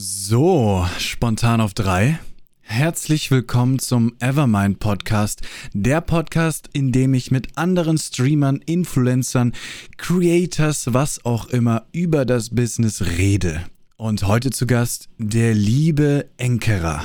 [0.00, 2.20] So, spontan auf drei.
[2.60, 9.54] Herzlich willkommen zum Evermind Podcast, der Podcast, in dem ich mit anderen Streamern, Influencern,
[9.96, 13.64] Creators, was auch immer über das Business rede.
[13.96, 17.02] Und heute zu Gast der liebe Enkerer.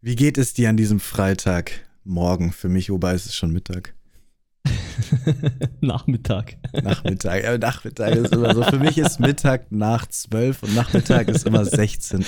[0.00, 1.86] Wie geht es dir an diesem Freitag?
[2.02, 3.92] Morgen für mich, wobei es ist schon Mittag.
[5.80, 6.56] Nachmittag.
[6.82, 7.44] Nachmittag.
[7.44, 8.62] Ja, Nachmittag ist immer so.
[8.62, 12.24] Für mich ist Mittag nach 12 und Nachmittag ist immer 16 Uhr.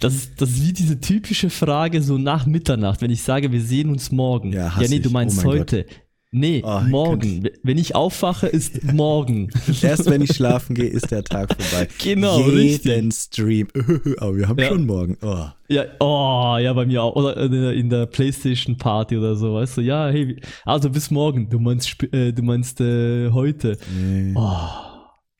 [0.00, 3.60] Das ist, das ist wie diese typische Frage so nach Mitternacht, wenn ich sage, wir
[3.60, 4.52] sehen uns morgen.
[4.52, 5.86] Ja, ja nee, du meinst Oh heute.
[6.34, 7.46] Nee, Oh, morgen.
[7.62, 9.50] Wenn ich aufwache, ist morgen.
[9.82, 11.88] Erst wenn ich schlafen gehe, ist der Tag vorbei.
[12.02, 13.68] Genau, Jeden Stream.
[14.18, 14.68] Aber wir haben Ja.
[14.68, 15.18] schon morgen.
[15.20, 15.44] Oh.
[15.68, 17.16] Ja, oh, ja, bei mir auch.
[17.16, 17.36] Oder
[17.74, 19.80] in der- Playstation Party oder so, weißt du?
[19.82, 21.50] Ja, hey, also bis morgen.
[21.50, 23.76] Du meinst, äh, du meinst äh, heute.
[23.94, 24.32] Nee.
[24.34, 24.56] Oh,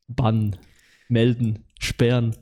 [0.09, 0.57] Bann,
[1.09, 2.37] melden, sperren.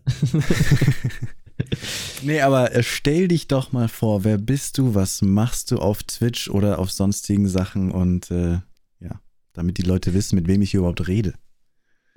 [2.23, 6.03] Nee, aber äh, stell dich doch mal vor, wer bist du, was machst du auf
[6.03, 8.61] Twitch oder auf sonstigen Sachen und äh,
[9.01, 9.21] ja,
[9.53, 11.35] damit die Leute wissen, mit wem ich hier überhaupt rede.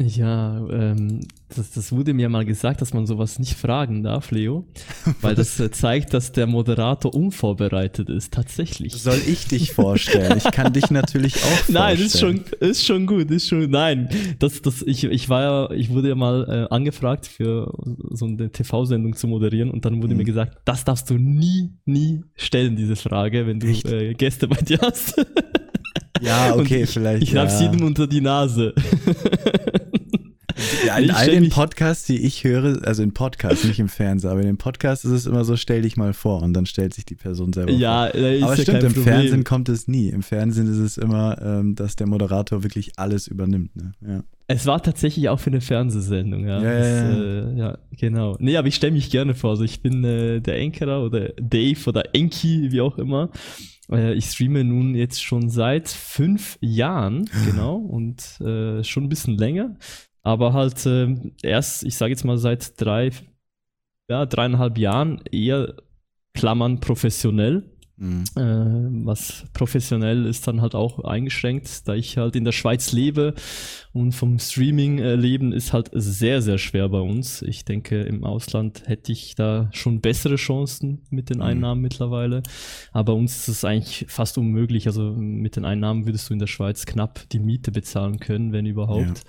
[0.01, 1.19] Ja, ähm,
[1.55, 4.65] das, das wurde mir mal gesagt, dass man sowas nicht fragen darf, Leo,
[5.21, 8.93] weil das äh, zeigt, dass der Moderator unvorbereitet ist, tatsächlich.
[8.93, 10.35] Soll ich dich vorstellen?
[10.37, 11.73] Ich kann dich natürlich auch vorstellen.
[11.75, 15.71] Nein, ist schon, ist schon gut, ist schon, nein, das, das, ich, ich war ja,
[15.75, 17.71] ich wurde ja mal äh, angefragt für
[18.09, 20.17] so eine TV-Sendung zu moderieren und dann wurde Mhm.
[20.17, 24.57] mir gesagt, das darfst du nie, nie stellen, diese Frage, wenn du äh, Gäste bei
[24.61, 25.23] dir hast.
[26.23, 27.23] Ja, okay, ich, vielleicht.
[27.23, 27.41] Ich ja.
[27.41, 28.73] hab's jedem unter die Nase.
[30.85, 34.29] Ja, in Ich all den Podcasts, die ich höre, also in Podcasts, nicht im Fernsehen,
[34.29, 36.93] aber in den Podcasts ist es immer so, stell dich mal vor und dann stellt
[36.93, 38.19] sich die Person selber ja, vor.
[38.19, 39.03] ist Aber ja stimmt, im Problem.
[39.03, 40.09] Fernsehen kommt es nie.
[40.09, 43.75] Im Fernsehen ist es immer, ähm, dass der Moderator wirklich alles übernimmt.
[43.75, 43.93] Ne?
[44.01, 44.23] Ja.
[44.47, 46.61] Es war tatsächlich auch für eine Fernsehsendung, ja.
[46.61, 48.35] Ja, das, ja, Äh, ja genau.
[48.39, 49.51] Nee, aber ich stelle mich gerne vor.
[49.51, 53.29] Also ich bin äh, der Enkerer oder Dave oder Enki, wie auch immer.
[53.91, 59.37] Äh, ich streame nun jetzt schon seit fünf Jahren, genau, und äh, schon ein bisschen
[59.37, 59.75] länger.
[60.21, 63.11] Aber halt äh, erst, ich sage jetzt mal, seit drei,
[64.09, 65.75] ja, dreieinhalb Jahren eher
[66.33, 67.72] Klammern professionell.
[67.95, 68.23] Mhm.
[68.35, 73.35] Äh, was professionell ist dann halt auch eingeschränkt, da ich halt in der Schweiz lebe
[73.91, 77.43] und vom Streaming äh, leben ist halt sehr, sehr schwer bei uns.
[77.43, 81.43] Ich denke, im Ausland hätte ich da schon bessere Chancen mit den Mhm.
[81.43, 82.41] Einnahmen mittlerweile.
[82.91, 84.87] Aber bei uns ist es eigentlich fast unmöglich.
[84.87, 88.65] Also mit den Einnahmen würdest du in der Schweiz knapp die Miete bezahlen können, wenn
[88.65, 89.21] überhaupt.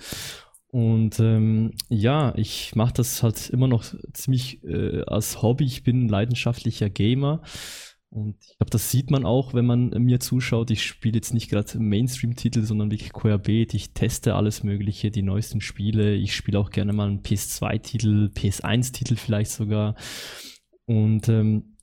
[0.71, 5.65] Und ähm, ja, ich mache das halt immer noch ziemlich äh, als Hobby.
[5.65, 7.41] Ich bin ein leidenschaftlicher Gamer.
[8.15, 10.71] Und ich glaube, das sieht man auch, wenn man mir zuschaut.
[10.71, 13.73] Ich spiele jetzt nicht gerade Mainstream-Titel, sondern wirklich querbeet.
[13.73, 16.15] Ich teste alles Mögliche, die neuesten Spiele.
[16.15, 19.95] Ich spiele auch gerne mal einen PS2-Titel, PS1-Titel vielleicht sogar.
[20.85, 21.74] Und ähm,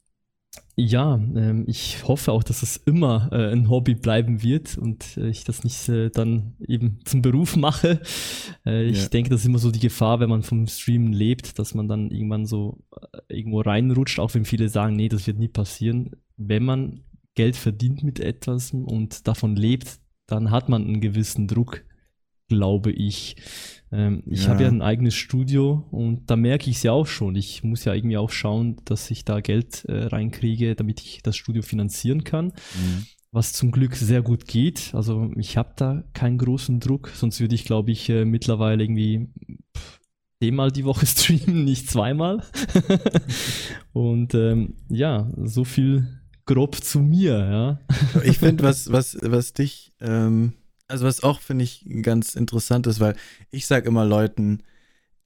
[0.77, 5.29] ja, ähm, ich hoffe auch, dass es immer äh, ein Hobby bleiben wird und äh,
[5.29, 8.01] ich das nicht äh, dann eben zum Beruf mache.
[8.67, 9.09] Äh, ich Ja.
[9.09, 12.11] denke, das ist immer so die Gefahr, wenn man vom Streamen lebt, dass man dann
[12.11, 12.83] irgendwann so
[13.29, 16.11] äh, irgendwo reinrutscht, auch wenn viele sagen, nee, das wird nie passieren.
[16.37, 17.05] Wenn man
[17.35, 21.85] Geld verdient mit etwas und davon lebt, dann hat man einen gewissen Druck,
[22.49, 23.37] glaube ich.
[23.93, 24.49] Ähm, ich Ja.
[24.51, 27.37] habe ja ein eigenes Studio und da merke ich es ja auch schon.
[27.37, 31.37] Ich muss ja irgendwie auch schauen, dass ich da Geld äh, reinkriege, damit ich das
[31.37, 33.07] Studio finanzieren kann Mhm.
[33.35, 34.91] was zum Glück sehr gut geht.
[34.95, 39.29] Also ich habe da keinen großen Druck, sonst würde ich, glaube ich, äh, mittlerweile irgendwie
[39.77, 40.01] pff,
[40.43, 42.43] zehnmal die Woche streamen, nicht zweimal.
[43.93, 46.09] Und ähm, ja, so viel
[46.47, 47.81] grob zu mir, ja.
[48.25, 50.53] Ich finde, was, was, was dich, ähm,
[50.93, 53.17] also was auch, finde ich, ganz interessant ist, weil
[53.51, 54.63] ich sage immer Leuten,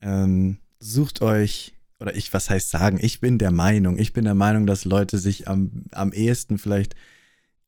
[0.01, 4.37] ähm, sucht euch, oder ich, was heißt sagen, ich bin der Meinung, ich bin der
[4.37, 6.95] Meinung, dass Leute sich am, am ehesten vielleicht,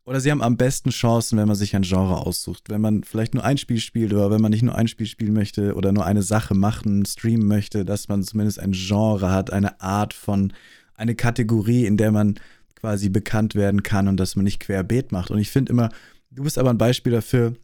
[0.04, 2.70] oder sie haben am besten Chancen, wenn man sich ein Genre aussucht.
[2.70, 5.34] Wenn man vielleicht nur ein Spiel spielt oder wenn man nicht nur ein Spiel spielen
[5.34, 9.80] möchte oder nur eine Sache machen, streamen möchte, dass man zumindest ein Genre hat, eine
[9.80, 10.53] Art von,
[10.94, 12.39] eine Kategorie, in der man
[12.77, 15.33] quasi bekannt werden kann und dass man nicht querbeet macht.
[15.33, 15.91] Und ich finde immer,
[16.30, 17.54] du bist aber ein Beispiel dafür,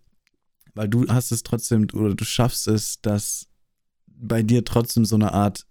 [0.75, 3.49] weil du hast es trotzdem oder du schaffst es, dass
[4.07, 5.67] bei dir trotzdem so eine Art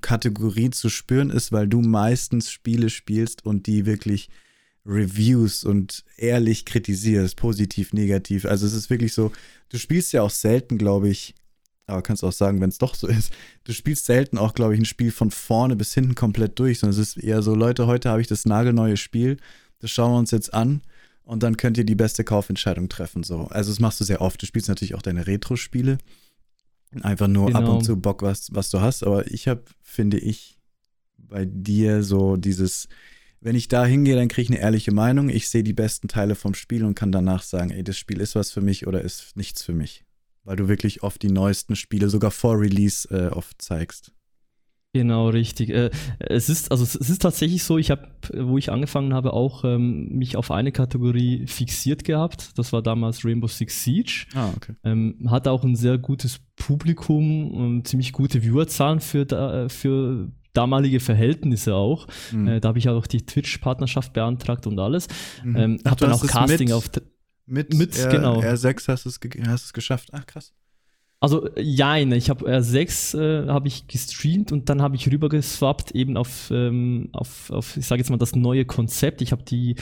[0.00, 4.28] Kategorie zu spüren ist, weil du meistens Spiele spielst und die wirklich
[4.84, 8.44] Reviews und ehrlich kritisierst, positiv, negativ.
[8.44, 9.32] Also es ist wirklich so,
[9.68, 11.34] du spielst ja auch selten, glaube ich,
[11.86, 13.32] aber kannst auch sagen, wenn es doch so ist,
[13.64, 17.00] du spielst selten auch, glaube ich, ein Spiel von vorne bis hinten komplett durch, sondern
[17.00, 19.38] es ist eher so, Leute, heute habe ich das nagelneue Spiel,
[19.80, 20.82] das schauen wir uns jetzt an
[21.24, 23.22] und dann könnt ihr die beste Kaufentscheidung treffen.
[23.22, 23.42] So.
[23.48, 24.40] Also das machst du sehr oft.
[24.42, 25.98] Du spielst natürlich auch deine Retro-Spiele.
[27.00, 27.76] Einfach nur ab Genau.
[27.78, 29.02] und zu Bock, was, was du hast.
[29.04, 30.58] Aber ich habe, finde ich,
[31.16, 32.88] bei dir so dieses,
[33.40, 35.30] wenn ich da hingehe, dann kriege ich eine ehrliche Meinung.
[35.30, 38.34] Ich sehe die besten Teile vom Spiel und kann danach sagen, ey, das Spiel ist
[38.34, 40.04] was für mich oder ist nichts für mich.
[40.44, 44.12] Weil du wirklich oft die neuesten Spiele sogar vor Release äh, oft zeigst.
[44.94, 45.70] Genau, richtig.
[45.70, 49.64] Äh, es ist, also es ist tatsächlich so, ich habe, wo ich angefangen habe, auch
[49.64, 52.58] ähm, mich auf eine Kategorie fixiert gehabt.
[52.58, 54.26] Das war damals Rainbow Six Siege.
[54.34, 54.74] Ah, okay.
[54.84, 61.00] Ähm, hatte auch ein sehr gutes Publikum und ziemlich gute Viewerzahlen für, da, für damalige
[61.00, 62.06] Verhältnisse auch.
[62.30, 62.48] Mhm.
[62.48, 65.08] Äh, da habe ich auch die Twitch-Partnerschaft beantragt und alles.
[65.42, 65.56] Mhm.
[65.56, 66.90] Ähm, habe dann auch Casting mit, auf.
[67.46, 68.40] Mit, mit R, genau.
[68.40, 70.10] R6 hast du es geschafft.
[70.12, 70.52] Ach, krass.
[71.22, 76.16] Also ja, ich habe R6 äh, habe ich gestreamt und dann habe ich rübergeswappt eben
[76.16, 79.22] auf, ähm, auf, auf ich sage jetzt mal das neue Konzept.
[79.22, 79.76] Ich habe die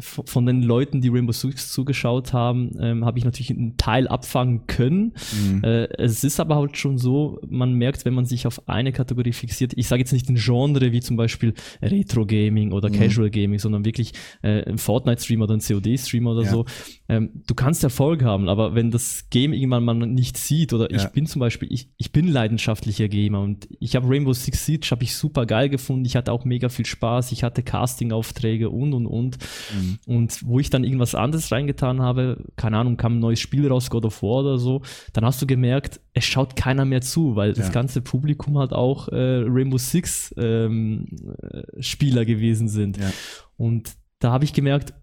[0.00, 4.66] von den Leuten, die Rainbow Six zugeschaut haben, ähm, habe ich natürlich einen Teil abfangen
[4.66, 5.14] können.
[5.32, 5.62] Mhm.
[5.62, 9.32] Äh, es ist aber halt schon so, man merkt, wenn man sich auf eine Kategorie
[9.32, 12.94] fixiert, ich sage jetzt nicht ein Genre wie zum Beispiel Retro Gaming oder mhm.
[12.94, 14.12] Casual Gaming, sondern wirklich
[14.42, 16.50] äh, ein Fortnite-Stream oder ein COD-Stream oder ja.
[16.50, 16.64] so.
[17.06, 20.96] Ähm, du kannst Erfolg haben, aber wenn das Game irgendwann mal nicht sieht oder ja.
[20.96, 24.88] ich bin zum Beispiel, ich, ich bin leidenschaftlicher Gamer und ich habe Rainbow Six Siege
[24.90, 26.06] habe ich super geil gefunden.
[26.06, 27.32] Ich hatte auch mega viel Spaß.
[27.32, 29.38] Ich hatte Casting-Aufträge und und und.
[29.74, 29.98] Mhm.
[30.06, 33.90] Und wo ich dann irgendwas anderes reingetan habe, keine Ahnung, kam ein neues Spiel raus,
[33.90, 34.80] God of War oder so,
[35.12, 37.54] dann hast du gemerkt, es schaut keiner mehr zu, weil ja.
[37.54, 41.06] das ganze Publikum halt auch äh, Rainbow Six ähm,
[41.42, 42.96] äh, Spieler gewesen sind.
[42.96, 43.12] Ja.
[43.58, 44.94] Und da habe ich gemerkt,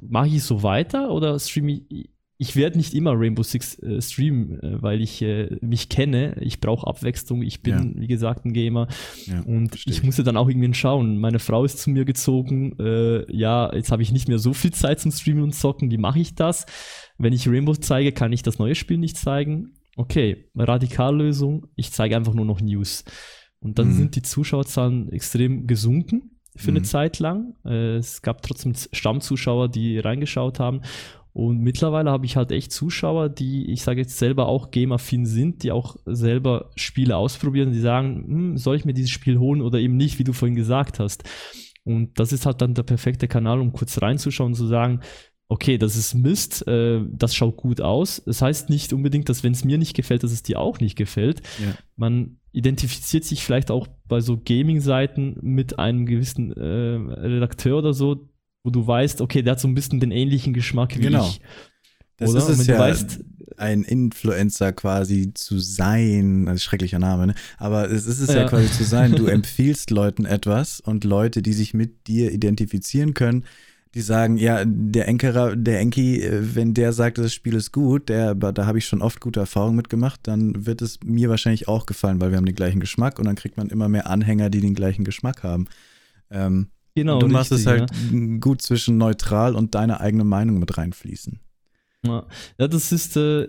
[0.00, 2.10] mache ich so weiter oder streame ich
[2.40, 6.36] ich werde nicht immer Rainbow Six äh, streamen, äh, weil ich äh, mich kenne.
[6.40, 7.42] Ich brauche Abwechslung.
[7.42, 8.00] Ich bin, ja.
[8.00, 8.86] wie gesagt, ein Gamer.
[9.26, 11.18] Ja, und ich, ich musste dann auch irgendwie schauen.
[11.18, 12.78] Meine Frau ist zu mir gezogen.
[12.78, 15.90] Äh, ja, jetzt habe ich nicht mehr so viel Zeit zum Streamen und Zocken.
[15.90, 16.64] Wie mache ich das?
[17.18, 19.72] Wenn ich Rainbow zeige, kann ich das neue Spiel nicht zeigen.
[19.96, 21.66] Okay, Radikallösung.
[21.74, 23.04] Ich zeige einfach nur noch News.
[23.58, 23.94] Und dann mhm.
[23.94, 26.84] sind die Zuschauerzahlen extrem gesunken für eine mhm.
[26.84, 27.54] Zeit lang.
[27.64, 30.82] Äh, es gab trotzdem Stammzuschauer, die reingeschaut haben.
[31.32, 35.62] Und mittlerweile habe ich halt echt Zuschauer, die, ich sage jetzt selber auch gamer-affin sind,
[35.62, 39.78] die auch selber Spiele ausprobieren, die sagen, hm, soll ich mir dieses Spiel holen oder
[39.78, 41.22] eben nicht, wie du vorhin gesagt hast.
[41.84, 45.00] Und das ist halt dann der perfekte Kanal, um kurz reinzuschauen und zu sagen,
[45.48, 48.22] okay, das ist Mist, äh, das schaut gut aus.
[48.26, 50.96] Das heißt nicht unbedingt, dass wenn es mir nicht gefällt, dass es dir auch nicht
[50.96, 51.42] gefällt.
[51.58, 51.74] Ja.
[51.96, 58.28] Man identifiziert sich vielleicht auch bei so Gaming-Seiten mit einem gewissen äh, Redakteur oder so,
[58.62, 61.26] wo du weißt, okay, der hat so ein bisschen den ähnlichen Geschmack wie genau.
[61.26, 61.40] ich.
[62.18, 62.38] Das Oder?
[62.40, 63.20] ist es ja, weißt,
[63.56, 67.34] ein Influencer quasi zu sein, also schrecklicher Name, ne?
[67.58, 68.38] aber es ist es ja.
[68.38, 73.14] ja quasi zu sein, du empfiehlst Leuten etwas und Leute, die sich mit dir identifizieren
[73.14, 73.44] können,
[73.94, 78.08] die sagen, ja, der Enkerer, der Enki, äh, wenn der sagt, das Spiel ist gut,
[78.08, 81.86] der, da habe ich schon oft gute Erfahrungen mitgemacht, dann wird es mir wahrscheinlich auch
[81.86, 84.60] gefallen, weil wir haben den gleichen Geschmack und dann kriegt man immer mehr Anhänger, die
[84.60, 85.66] den gleichen Geschmack haben.
[86.30, 86.68] Ähm,
[86.98, 87.20] Genau.
[87.20, 88.38] Du machst richtig, es halt ja.
[88.40, 91.38] gut zwischen neutral und deine eigene Meinung mit reinfließen.
[92.04, 92.26] Ja,
[92.58, 93.46] ja das ist, äh,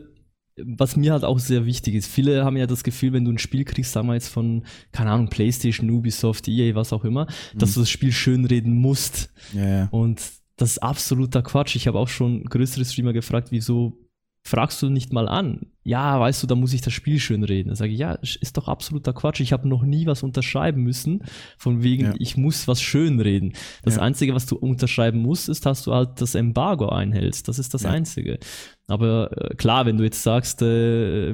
[0.65, 2.07] was mir halt auch sehr wichtig ist.
[2.07, 5.11] Viele haben ja das Gefühl, wenn du ein Spiel kriegst, sagen wir jetzt von, keine
[5.11, 7.59] Ahnung, PlayStation, Ubisoft, EA, was auch immer, mhm.
[7.59, 9.31] dass du das Spiel schönreden musst.
[9.53, 9.87] Ja, ja.
[9.91, 10.21] Und
[10.57, 11.75] das ist absoluter Quatsch.
[11.75, 13.97] Ich habe auch schon größere Streamer gefragt, wieso
[14.43, 15.67] fragst du nicht mal an?
[15.89, 17.69] Ja, weißt du, da muss ich das Spiel schön reden.
[17.69, 19.39] Dann sage ich, ja, ist doch absoluter Quatsch.
[19.39, 21.23] Ich habe noch nie was unterschreiben müssen,
[21.57, 22.13] von wegen, ja.
[22.19, 23.53] ich muss was schön reden.
[23.81, 24.03] Das ja.
[24.03, 27.47] Einzige, was du unterschreiben musst, ist, dass du halt das Embargo einhältst.
[27.47, 27.89] Das ist das ja.
[27.89, 28.37] Einzige.
[28.85, 31.33] Aber äh, klar, wenn du jetzt sagst, äh,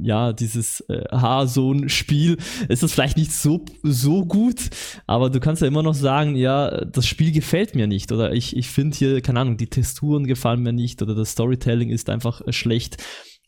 [0.00, 2.36] ja, dieses äh, Haarsohn-Spiel,
[2.68, 4.70] ist das vielleicht nicht so, so gut,
[5.08, 8.56] aber du kannst ja immer noch sagen, ja, das Spiel gefällt mir nicht oder ich,
[8.56, 12.40] ich finde hier, keine Ahnung, die Texturen gefallen mir nicht oder das Storytelling ist einfach
[12.46, 12.96] äh, schlecht.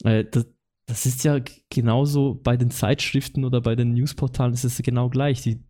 [0.05, 0.47] Äh, das,
[0.87, 1.41] das ist ja
[1.71, 5.43] genauso bei den Zeitschriften oder bei den Newsportalen ist es genau gleich.
[5.43, 5.63] Die,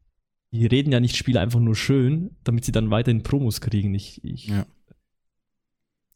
[0.52, 3.94] die reden ja nicht Spiele einfach nur schön, damit sie dann weiterhin Promos kriegen.
[3.94, 4.66] Ich, ich ja.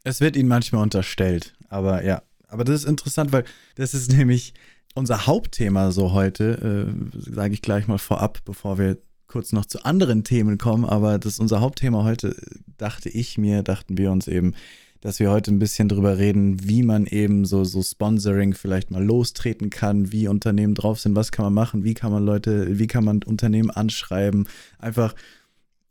[0.04, 2.22] Es wird ihnen manchmal unterstellt, aber ja.
[2.48, 3.44] Aber das ist interessant, weil
[3.74, 4.54] das ist nämlich
[4.94, 9.84] unser Hauptthema so heute, äh, sage ich gleich mal vorab, bevor wir kurz noch zu
[9.84, 10.84] anderen Themen kommen.
[10.84, 12.36] Aber das ist unser Hauptthema heute,
[12.78, 14.54] dachte ich mir, dachten wir uns eben,
[15.00, 19.04] dass wir heute ein bisschen drüber reden, wie man eben so, so Sponsoring vielleicht mal
[19.04, 22.86] lostreten kann, wie Unternehmen drauf sind, was kann man machen, wie kann man Leute, wie
[22.86, 24.48] kann man Unternehmen anschreiben.
[24.78, 25.14] Einfach,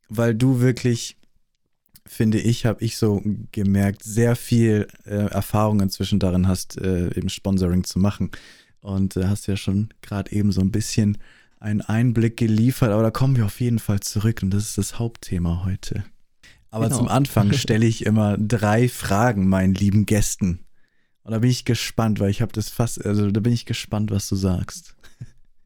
[0.10, 1.18] weil du wirklich
[2.08, 3.22] finde ich, habe ich so
[3.52, 8.32] gemerkt, sehr viel äh, Erfahrung inzwischen darin hast, äh, eben Sponsoring zu machen.
[8.82, 11.18] Und äh, hast ja schon gerade eben so ein bisschen
[11.60, 15.00] einen Einblick geliefert, aber da kommen wir auf jeden Fall zurück und das ist das
[15.00, 16.04] Hauptthema heute.
[16.75, 16.98] Aber genau.
[16.98, 20.65] zum Anfang stelle ich immer drei Fragen meinen lieben Gästen.
[21.24, 24.12] Und da bin ich gespannt, weil ich habe das fast, also da bin ich gespannt,
[24.12, 24.98] was du sagst.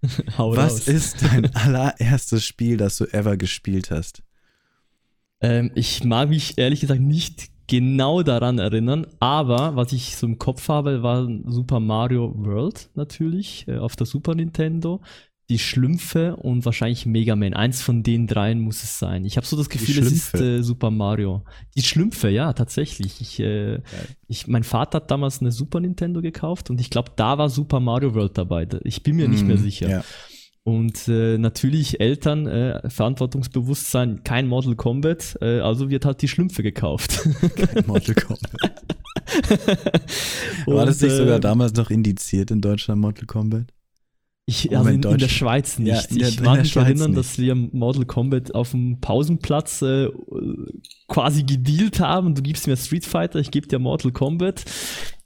[0.38, 0.88] Was raus.
[0.88, 4.24] ist dein allererstes Spiel, das du ever gespielt hast?
[5.42, 10.40] Ähm, ich mag mich ehrlich gesagt nicht genau daran erinnern, aber was ich so im
[10.40, 15.02] Kopf habe, war Super Mario World natürlich äh, auf der Super Nintendo.
[15.50, 17.56] Die Schlümpfe und wahrscheinlich Mega Man.
[17.56, 19.26] Eins von den dreien muss es sein.
[19.26, 21.44] Ich habe so das Gefühl, es ist äh, Super Mario.
[21.76, 23.20] Die Schlümpfe, ja, tatsächlich.
[23.20, 23.80] Ich, äh,
[24.28, 27.80] ich, mein Vater hat damals eine Super Nintendo gekauft und ich glaube, da war Super
[27.80, 28.68] Mario World dabei.
[28.84, 29.90] Ich bin mir mm, nicht mehr sicher.
[29.90, 30.04] Ja.
[30.64, 36.62] Und äh, natürlich Eltern, äh, Verantwortungsbewusstsein, kein Mortal Kombat, äh, also wird halt die Schlümpfe
[36.62, 37.22] gekauft.
[37.56, 38.72] Kein Mortal Kombat.
[40.68, 43.66] War das nicht sogar äh, damals noch indiziert in Deutschland, Mortal Kombat?
[44.50, 46.12] Ich, also in, in, der Schweiz nicht.
[46.12, 47.20] Ja, der, ich mag mich erinnern, nicht.
[47.20, 50.10] dass wir Mortal Kombat auf dem Pausenplatz äh,
[51.08, 52.34] quasi gedealt haben.
[52.34, 54.66] Du gibst mir Street Fighter, ich gebe dir Mortal Kombat.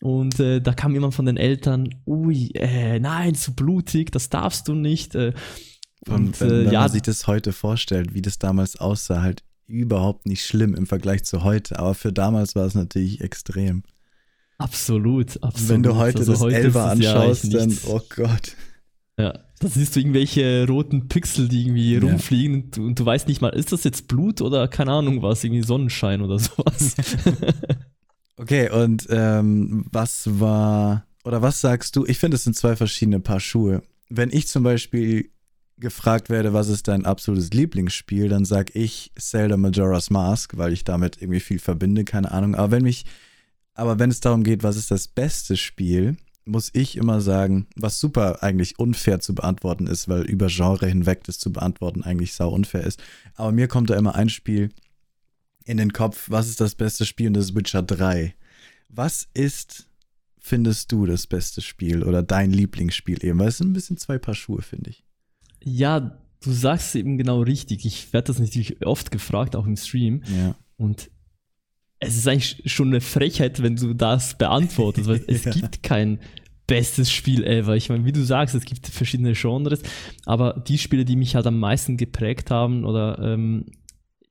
[0.01, 4.67] Und äh, da kam jemand von den Eltern, ui, äh, nein, zu blutig, das darfst
[4.67, 5.15] du nicht.
[5.15, 5.31] Äh,
[6.09, 9.43] und, wenn, äh, wenn ja, man sich das heute vorstellt, wie das damals aussah, halt
[9.67, 11.79] überhaupt nicht schlimm im Vergleich zu heute.
[11.79, 13.83] Aber für damals war es natürlich extrem.
[14.57, 15.69] Absolut, absolut.
[15.69, 18.57] Wenn du heute also das heute Elva anschaust, ja dann, oh Gott.
[19.17, 21.99] Ja, da siehst du irgendwelche roten Pixel, die irgendwie ja.
[21.99, 25.21] rumfliegen und du, und du, weißt nicht mal, ist das jetzt Blut oder keine Ahnung
[25.21, 26.95] was, irgendwie Sonnenschein oder sowas.
[28.37, 32.05] okay, und ähm, was war, oder was sagst du?
[32.07, 33.83] Ich finde, es sind zwei verschiedene Paar Schuhe.
[34.09, 35.29] Wenn ich zum Beispiel
[35.77, 40.83] gefragt werde, was ist dein absolutes Lieblingsspiel, dann sag ich Zelda Majora's Mask, weil ich
[40.83, 42.55] damit irgendwie viel verbinde, keine Ahnung.
[42.55, 43.05] Aber wenn mich,
[43.75, 47.99] aber wenn es darum geht, was ist das beste Spiel, muss ich immer sagen, was
[47.99, 52.49] super eigentlich unfair zu beantworten ist, weil über Genre hinweg das zu beantworten eigentlich sau
[52.49, 53.01] unfair ist.
[53.35, 54.69] Aber mir kommt da immer ein Spiel
[55.65, 58.35] in den Kopf, was ist das beste Spiel und das ist Witcher 3.
[58.89, 59.87] Was ist,
[60.37, 63.39] findest du, das beste Spiel oder dein Lieblingsspiel eben?
[63.39, 65.03] Weil es sind ein bisschen zwei Paar Schuhe, finde ich.
[65.63, 67.85] Ja, du sagst eben genau richtig.
[67.85, 70.23] Ich werde das natürlich oft gefragt, auch im Stream.
[70.37, 70.55] Ja.
[70.75, 71.09] Und
[72.03, 75.51] es ist eigentlich schon eine Frechheit, wenn du das beantwortest, weil es ja.
[75.51, 76.19] gibt kein
[76.67, 77.75] bestes Spiel ever.
[77.75, 79.81] Ich meine, wie du sagst, es gibt verschiedene Genres,
[80.25, 83.65] aber die Spiele, die mich halt am meisten geprägt haben oder ähm,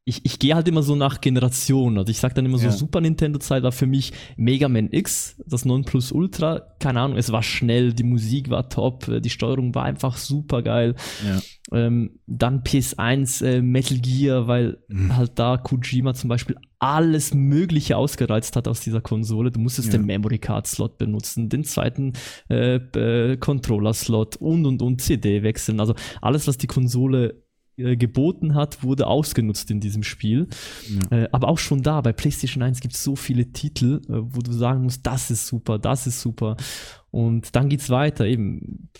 [0.04, 1.98] ich, ich gehe halt immer so nach Generationen.
[1.98, 5.64] Also ich sag dann immer so, Super Nintendo-Zeit war für mich Mega Man X, das
[5.64, 6.74] 9 Plus Ultra.
[6.80, 10.62] Keine Ahnung, es war schnell, die Musik war top, äh, die Steuerung war einfach super
[10.62, 10.96] geil.
[11.24, 11.40] Ja.
[11.72, 15.16] Ähm, dann PS1 äh, Metal Gear, weil mhm.
[15.16, 19.52] halt da Kojima zum Beispiel alles Mögliche ausgereizt hat aus dieser Konsole.
[19.52, 19.98] Du musstest ja.
[19.98, 22.14] den Memory Card Slot benutzen, den zweiten
[22.50, 25.78] äh, äh, Controller Slot und und und CD wechseln.
[25.78, 27.44] Also alles, was die Konsole
[27.76, 30.48] äh, geboten hat, wurde ausgenutzt in diesem Spiel.
[31.10, 31.18] Ja.
[31.18, 34.40] Äh, aber auch schon da, bei PlayStation 1 gibt es so viele Titel, äh, wo
[34.40, 36.56] du sagen musst, das ist super, das ist super.
[37.10, 38.90] Und dann geht's weiter, eben.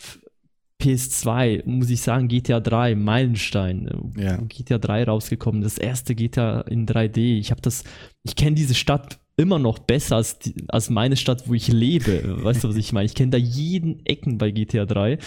[0.80, 4.14] PS2, muss ich sagen, GTA 3, Meilenstein.
[4.16, 4.36] Äh, ja.
[4.38, 7.38] GTA 3 rausgekommen, das erste GTA in 3D.
[7.38, 7.84] Ich habe das,
[8.24, 12.42] ich kenne diese Stadt immer noch besser als, die, als meine Stadt, wo ich lebe.
[12.44, 13.06] Weißt du, was ich meine?
[13.06, 15.18] Ich kenne da jeden Ecken bei GTA 3.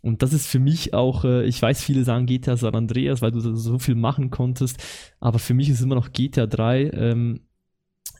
[0.00, 3.32] Und das ist für mich auch, äh, ich weiß, viele sagen GTA San Andreas, weil
[3.32, 4.82] du so viel machen konntest,
[5.20, 7.40] aber für mich ist immer noch GTA 3 ähm,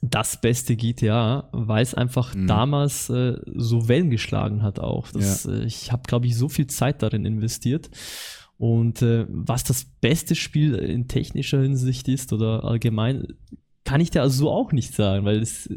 [0.03, 2.47] das beste GTA, weil es einfach mhm.
[2.47, 5.11] damals äh, so Wellen geschlagen hat auch.
[5.11, 5.53] Das, ja.
[5.53, 7.91] äh, ich habe, glaube ich, so viel Zeit darin investiert.
[8.57, 13.27] Und äh, was das beste Spiel in technischer Hinsicht ist oder allgemein,
[13.85, 15.69] kann ich dir also auch nicht sagen, weil es,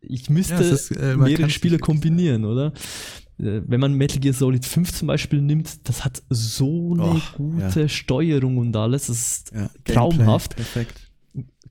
[0.00, 2.72] ich müsste ja, ist, äh, mehrere Spiele kombinieren, oder?
[3.38, 7.32] Äh, wenn man Metal Gear Solid 5 zum Beispiel nimmt, das hat so eine Och,
[7.34, 7.88] gute ja.
[7.88, 9.06] Steuerung und alles.
[9.06, 10.56] Das ist ja, traumhaft.
[10.56, 11.10] Gameplay perfekt.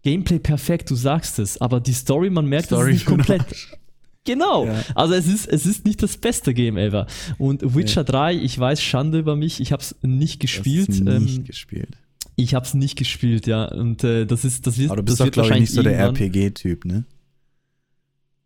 [0.03, 1.59] Gameplay perfekt, du sagst es.
[1.59, 3.45] Aber die Story, man merkt, Story das ist nicht komplett.
[4.25, 4.65] Genau.
[4.65, 4.83] Ja.
[4.95, 7.07] Also es ist, es ist nicht das beste Game ever.
[7.37, 8.11] Und Witcher nee.
[8.11, 10.89] 3, ich weiß, Schande über mich, ich habe es nicht gespielt.
[10.89, 11.97] nicht ähm, gespielt.
[12.35, 13.65] Ich habe es nicht gespielt, ja.
[13.65, 15.97] Und äh, das ist, das wird, Aber du bist doch, glaube ich, nicht so der
[15.97, 17.05] RPG-Typ, ne?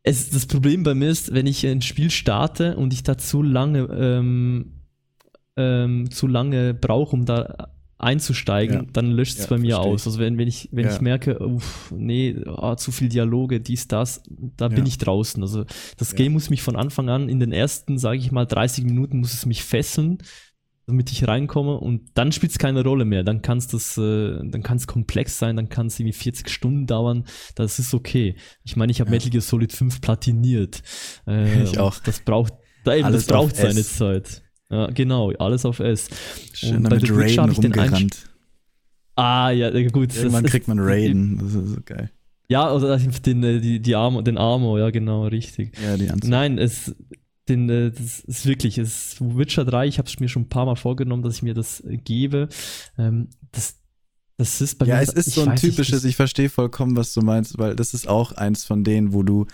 [0.04, 3.42] Es, das Problem bei mir ist, wenn ich ein Spiel starte und ich da zu
[3.42, 4.74] lange, ähm,
[5.58, 8.86] ähm, zu lange brauche, um da einzusteigen, ja.
[8.94, 10.08] dann löscht es ja, bei mir aus.
[10.08, 10.94] Also wenn, wenn ich, wenn ja.
[10.94, 14.24] ich merke, uff, nee, oh, zu viel Dialoge, dies, das,
[14.56, 15.44] da bin ich draußen.
[15.44, 15.66] Also
[15.98, 19.20] das Game muss mich von Anfang an in den ersten, sage ich mal, 30 Minuten
[19.20, 20.20] muss es mich fesseln
[20.90, 23.24] damit ich reinkomme und dann spielt es keine Rolle mehr.
[23.24, 26.88] Dann kann es äh, dann kann es komplex sein, dann kann es irgendwie 40 Stunden
[26.88, 27.26] dauern.
[27.56, 28.36] Das ist okay.
[28.64, 29.16] Ich meine, ich habe ja.
[29.16, 30.82] Metal Gear Solid 5 platiniert.
[31.28, 32.00] Äh, ich auch.
[32.00, 32.54] Das braucht,
[32.84, 33.98] da eben, das braucht seine S.
[33.98, 34.44] Zeit.
[34.70, 36.10] Ja, genau, alles auf S.
[36.54, 38.26] Schön und bei The Witcher habe ich den Einsch
[39.16, 40.16] Ah, ja, gut.
[40.16, 41.40] Irgendwann kriegt man Raiden.
[41.40, 42.10] Das ist so geil.
[42.48, 45.78] Ja, oder den, äh, die, die Armor, den Armor, ja, genau, richtig.
[45.84, 46.30] Ja, die Anzahl.
[46.30, 46.96] Nein, es,
[47.50, 50.50] den, äh, das ist wirklich, es ist Witcher 3, ich habe es mir schon ein
[50.50, 52.50] paar Mal vorgenommen, dass ich mir das äh, gebe.
[52.98, 53.78] Ähm, das,
[54.38, 55.02] das ist bei ja, mir.
[55.02, 57.94] Ja, es ist so ein typisches, nicht, ich verstehe vollkommen, was du meinst, weil das
[57.94, 59.48] ist auch eins von denen, wo du,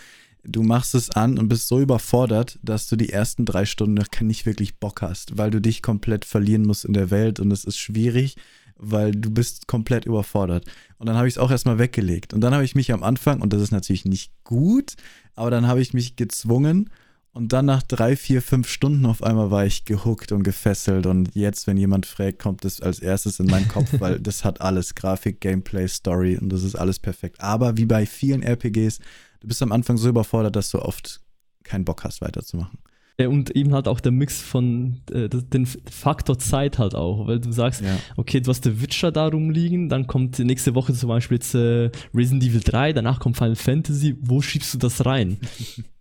[0.44, 4.08] du machst es an und bist so überfordert, dass du die ersten drei Stunden noch
[4.20, 7.64] nicht wirklich Bock hast, weil du dich komplett verlieren musst in der Welt und es
[7.64, 8.36] ist schwierig,
[8.76, 10.66] weil du bist komplett überfordert.
[10.98, 12.34] Und dann habe ich es auch erstmal weggelegt.
[12.34, 14.94] Und dann habe ich mich am Anfang, und das ist natürlich nicht gut,
[15.34, 16.90] aber dann habe ich mich gezwungen,
[17.36, 21.04] und dann nach drei, vier, fünf Stunden auf einmal war ich gehuckt und gefesselt.
[21.04, 24.62] Und jetzt, wenn jemand fragt, kommt das als erstes in meinen Kopf, weil das hat
[24.62, 24.94] alles.
[24.94, 27.40] Grafik, Gameplay, Story und das ist alles perfekt.
[27.42, 29.00] Aber wie bei vielen RPGs,
[29.40, 31.20] du bist am Anfang so überfordert, dass du oft
[31.62, 32.78] keinen Bock hast, weiterzumachen.
[33.18, 37.40] Ja, und eben halt auch der Mix von äh, den Faktor Zeit halt auch, weil
[37.40, 37.98] du sagst, ja.
[38.16, 41.90] okay, du hast The Witcher da rumliegen, dann kommt nächste Woche zum Beispiel jetzt äh,
[42.14, 45.38] Resident Evil 3, danach kommt Final Fantasy, wo schiebst du das rein?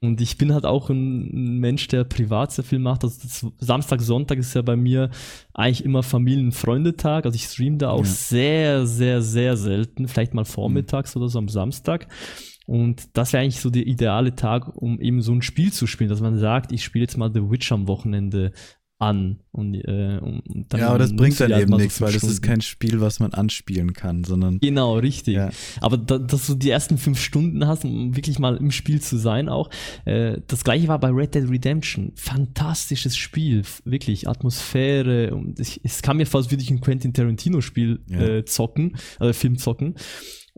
[0.00, 3.02] Und ich bin halt auch ein Mensch, der privat sehr viel macht.
[3.02, 5.10] Also Samstag, Sonntag ist ja bei mir
[5.54, 7.24] eigentlich immer Familien-Freundetag.
[7.24, 8.10] Also ich streame da auch ja.
[8.10, 10.06] sehr, sehr, sehr selten.
[10.06, 11.22] Vielleicht mal vormittags mhm.
[11.22, 12.06] oder so am Samstag.
[12.68, 16.10] Und das wäre eigentlich so der ideale Tag, um eben so ein Spiel zu spielen,
[16.10, 18.52] dass man sagt, ich spiele jetzt mal The Witch am Wochenende
[18.98, 19.38] an.
[19.52, 22.42] Und, äh, und ja, aber das bringt dann halt eben nichts, so weil das ist
[22.42, 24.58] kein Spiel, was man anspielen kann, sondern.
[24.60, 25.36] Genau, richtig.
[25.36, 25.50] Ja.
[25.80, 29.16] Aber da, dass du die ersten fünf Stunden hast, um wirklich mal im Spiel zu
[29.16, 29.70] sein, auch.
[30.04, 32.12] Äh, das gleiche war bei Red Dead Redemption.
[32.16, 34.28] Fantastisches Spiel, wirklich.
[34.28, 35.34] Atmosphäre.
[35.34, 38.20] Und ich, es kam mir fast, würde ich ein Quentin Tarantino-Spiel ja.
[38.20, 39.94] äh, zocken, äh, Film zocken.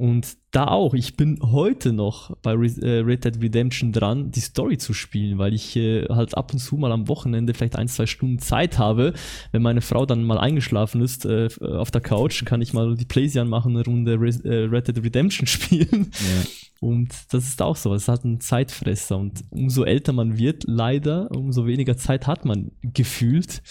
[0.01, 4.79] Und da auch, ich bin heute noch bei äh, Red Dead Redemption dran, die Story
[4.79, 8.07] zu spielen, weil ich äh, halt ab und zu mal am Wochenende vielleicht ein, zwei
[8.07, 9.13] Stunden Zeit habe.
[9.53, 13.05] Wenn meine Frau dann mal eingeschlafen ist äh, auf der Couch, kann ich mal die
[13.05, 16.11] Playstation machen, eine Runde Red Dead Redemption spielen.
[16.13, 16.49] Ja.
[16.81, 19.19] Und das ist auch so, es ist halt ein Zeitfresser.
[19.19, 23.63] Und umso älter man wird, leider, umso weniger Zeit hat man gefühlt.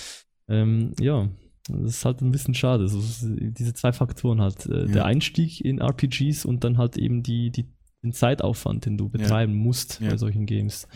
[0.47, 1.27] Ähm, ja,
[1.69, 2.83] das ist halt ein bisschen schade.
[2.83, 4.65] Also diese zwei Faktoren halt.
[4.65, 4.85] Äh, ja.
[4.87, 7.65] Der Einstieg in RPGs und dann halt eben die, die,
[8.03, 9.59] den Zeitaufwand, den du betreiben ja.
[9.59, 10.09] musst ja.
[10.09, 10.87] bei solchen Games.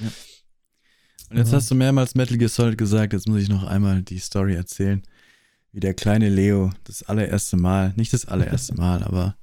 [1.29, 4.19] Und jetzt hast du mehrmals Metal Gear Solid gesagt, jetzt muss ich noch einmal die
[4.19, 5.01] Story erzählen.
[5.71, 9.35] Wie der kleine Leo das allererste Mal, nicht das allererste Mal, aber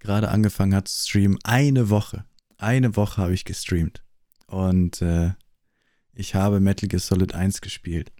[0.00, 1.38] gerade angefangen hat zu streamen.
[1.44, 2.24] Eine Woche.
[2.58, 4.02] Eine Woche habe ich gestreamt.
[4.46, 5.32] Und äh,
[6.12, 8.12] ich habe Metal Gear Solid 1 gespielt.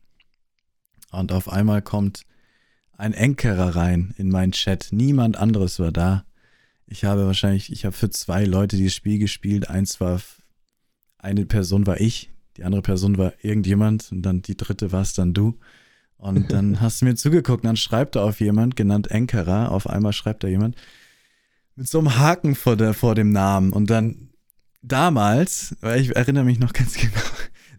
[1.11, 2.23] Und auf einmal kommt
[2.97, 4.89] ein Enkerer rein in meinen Chat.
[4.91, 6.25] Niemand anderes war da.
[6.87, 9.69] Ich habe wahrscheinlich, ich habe für zwei Leute dieses Spiel gespielt.
[9.69, 10.21] Eins war,
[11.19, 15.15] eine Person war ich, die andere Person war irgendjemand und dann die dritte war es
[15.15, 15.59] dann du.
[16.17, 19.89] Und dann hast du mir zugeguckt und dann schreibt da auf jemand, genannt Enkerer, auf
[19.89, 20.77] einmal schreibt da jemand,
[21.75, 23.73] mit so einem Haken vor, der, vor dem Namen.
[23.73, 24.31] Und dann
[24.83, 27.13] damals, weil ich erinnere mich noch ganz genau,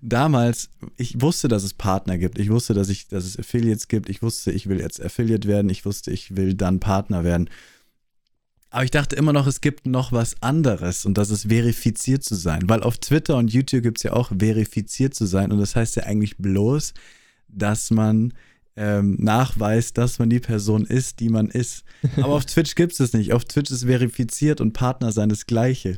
[0.02, 2.40] damals, ich wusste, dass es Partner gibt.
[2.40, 4.10] Ich wusste, dass, ich, dass es Affiliates gibt.
[4.10, 5.70] Ich wusste, ich will jetzt Affiliate werden.
[5.70, 7.50] Ich wusste, ich will dann Partner werden.
[8.70, 12.36] Aber ich dachte immer noch, es gibt noch was anderes und das ist verifiziert zu
[12.36, 12.64] sein.
[12.68, 15.96] Weil auf Twitter und YouTube gibt es ja auch verifiziert zu sein und das heißt
[15.96, 16.94] ja eigentlich bloß,
[17.48, 18.34] dass man
[18.76, 21.86] ähm, nachweist, dass man die Person ist, die man ist.
[22.18, 23.34] Aber auf Twitch gibt es es nicht.
[23.34, 25.98] Auf Twitch ist verifiziert und Partner sein das Gleiche.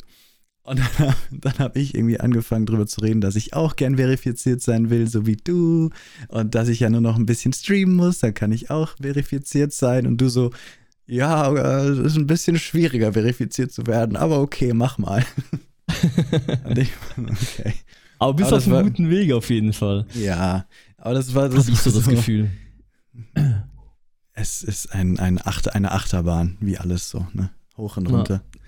[0.69, 4.61] Und dann, dann habe ich irgendwie angefangen darüber zu reden, dass ich auch gern verifiziert
[4.61, 5.89] sein will, so wie du.
[6.27, 9.73] Und dass ich ja nur noch ein bisschen streamen muss, dann kann ich auch verifiziert
[9.73, 10.05] sein.
[10.05, 10.51] Und du so,
[11.07, 11.51] ja,
[11.81, 15.25] es ist ein bisschen schwieriger, verifiziert zu werden, aber okay, mach mal.
[16.75, 17.73] ich, okay.
[18.19, 20.05] Aber bist aber auf einem guten Weg auf jeden Fall.
[20.13, 21.65] Ja, aber das war das.
[21.65, 22.51] Hab ich so das Gefühl.
[24.33, 27.49] Es ist ein, ein Achter, eine Achterbahn, wie alles so, ne?
[27.75, 28.43] Hoch und runter.
[28.53, 28.58] Ja.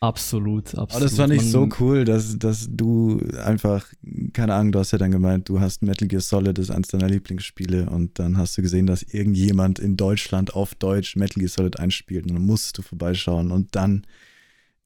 [0.00, 0.90] Absolut, absolut.
[0.90, 3.86] Aber das fand ich so cool, dass, dass du einfach,
[4.34, 6.88] keine Ahnung, du hast ja dann gemeint, du hast Metal Gear Solid, das ist eines
[6.88, 11.48] deiner Lieblingsspiele und dann hast du gesehen, dass irgendjemand in Deutschland auf Deutsch Metal Gear
[11.48, 14.06] Solid einspielt und dann musstest du vorbeischauen und dann,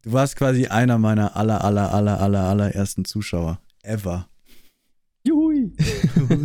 [0.03, 4.29] du warst quasi einer meiner aller, aller, aller, aller, allerersten Zuschauer ever.
[5.25, 5.73] Juhui.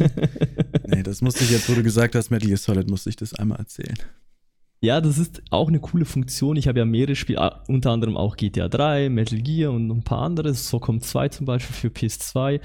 [0.87, 3.35] nee, das musste ich jetzt, wo du gesagt hast, Metal Gear Solid, musste ich das
[3.35, 3.95] einmal erzählen.
[4.85, 6.57] Ja, das ist auch eine coole Funktion.
[6.57, 10.03] Ich habe ja mehrere Spiele, ah, unter anderem auch GTA 3, Metal Gear und ein
[10.03, 10.53] paar andere.
[10.53, 12.61] So kommt 2 zum Beispiel für PS2.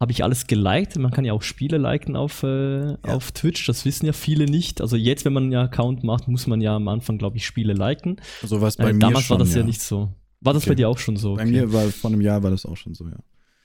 [0.00, 0.96] Habe ich alles geliked.
[0.98, 2.98] Man kann ja auch Spiele liken auf, äh, ja.
[3.02, 3.66] auf Twitch.
[3.66, 4.80] Das wissen ja viele nicht.
[4.80, 7.72] Also jetzt, wenn man einen Account macht, muss man ja am Anfang, glaube ich, Spiele
[7.72, 8.20] liken.
[8.42, 9.60] So was bei äh, mir Damals schon, war das ja.
[9.60, 9.66] ja.
[9.66, 10.12] nicht so.
[10.40, 10.70] War das okay.
[10.70, 11.32] bei dir auch schon so?
[11.32, 11.44] Okay.
[11.44, 13.16] Bei mir war vor einem Jahr war das auch schon so, ja.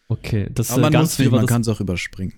[0.07, 2.33] Okay, das Aber man, äh, ganz nicht, man kann es auch überspringen.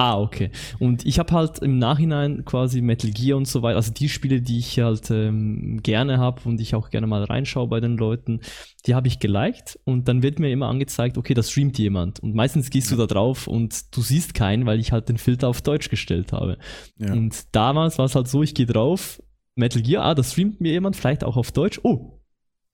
[0.00, 0.52] Ah, okay.
[0.78, 4.40] Und ich habe halt im Nachhinein quasi Metal Gear und so weiter, also die Spiele,
[4.40, 8.40] die ich halt ähm, gerne habe und ich auch gerne mal reinschaue bei den Leuten,
[8.86, 12.20] die habe ich geliked und dann wird mir immer angezeigt, okay, das streamt jemand.
[12.20, 12.96] Und meistens gehst ja.
[12.96, 16.32] du da drauf und du siehst keinen, weil ich halt den Filter auf Deutsch gestellt
[16.32, 16.58] habe.
[16.98, 17.12] Ja.
[17.12, 19.20] Und damals war es halt so, ich gehe drauf,
[19.56, 21.80] Metal Gear, ah, das streamt mir jemand, vielleicht auch auf Deutsch.
[21.82, 22.20] Oh,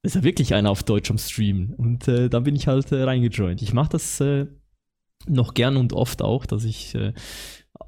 [0.02, 1.72] ist ja wirklich einer auf Deutsch am Streamen.
[1.72, 3.62] Und äh, da bin ich halt äh, reingejoint.
[3.62, 4.46] Ich mache das äh,
[5.28, 7.12] noch gern und oft auch, dass ich äh,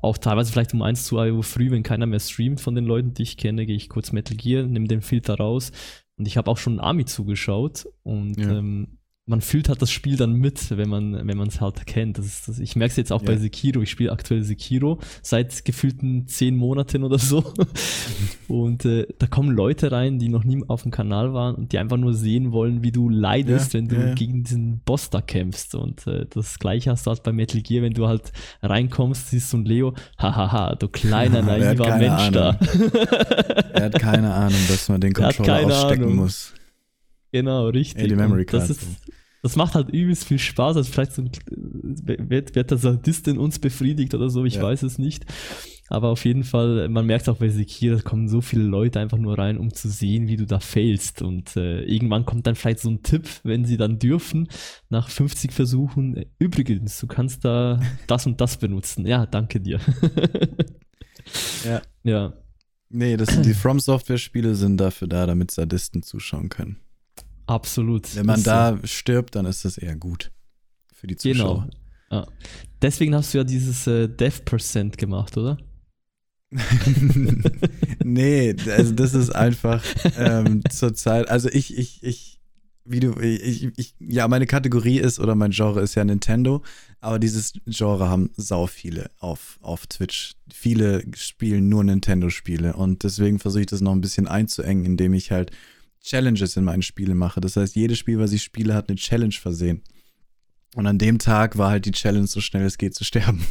[0.02, 3.14] auch teilweise vielleicht um 1, 2 Uhr früh, wenn keiner mehr streamt von den Leuten,
[3.14, 5.72] die ich kenne, gehe ich kurz Metal Gear, nehme den Filter raus.
[6.18, 8.58] Und ich habe auch schon Ami zugeschaut und ja.
[8.58, 8.95] ähm,
[9.28, 12.16] man fühlt halt das Spiel dann mit, wenn man wenn man es halt kennt.
[12.16, 13.26] Das ist, das, ich merke es jetzt auch ja.
[13.26, 13.82] bei Sekiro.
[13.82, 17.52] Ich spiele aktuell Sekiro seit gefühlten zehn Monaten oder so.
[18.48, 21.78] und äh, da kommen Leute rein, die noch nie auf dem Kanal waren und die
[21.78, 25.20] einfach nur sehen wollen, wie du leidest, ja, wenn du ja, gegen diesen Boss da
[25.20, 25.74] kämpfst.
[25.74, 29.52] Und äh, das gleiche hast du halt bei Metal Gear, wenn du halt reinkommst, siehst
[29.52, 32.32] du ein Leo, hahaha, du kleiner naiver Mensch Ahnung.
[32.32, 32.58] da.
[33.72, 36.16] er hat keine Ahnung, dass man den Controller ausstecken Ahnung.
[36.16, 36.52] muss.
[37.32, 38.02] Genau, richtig.
[38.02, 38.62] Ey, die Memory Card.
[38.62, 38.86] Das, ist,
[39.42, 40.76] das macht halt übelst viel Spaß.
[40.76, 44.62] Also vielleicht so, wird, wird der Sadist in uns befriedigt oder so, ich ja.
[44.62, 45.24] weiß es nicht.
[45.88, 49.18] Aber auf jeden Fall, man merkt auch bei Sekiro, da kommen so viele Leute einfach
[49.18, 51.22] nur rein, um zu sehen, wie du da failst.
[51.22, 54.48] Und äh, irgendwann kommt dann vielleicht so ein Tipp, wenn sie dann dürfen,
[54.88, 56.24] nach 50 Versuchen.
[56.38, 59.06] Übrigens, du kannst da das und das benutzen.
[59.06, 59.80] Ja, danke dir.
[61.64, 61.82] ja.
[62.02, 62.34] Ja.
[62.88, 66.76] Nee, das, die From Software Spiele sind dafür da, damit Sadisten zuschauen können.
[67.46, 68.14] Absolut.
[68.16, 68.86] Wenn man da so.
[68.86, 70.32] stirbt, dann ist das eher gut
[70.92, 71.68] für die Zuschauer.
[72.10, 72.22] Genau.
[72.22, 72.26] Ja.
[72.82, 75.58] Deswegen hast du ja dieses äh, Death Percent gemacht, oder?
[78.04, 79.84] nee, also das ist einfach
[80.16, 82.40] ähm, zur Zeit, also ich, ich, ich,
[82.84, 86.62] wie du, ich, ich, ja, meine Kategorie ist oder mein Genre ist ja Nintendo,
[87.00, 90.34] aber dieses Genre haben sau viele auf, auf Twitch.
[90.52, 95.32] Viele spielen nur Nintendo-Spiele und deswegen versuche ich das noch ein bisschen einzuengen, indem ich
[95.32, 95.50] halt
[96.06, 97.40] Challenges in meinen Spielen mache.
[97.40, 99.82] Das heißt, jedes Spiel, was ich spiele, hat eine Challenge versehen.
[100.76, 103.44] Und an dem Tag war halt die Challenge, so schnell es geht zu sterben.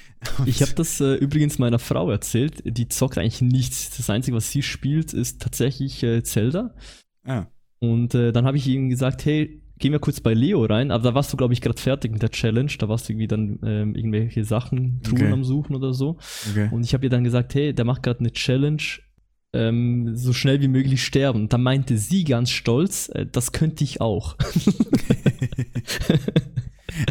[0.46, 2.62] ich habe das äh, übrigens meiner Frau erzählt.
[2.64, 3.96] Die zockt eigentlich nichts.
[3.96, 6.74] Das Einzige, was sie spielt, ist tatsächlich äh, Zelda.
[7.24, 7.46] Ah.
[7.78, 10.90] Und äh, dann habe ich ihm gesagt, hey, gehen wir kurz bei Leo rein.
[10.90, 12.72] Aber da warst du, glaube ich, gerade fertig mit der Challenge.
[12.78, 15.32] Da warst du irgendwie dann ähm, irgendwelche Sachen, Truhen okay.
[15.32, 16.18] am Suchen oder so.
[16.50, 16.68] Okay.
[16.72, 18.82] Und ich habe ihr dann gesagt, hey, der macht gerade eine Challenge
[19.52, 21.48] ähm, so schnell wie möglich sterben.
[21.48, 24.36] Da meinte sie ganz stolz, äh, das könnte ich auch.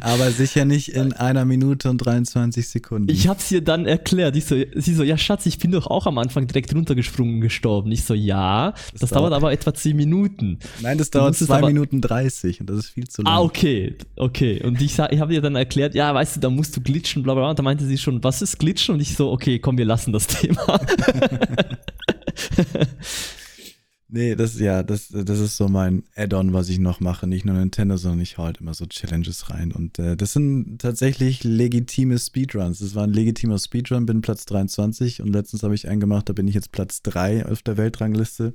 [0.01, 3.09] Aber sicher nicht in einer Minute und 23 Sekunden.
[3.09, 4.35] Ich hab's ihr dann erklärt.
[4.35, 7.91] Ich so, sie so, ja Schatz, ich bin doch auch am Anfang direkt runtergesprungen gestorben.
[7.91, 10.59] Ich so, ja, das, das dauert, aber etwa 10 Minuten.
[10.81, 13.33] Nein, das dauert 2 Minuten 30 und das ist viel zu lang.
[13.33, 14.61] Ah, okay, okay.
[14.63, 17.33] Und ich, ich habe ihr dann erklärt, ja, weißt du, da musst du glitschen, bla
[17.33, 17.49] bla.
[17.49, 18.95] Und da meinte sie schon, was ist glitschen?
[18.95, 20.79] Und ich so, okay, komm, wir lassen das Thema.
[24.07, 27.27] nee, das, ja, das, das ist so mein Add-on, was ich noch mache.
[27.27, 29.71] Nicht nur Nintendo, sondern ich hau halt immer so Challenges rein.
[29.71, 32.79] Und äh, das sind tatsächlich legitime Speedruns.
[32.79, 36.33] Das war ein legitimer Speedrun, bin Platz 23 und letztens habe ich einen gemacht, da
[36.33, 38.53] bin ich jetzt Platz 3 auf der Weltrangliste.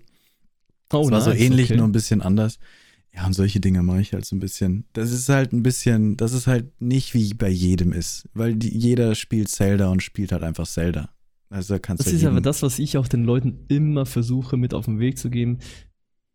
[0.93, 1.77] Oh, das war nice, so ähnlich, okay.
[1.77, 2.59] nur ein bisschen anders.
[3.17, 4.85] Ja, und solche Dinge mache ich halt so ein bisschen.
[4.93, 8.77] Das ist halt ein bisschen, das ist halt nicht wie bei jedem ist, weil die,
[8.77, 11.09] jeder spielt Zelda und spielt halt einfach Zelda.
[11.57, 14.85] Also kannst das ist aber das, was ich auch den Leuten immer versuche mit auf
[14.85, 15.61] den Weg zu geben.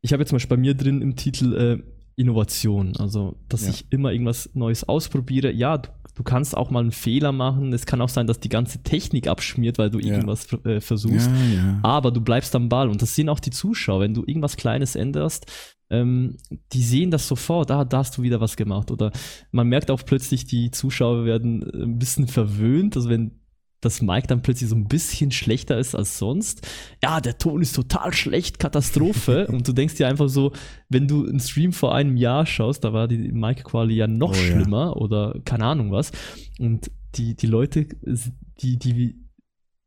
[0.02, 1.84] Ich habe jetzt zum Beispiel bei mir drin im Titel äh,
[2.16, 3.70] Innovation, also dass ja.
[3.70, 5.52] ich immer irgendwas Neues ausprobiere.
[5.52, 7.72] Ja, du, du, kannst auch mal einen Fehler machen.
[7.72, 10.16] Es kann auch sein, dass die ganze Technik abschmiert, weil du ja.
[10.16, 11.30] irgendwas äh, versuchst.
[11.56, 14.00] Ja, aber du bleibst am Ball und das sehen auch die Zuschauer.
[14.00, 15.46] Wenn du irgendwas Kleines änderst,
[15.92, 16.38] ähm,
[16.74, 18.90] die sehen das sofort, da, da hast du wieder was gemacht.
[18.90, 19.12] Oder
[19.52, 22.96] man merkt auch plötzlich, die Zuschauer werden ein bisschen verwöhnt.
[22.96, 23.41] Also wenn
[23.82, 26.67] dass Mike dann plötzlich so ein bisschen schlechter ist als sonst.
[27.04, 29.48] Ja, der Ton ist total schlecht, Katastrophe.
[29.52, 30.54] und du denkst dir einfach so,
[30.89, 34.36] wenn du einen Stream vor einem Jahr schaust, da war die Mike-Quali ja noch oh,
[34.36, 34.94] schlimmer ja.
[34.94, 36.12] oder keine Ahnung was.
[36.60, 37.88] Und die, die Leute,
[38.62, 39.21] die, die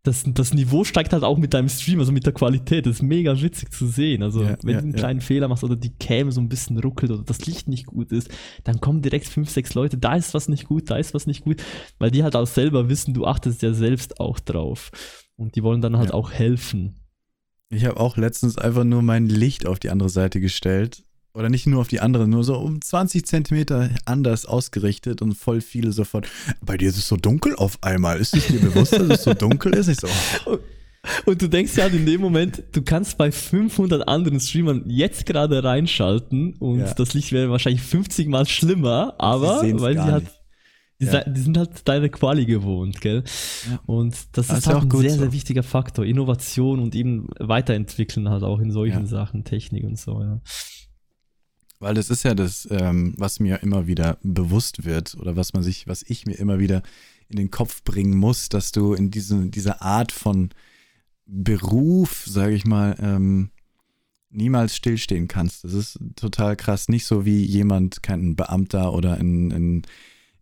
[0.05, 2.85] das, das Niveau steigt halt auch mit deinem Stream, also mit der Qualität.
[2.85, 4.23] Das ist mega witzig zu sehen.
[4.23, 5.27] Also, ja, wenn ja, du einen kleinen ja.
[5.27, 8.29] Fehler machst oder die Cam so ein bisschen ruckelt oder das Licht nicht gut ist,
[8.65, 11.43] dann kommen direkt fünf, sechs Leute, da ist was nicht gut, da ist was nicht
[11.43, 11.63] gut,
[11.99, 14.91] weil die halt auch selber wissen, du achtest ja selbst auch drauf.
[15.37, 17.01] Und die wollen dann halt auch helfen.
[17.71, 21.03] Ich habe auch letztens einfach nur mein Licht auf die andere Seite gestellt
[21.35, 25.61] oder nicht nur auf die andere, nur so um 20 Zentimeter anders ausgerichtet und voll
[25.61, 26.29] viele sofort.
[26.65, 28.19] Bei dir ist es so dunkel auf einmal.
[28.21, 29.89] Ist es dir bewusst, dass es so dunkel ist?
[29.89, 30.09] Ich so.
[30.47, 30.59] Oh.
[31.27, 35.63] Und du denkst ja in dem Moment, du kannst bei 500 anderen Streamern jetzt gerade
[35.63, 36.95] reinschalten und ja.
[36.95, 40.25] das Licht wäre wahrscheinlich 50 mal schlimmer, aber weil sie halt
[41.01, 41.25] Die, Ja.
[41.25, 43.25] die sind halt deine Quali gewohnt, gell?
[43.69, 43.81] Ja.
[43.85, 45.19] Und das Das ist ist halt auch ein sehr, so.
[45.19, 46.05] sehr wichtiger Faktor.
[46.07, 49.07] Innovation und eben weiterentwickeln halt auch in solchen.
[49.07, 50.41] Sachen, Technik und so, ja.
[51.85, 55.63] Weil das ist ja das, ähm, was mir immer wieder bewusst wird oder was man
[55.63, 56.83] sich, was ich mir immer wieder
[57.29, 60.49] in den Kopf bringen muss, dass du in diese, dieser Art von
[61.27, 63.51] Beruf, sage ich mal, ähm,
[64.31, 65.65] niemals stillstehen kannst.
[65.65, 66.89] Das ist total krass.
[66.89, 69.83] Nicht so wie jemand, kein Beamter oder in, in,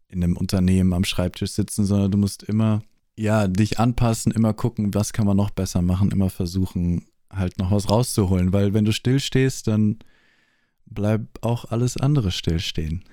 [0.07, 2.85] in einem Unternehmen am Schreibtisch sitzen, sondern du musst immer,
[3.16, 7.72] ja, dich anpassen, immer gucken, was kann man noch besser machen, immer versuchen, halt noch
[7.72, 8.52] was rauszuholen.
[8.52, 9.98] Weil wenn du stillstehst, dann
[10.94, 13.05] bleibt auch alles andere stillstehen,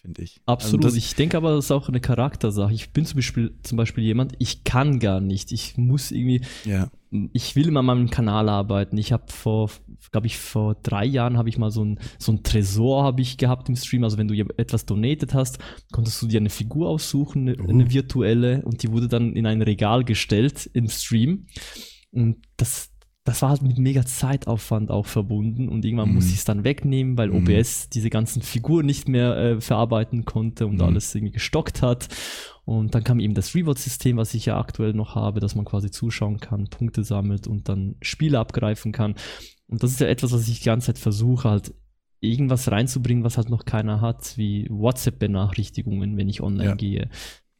[0.00, 0.40] finde ich.
[0.46, 0.84] Absolut.
[0.84, 2.72] Also ich denke aber, das ist auch eine Charaktersache.
[2.72, 5.52] Ich bin zum Beispiel, zum Beispiel jemand, ich kann gar nicht.
[5.52, 6.90] Ich muss irgendwie, ja,
[7.32, 8.98] ich will immer an meinem Kanal arbeiten.
[8.98, 9.70] Ich habe vor,
[10.12, 13.38] glaube ich, vor drei Jahren habe ich mal so ein, so ein Tresor habe ich
[13.38, 14.04] gehabt im Stream.
[14.04, 15.58] Also wenn du etwas donated hast,
[15.90, 17.68] konntest du dir eine Figur aussuchen, eine, Uh.
[17.68, 21.46] eine virtuelle, und die wurde dann in ein Regal gestellt im Stream.
[22.10, 22.90] Und das,
[23.28, 26.14] das war halt mit mega Zeitaufwand auch verbunden und irgendwann Mhm.
[26.16, 27.36] musste ich es dann wegnehmen, weil Mhm.
[27.36, 30.82] OBS diese ganzen Figuren nicht mehr äh, verarbeiten konnte und Mhm.
[30.82, 32.08] alles irgendwie gestockt hat.
[32.64, 35.90] Und dann kam eben das Reward-System, was ich ja aktuell noch habe, dass man quasi
[35.90, 39.14] zuschauen kann, Punkte sammelt und dann Spiele abgreifen kann.
[39.68, 41.74] Und das ist ja etwas, was ich die ganze Zeit versuche, halt
[42.20, 46.74] irgendwas reinzubringen, was halt noch keiner hat, wie WhatsApp-Benachrichtigungen, wenn ich online Ja.
[46.74, 47.08] gehe.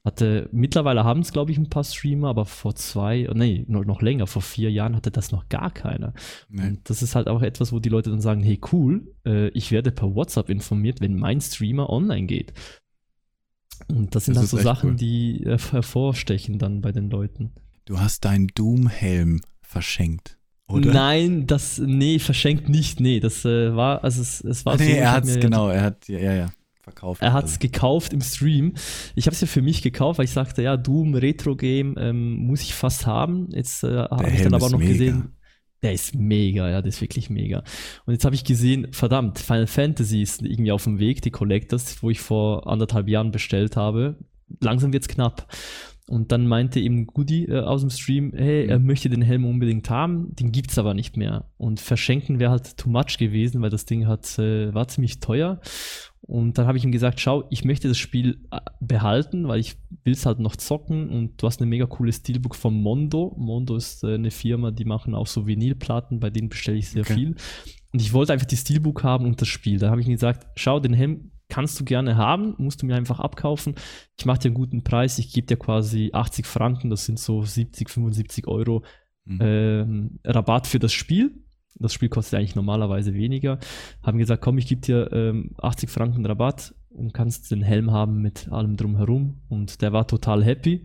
[0.08, 4.26] Hatte, mittlerweile haben es, glaube ich, ein paar Streamer, aber vor zwei, nee, noch, länger,
[4.26, 6.14] vor vier Jahren hatte das noch gar keiner.
[6.48, 6.62] nee.
[6.62, 9.70] Und das ist halt auch etwas, wo die Leute dann sagen, hey cool, äh, ich
[9.70, 12.54] werde per WhatsApp informiert, wenn mein Streamer online geht.
[13.88, 14.96] Und das sind Das halt so Sachen, cool.
[14.96, 17.52] die äh, hervorstechen dann bei den Leuten.
[17.84, 20.90] Du hast deinen Doom-Helm verschenkt, oder?
[20.92, 24.84] Nein, das, nee, verschenkt nicht, nee, das äh, war, also es, es war Ah, so.
[24.84, 26.50] nee, er hat's, mir- genau, er hat, ja, ja, ja
[26.92, 27.22] verkauft.
[27.22, 28.74] Er hat es gekauft im Stream.
[29.14, 32.34] Ich habe es ja für mich gekauft, weil ich sagte, ja, Doom Retro Game ähm,
[32.46, 33.48] muss ich fast haben.
[33.52, 34.92] Jetzt äh, habe ich dann aber noch mega.
[34.92, 35.32] gesehen,
[35.82, 37.62] der ist mega, ja, der ist wirklich mega.
[38.04, 42.02] Und jetzt habe ich gesehen, verdammt, Final Fantasy ist irgendwie auf dem Weg, die Collectors,
[42.02, 44.16] wo ich vor anderthalb Jahren bestellt habe.
[44.60, 45.46] Langsam wird's knapp.
[46.08, 48.86] Und dann meinte eben Goody äh, aus dem Stream, hey, er Mhm.
[48.86, 51.50] möchte den Helm unbedingt haben, den gibt's aber nicht mehr.
[51.58, 55.60] Und verschenken wäre halt too much gewesen, weil das Ding hat, äh, war ziemlich teuer.
[56.20, 59.76] Und dann habe ich ihm gesagt, schau, ich möchte das Spiel äh, behalten, weil ich
[60.04, 63.34] will es halt noch zocken und du hast eine mega coole Steelbook von Mondo.
[63.38, 67.02] Mondo ist äh, eine Firma, die machen auch so Vinylplatten, bei denen bestelle ich sehr
[67.02, 67.14] Okay.
[67.14, 67.34] viel.
[67.92, 69.78] Und ich wollte einfach die Steelbook haben und das Spiel.
[69.78, 72.94] Da habe ich ihm gesagt, schau, den Helm kannst du gerne haben, musst du mir
[72.94, 73.74] einfach abkaufen.
[74.18, 77.42] Ich mache dir einen guten Preis, ich gebe dir quasi 80 Franken, das sind so
[77.42, 78.84] 70, 75 Euro
[79.24, 79.38] mhm.
[79.40, 81.42] ähm, Rabatt für das Spiel.
[81.80, 83.58] Das Spiel kostet eigentlich normalerweise weniger.
[84.02, 88.20] Haben gesagt, komm, ich gebe dir ähm, 80 Franken Rabatt und kannst den Helm haben
[88.22, 89.40] mit allem drumherum.
[89.48, 90.82] Und der war total happy,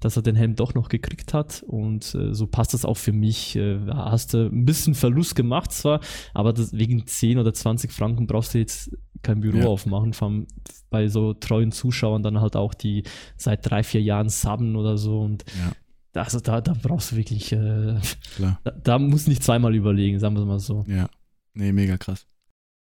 [0.00, 1.64] dass er den Helm doch noch gekriegt hat.
[1.66, 3.56] Und äh, so passt das auch für mich.
[3.56, 6.00] Äh, hast du ein bisschen Verlust gemacht zwar,
[6.34, 9.66] aber das, wegen 10 oder 20 Franken brauchst du jetzt kein Büro Ja.
[9.66, 10.12] aufmachen.
[10.12, 10.46] Vor allem
[10.90, 13.02] bei so treuen Zuschauern dann halt auch, die
[13.36, 15.20] seit drei, vier Jahren subben oder so.
[15.20, 15.72] Und ja,
[16.22, 17.98] also da, da brauchst du wirklich, äh,
[18.36, 18.60] klar.
[18.64, 20.84] da, da musst du nicht zweimal überlegen, sagen wir es mal so.
[20.88, 21.08] Ja.
[21.54, 22.26] Nee, mega krass.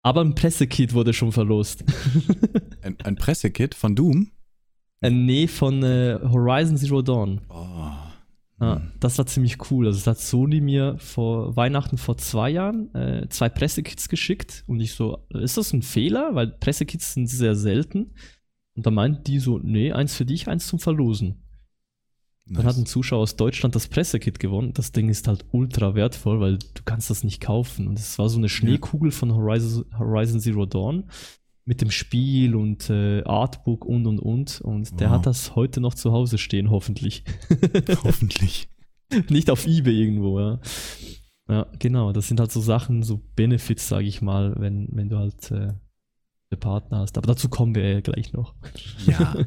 [0.04, 1.84] Aber ein Pressekit wurde schon verlost.
[2.82, 4.32] Ein, ein Pressekit von Doom?
[5.02, 7.41] äh, nee, von äh, Horizon Zero Dawn.
[7.50, 7.91] Oh.
[8.60, 8.91] Ja, Hm.
[9.00, 9.88] das war ziemlich cool.
[9.88, 14.80] Also das hat Sony mir vor Weihnachten vor zwei Jahren äh, zwei Pressekits geschickt und
[14.80, 16.34] ich so, ist das ein Fehler?
[16.36, 18.13] Weil Pressekits sind sehr selten.
[18.76, 21.40] Und da meinten die so, nee, eins für dich, eins zum Verlosen.
[22.47, 24.73] Dann hat ein Zuschauer aus Deutschland das Pressekit gewonnen.
[24.73, 27.88] Das Ding ist halt ultra wertvoll, weil du kannst das nicht kaufen.
[27.88, 31.10] Und es war so eine Schneekugel von Horizon, Horizon Zero Dawn
[31.65, 34.60] mit dem Spiel und äh, Artbook und und und.
[34.62, 35.17] Und der Wow.
[35.17, 37.23] hat das heute noch zu Hause stehen, hoffentlich.
[38.04, 38.67] Hoffentlich.
[39.30, 40.60] nicht auf Ebay irgendwo, ja.
[41.47, 42.12] Ja, genau.
[42.12, 45.56] Das sind halt so Sachen, so Benefits, sage ich mal, wenn, wenn du halt äh,
[46.49, 47.17] einen Partner hast.
[47.17, 48.56] Aber dazu kommen wir ja gleich noch.
[49.06, 49.36] Ja.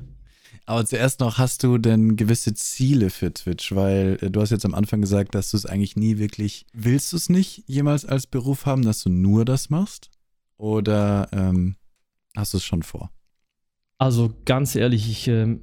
[0.66, 3.74] Aber zuerst noch, hast du denn gewisse Ziele für Twitch?
[3.74, 7.12] Weil äh, du hast jetzt am Anfang gesagt, dass du es eigentlich nie wirklich, willst
[7.12, 10.10] du es nicht jemals als Beruf haben, dass du nur das machst?
[10.56, 11.76] Oder ähm,
[12.36, 13.10] hast du es schon vor?
[13.98, 15.60] Also ganz ehrlich, ich, ähm,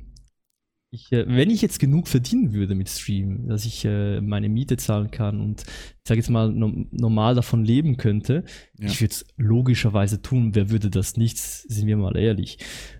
[0.93, 4.75] ich, äh, wenn ich jetzt genug verdienen würde mit Stream, dass ich äh, meine Miete
[4.75, 8.43] zahlen kann und ich sage jetzt mal no normal davon leben könnte,
[8.77, 8.88] Ja.
[8.88, 10.54] ich würde es logischerweise tun.
[10.54, 11.38] Wer würde das nicht?
[11.38, 12.58] Sind wir mal ehrlich.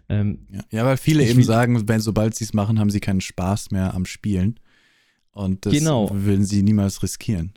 [0.08, 3.22] Ähm, Ja, ja weil viele eben sagen, wenn sobald sie es machen, haben sie keinen
[3.22, 4.60] Spaß mehr am Spielen.
[5.34, 6.10] Und das Genau.
[6.14, 7.54] würden sie niemals riskieren.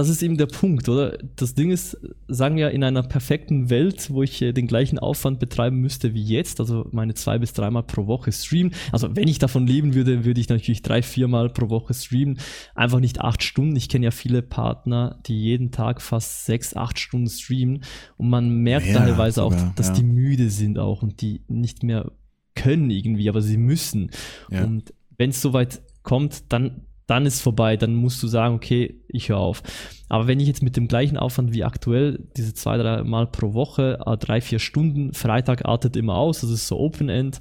[0.00, 1.18] Das ist eben der Punkt, oder?
[1.36, 1.96] Das Ding ist,
[2.28, 6.22] sagen wir, in einer perfekten Welt, wo ich äh, den gleichen Aufwand betreiben müsste wie
[6.22, 8.72] jetzt, also meine zwei bis dreimal pro Woche streamen.
[8.92, 12.38] Also wenn ich davon leben würde, würde ich natürlich drei, viermal pro Woche streamen.
[12.74, 13.76] Einfach nicht acht Stunden.
[13.76, 17.82] Ich kenne ja viele Partner, die jeden Tag fast sechs, acht Stunden streamen.
[18.16, 19.94] Und man merkt ja, teilweise sogar, auch, dass ja.
[19.94, 22.12] die müde sind auch und die nicht mehr
[22.54, 24.10] können irgendwie, aber sie müssen.
[24.50, 24.64] Ja.
[24.64, 29.28] Und wenn es soweit kommt, dann dann ist vorbei, dann musst du sagen, okay, ich
[29.28, 29.62] höre auf.
[30.08, 33.52] Aber wenn ich jetzt mit dem gleichen Aufwand wie aktuell, diese zwei, drei Mal pro
[33.52, 37.40] Woche, äh, drei, vier Stunden, Freitag artet immer aus, das ist so Open-End,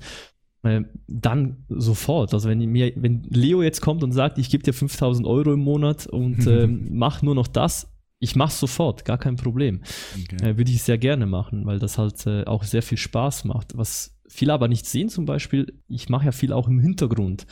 [0.63, 2.33] äh, dann sofort.
[2.33, 5.61] Also wenn mir, wenn Leo jetzt kommt und sagt, ich gebe dir 5000 Euro im
[5.61, 9.81] Monat und äh, mach nur noch das, ich mache sofort, gar kein Problem.
[10.23, 10.49] Okay.
[10.49, 13.77] Äh, würde ich sehr gerne machen, weil das halt äh, auch sehr viel Spaß macht.
[13.77, 17.45] Was viele aber nicht sehen zum Beispiel, ich mache ja viel auch im Hintergrund.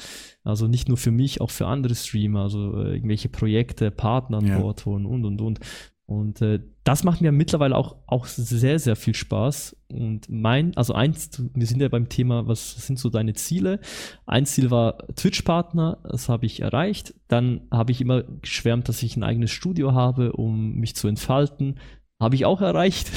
[0.47, 4.47] Also nicht nur für mich, auch für andere Streamer, also äh, irgendwelche Projekte, Partner an
[4.47, 4.59] ja.
[4.59, 5.59] Bord holen und und und.
[6.05, 9.75] Und äh, das macht mir mittlerweile auch, auch sehr, sehr viel Spaß.
[9.91, 13.81] Und mein, also eins, wir sind ja beim Thema, was sind so deine Ziele?
[14.25, 17.13] Ein Ziel war Twitch-Partner, das habe ich erreicht.
[17.27, 21.75] Dann habe ich immer geschwärmt, dass ich ein eigenes Studio habe, um mich zu entfalten.
[22.21, 23.11] Habe ich auch erreicht.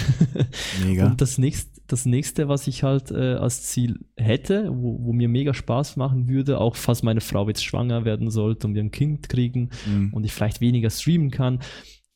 [0.84, 1.06] Mega.
[1.10, 5.28] Und das nächste, das nächste, was ich halt äh, als Ziel hätte, wo, wo, mir
[5.28, 8.90] mega Spaß machen würde, auch falls meine Frau jetzt schwanger werden sollte und wir ein
[8.90, 10.12] Kind kriegen mhm.
[10.12, 11.60] und ich vielleicht weniger streamen kann,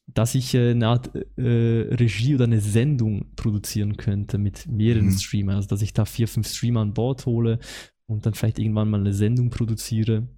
[0.07, 5.19] dass ich äh, eine Art äh, Regie oder eine Sendung produzieren könnte mit mehreren mhm.
[5.19, 5.57] Streamern.
[5.57, 7.59] Also dass ich da vier, fünf Streamer an Bord hole
[8.07, 10.29] und dann vielleicht irgendwann mal eine Sendung produziere.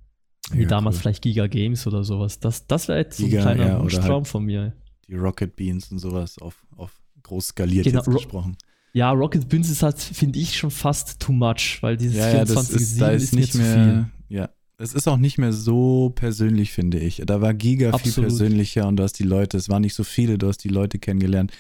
[0.53, 1.03] Wie ja, damals cool.
[1.03, 2.38] vielleicht Giga Games oder sowas.
[2.38, 4.75] Das, das wäre jetzt so ein kleiner ja, Wunschtraum halt von mir
[5.09, 8.57] die Rocket Beans und sowas auf, auf groß skaliert genau, jetzt gesprochen.
[8.92, 12.72] Ja, Rocket Beans ist halt, finde ich, schon fast too much, weil dieses ja, 24
[12.72, 16.72] ja, ist, da ist, ist nicht mehr, Ja, es ist auch nicht mehr so persönlich,
[16.72, 17.22] finde ich.
[17.25, 18.14] Da war Giga Absolut.
[18.14, 20.68] viel persönlicher und du hast die Leute, es waren nicht so viele, du hast die
[20.68, 21.53] Leute kennengelernt.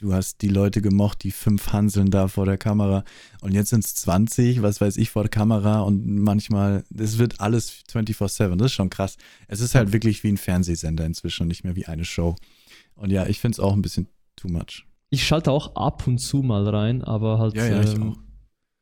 [0.00, 3.02] Du hast die Leute gemocht, die fünf Hanseln da vor der Kamera.
[3.40, 5.80] Und jetzt sind es 20, was weiß ich, vor der Kamera.
[5.80, 8.54] Und manchmal, es wird alles 24-7.
[8.54, 9.16] Das ist schon krass.
[9.48, 12.36] Es ist halt wirklich wie ein Fernsehsender inzwischen und nicht mehr wie eine Show.
[12.94, 14.86] Und ja, ich finde es auch ein bisschen too much.
[15.10, 18.16] Ich schalte auch ab und zu mal rein, aber halt ja, ja, ähm,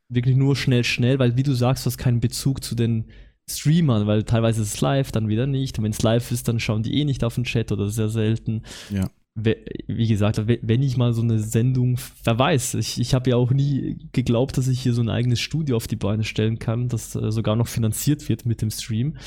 [0.08, 3.06] wirklich nur schnell, schnell, weil wie du sagst, du hast keinen Bezug zu den
[3.48, 5.78] Streamern, weil teilweise ist es live, dann wieder nicht.
[5.78, 8.08] Und wenn es live ist, dann schauen die eh nicht auf den Chat oder sehr
[8.08, 8.62] selten.
[8.90, 9.08] Ja.
[9.36, 13.50] Wie gesagt, wenn ich mal so eine Sendung, wer weiß, ich, ich habe ja auch
[13.50, 17.14] nie geglaubt, dass ich hier so ein eigenes Studio auf die Beine stellen kann, das
[17.14, 19.18] äh, sogar noch finanziert wird mit dem Stream.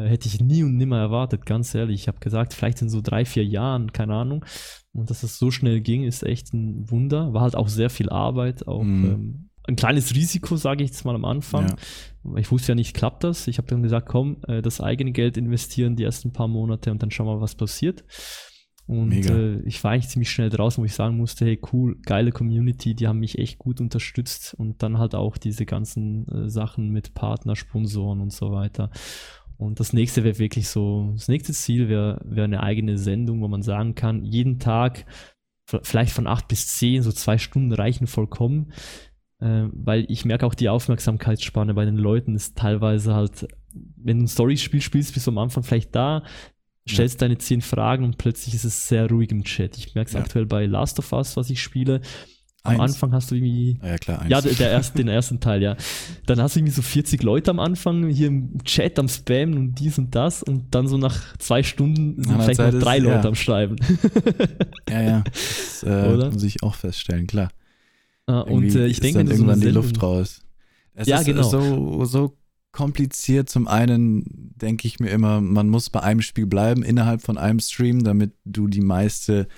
[0.00, 2.02] Äh, hätte ich nie und nimmer erwartet, ganz ehrlich.
[2.02, 4.44] Ich habe gesagt, vielleicht in so drei, vier Jahren, keine Ahnung.
[4.92, 7.32] Und dass es so schnell ging, ist echt ein Wunder.
[7.32, 9.04] War halt auch sehr viel Arbeit, auch mhm.
[9.04, 11.68] ähm, ein kleines Risiko, sage ich jetzt mal am Anfang.
[12.24, 12.36] Ja.
[12.36, 13.46] Ich wusste ja nicht, klappt das.
[13.46, 17.02] Ich habe dann gesagt, komm, äh, das eigene Geld investieren die ersten paar Monate und
[17.02, 18.04] dann schauen wir, was passiert.
[18.90, 22.32] Und äh, ich war eigentlich ziemlich schnell draußen, wo ich sagen musste, hey cool, geile
[22.32, 26.88] Community, die haben mich echt gut unterstützt und dann halt auch diese ganzen äh, Sachen
[26.88, 28.90] mit Partner, Sponsoren und so weiter.
[29.60, 33.48] Und das nächste wäre wirklich so, das nächste Ziel wäre wär eine eigene Sendung, wo
[33.48, 35.04] man sagen kann, jeden Tag,
[35.82, 38.72] vielleicht von acht bis zehn, so zwei Stunden reichen vollkommen.
[39.38, 43.48] Äh, weil ich merke auch die Aufmerksamkeitsspanne bei den Leuten ist teilweise halt,
[43.96, 46.24] wenn du ein Story-Spiel spielst, bist du am Anfang vielleicht da,
[46.88, 47.28] stellst ja.
[47.28, 49.76] deine zehn Fragen und plötzlich ist es sehr ruhig im Chat.
[49.76, 50.20] Ich merke es ja.
[50.20, 52.00] aktuell bei Last of Us, was ich spiele.
[52.62, 52.92] Am eins.
[52.92, 53.78] Anfang hast du irgendwie.
[53.80, 54.30] Ah ja, klar, eins.
[54.30, 55.76] Ja, der, der erste, den ersten Teil, ja.
[56.26, 59.74] Dann hast du irgendwie so 40 Leute am Anfang hier im Chat am Spammen und
[59.76, 63.22] dies und das und dann so nach zwei Stunden sind vielleicht noch drei ist, Leute
[63.22, 63.28] ja.
[63.28, 63.76] am Schreiben.
[64.88, 65.24] ja, ja.
[65.80, 67.50] Das äh, muss ich auch feststellen, klar.
[68.26, 70.42] Ah, und äh, ich denke, dann irgendwann so die Luft raus.
[70.94, 71.42] Es ja, ist genau.
[71.42, 72.36] so, so
[72.72, 73.48] kompliziert.
[73.48, 77.60] Zum einen denke ich mir immer, man muss bei einem Spiel bleiben, innerhalb von einem
[77.60, 79.48] Stream, damit du die meiste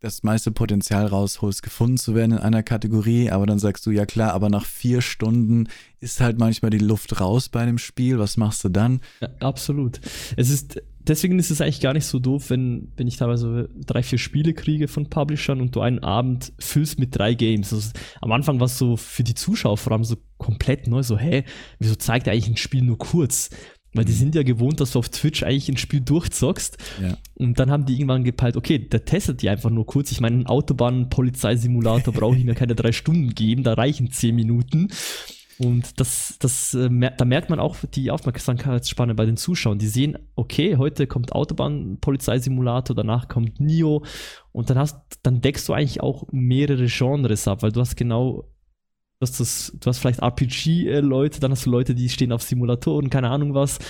[0.00, 4.06] das meiste Potenzial rausholst, gefunden zu werden in einer Kategorie, aber dann sagst du, ja
[4.06, 5.68] klar, aber nach vier Stunden
[6.00, 9.00] ist halt manchmal die Luft raus bei einem Spiel, was machst du dann?
[9.20, 10.00] Ja, absolut.
[10.36, 14.04] Es ist, deswegen ist es eigentlich gar nicht so doof, wenn, wenn ich teilweise drei,
[14.04, 17.72] vier Spiele kriege von Publishern und du einen Abend füllst mit drei Games.
[17.72, 21.18] Also, am Anfang war es so für die Zuschauer vor allem so komplett neu, so,
[21.18, 21.42] hä,
[21.80, 23.50] wieso zeigt er eigentlich ein Spiel nur kurz?
[23.98, 26.78] Weil die sind ja gewohnt, dass du auf Twitch eigentlich ein Spiel durchzockst.
[27.02, 27.16] Ja.
[27.34, 30.12] Und dann haben die irgendwann gepeilt, okay, der testet die einfach nur kurz.
[30.12, 34.86] Ich meine, einen Autobahn-Polizeisimulator brauche ich mir keine drei Stunden geben, da reichen zehn Minuten.
[35.58, 39.80] Und das, das, äh, da merkt man auch die Aufmerksamkeitsspanne bei den Zuschauern.
[39.80, 44.04] Die sehen, okay, heute kommt Autobahn-Polizeisimulator, danach kommt Nio.
[44.52, 48.44] Und dann hast, dann deckst du eigentlich auch mehrere Genres ab, weil du hast genau
[49.20, 53.10] Du hast, das, du hast vielleicht RPG-Leute, dann hast du Leute, die stehen auf Simulatoren,
[53.10, 53.80] keine Ahnung was.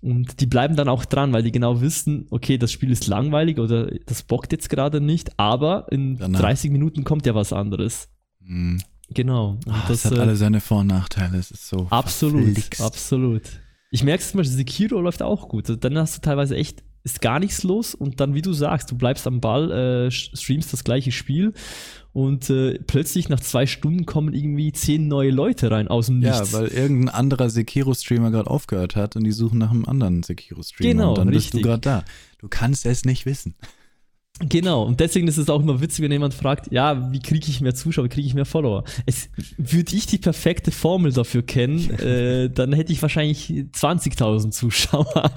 [0.00, 3.58] Und die bleiben dann auch dran, weil die genau wissen, okay, das Spiel ist langweilig
[3.58, 6.40] oder das bockt jetzt gerade nicht, aber in Danach.
[6.40, 8.08] 30 Minuten kommt ja was anderes.
[8.38, 8.80] Mhm.
[9.12, 9.58] Genau.
[9.66, 11.36] Oh, das, das, hat äh, alle seine Vor- und Nachteile.
[11.38, 11.88] Es ist so.
[11.90, 12.80] Absolut, verflixt.
[12.80, 13.42] absolut.
[13.90, 15.64] Ich merke es zum Beispiel, Sekiro läuft auch gut.
[15.68, 18.88] Also dann hast du teilweise echt, ist gar nichts los und dann, wie du sagst,
[18.92, 19.72] du bleibst am Ball,
[20.06, 21.54] äh, streamst das gleiche Spiel
[22.12, 26.52] und äh, plötzlich nach zwei Stunden kommen irgendwie zehn neue Leute rein aus dem Nichts.
[26.52, 30.92] Ja, weil irgendein anderer Sekiro-Streamer gerade aufgehört hat und die suchen nach einem anderen Sekiro-Streamer.
[30.92, 31.52] Genau, und dann richtig.
[31.52, 32.04] bist du gerade da.
[32.38, 33.54] Du kannst es nicht wissen.
[34.42, 37.60] Genau, und deswegen ist es auch immer witzig, wenn jemand fragt, ja, wie kriege ich
[37.60, 38.84] mehr Zuschauer, wie kriege ich mehr Follower?
[39.04, 45.06] Es, würde ich die perfekte Formel dafür kennen, äh, dann hätte ich wahrscheinlich 20.000 Zuschauer.
[45.14, 45.30] Ja,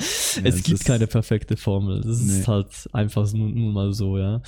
[0.44, 2.00] es gibt keine perfekte Formel.
[2.02, 2.40] Das nee.
[2.40, 4.42] ist halt einfach nun, nun mal so, ja.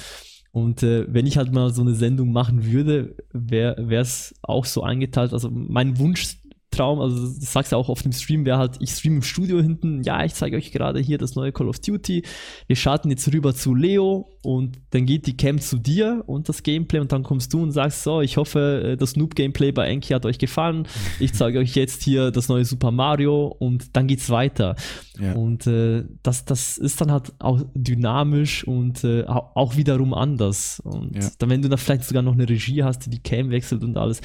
[0.56, 4.84] Und äh, wenn ich halt mal so eine Sendung machen würde, wäre es auch so
[4.84, 5.34] eingeteilt.
[5.34, 6.38] Also mein Wunsch
[6.76, 9.62] Traum, also das sagst du auch auf dem Stream, wäre halt, ich stream im Studio
[9.62, 12.24] hinten, ja, ich zeige euch gerade hier das neue Call of Duty,
[12.68, 16.64] wir schalten jetzt rüber zu Leo und dann geht die Cam zu dir und das
[16.64, 20.14] Gameplay und dann kommst du und sagst, so, ich hoffe, äh, das Noob-Gameplay bei Enki
[20.14, 20.88] hat euch gefallen,
[21.20, 24.76] ich zeige euch jetzt hier das neue Super Mario und dann geht's weiter.
[25.20, 25.34] Ja.
[25.34, 30.80] Und äh, das, das ist dann halt auch dynamisch und äh, auch wiederum anders.
[30.82, 31.30] Und ja.
[31.40, 33.98] dann, wenn du da vielleicht sogar noch eine Regie hast, die die Cam wechselt und
[33.98, 34.22] alles,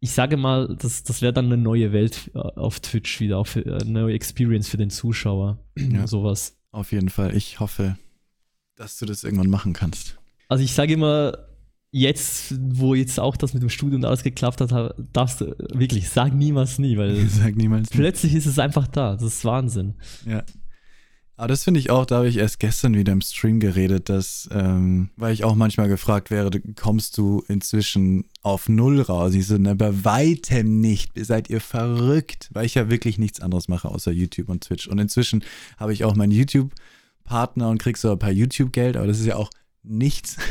[0.00, 3.48] ich sage mal, das, das wäre dann eine neue Welt äh, auf Twitch wieder, auch
[3.54, 5.58] eine neue Experience für den Zuschauer.
[5.76, 6.56] Ja, sowas.
[6.70, 7.34] Auf jeden Fall.
[7.36, 7.96] Ich hoffe,
[8.76, 10.18] dass du das irgendwann machen kannst.
[10.48, 11.48] Also ich sage immer,
[11.90, 16.08] jetzt, wo jetzt auch das mit dem Studio und alles geklappt hat, darfst du wirklich,
[16.08, 18.38] sag niemals nie, weil sag niemals plötzlich nie.
[18.38, 19.14] ist es einfach da.
[19.14, 19.94] Das ist Wahnsinn.
[20.26, 20.44] Ja.
[21.38, 24.48] Aber das finde ich auch, da habe ich erst gestern wieder im Stream geredet, dass,
[24.52, 29.34] ähm, weil ich auch manchmal gefragt wäre, kommst du inzwischen auf Null raus?
[29.34, 31.12] Ich so, ne, bei weitem nicht.
[31.14, 32.48] Seid ihr verrückt?
[32.52, 34.88] Weil ich ja wirklich nichts anderes mache außer YouTube und Twitch.
[34.88, 35.44] Und inzwischen
[35.76, 39.36] habe ich auch meinen YouTube-Partner und krieg so ein paar YouTube-Geld, aber das ist ja
[39.36, 39.50] auch
[39.84, 40.36] nichts.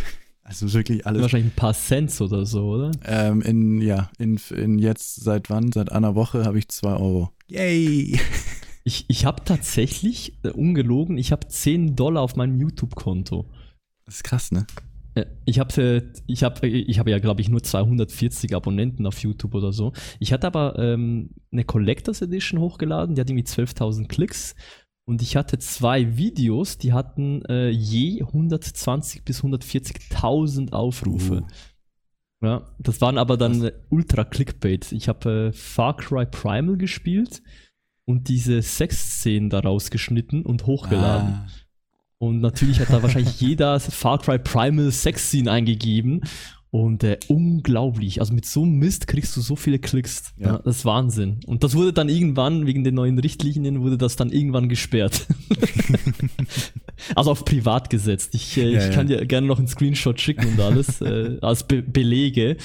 [0.50, 1.24] Also wirklich alles.
[1.24, 2.92] Wahrscheinlich ein paar Cents oder so, oder?
[3.04, 5.74] Ähm, in, ja, in, in jetzt seit wann?
[5.74, 7.34] Seit einer Woche habe ich zwei Euro.
[7.50, 8.18] Yay!
[8.88, 13.46] Ich, ich habe tatsächlich, äh, ungelogen, ich habe 10 Dollar auf meinem YouTube-Konto.
[14.06, 14.66] Das ist krass, ne?
[15.14, 19.56] Äh, ich habe ich hab, ich hab ja, glaube ich, nur 240 Abonnenten auf YouTube
[19.56, 19.92] oder so.
[20.22, 24.56] Ich hatte aber ähm, eine Collectors Edition hochgeladen, die hat irgendwie 12.000 Klicks.
[25.06, 31.42] Und ich hatte zwei Videos, die hatten äh, je 120 bis 140.000 Aufrufe.
[31.42, 31.48] Uh.
[32.42, 34.94] Ja, das waren aber dann ultra Clickbait.
[34.94, 37.42] Ich habe äh, Far Cry Primal gespielt
[38.08, 41.34] und diese Sexszenen daraus geschnitten und hochgeladen.
[41.34, 41.48] Ah.
[42.20, 46.22] Und natürlich hat da wahrscheinlich jeder Far Cry Primal Sexszene eingegeben.
[46.70, 48.20] Und äh, unglaublich.
[48.20, 50.34] Also mit so einem Mist kriegst du so viele Klicks.
[50.38, 50.48] Ja.
[50.48, 50.58] ja.
[50.60, 51.40] das ist Wahnsinn.
[51.48, 55.28] Und das wurde dann irgendwann, wegen den neuen Richtlinien, wurde das dann irgendwann gesperrt.
[57.16, 58.36] also auf privat gesetzt.
[58.36, 61.68] Ich, äh, ja, ich kann dir gerne noch einen Screenshot schicken und alles äh, als
[61.68, 62.58] Be Belege.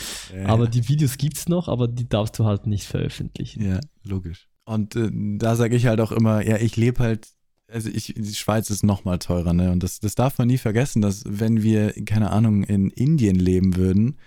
[0.46, 3.64] Aber die Videos gibt's noch, aber die darfst du halt nicht veröffentlichen.
[3.64, 4.48] Ja, logisch.
[4.64, 7.28] Und äh, da sage ich halt auch immer, ja, ich lebe halt,
[7.68, 9.72] also ich, die Schweiz ist noch mal teurer, ne?
[9.72, 13.76] Und das, das darf man nie vergessen, dass wenn wir, keine Ahnung, in Indien leben
[13.76, 14.18] würden,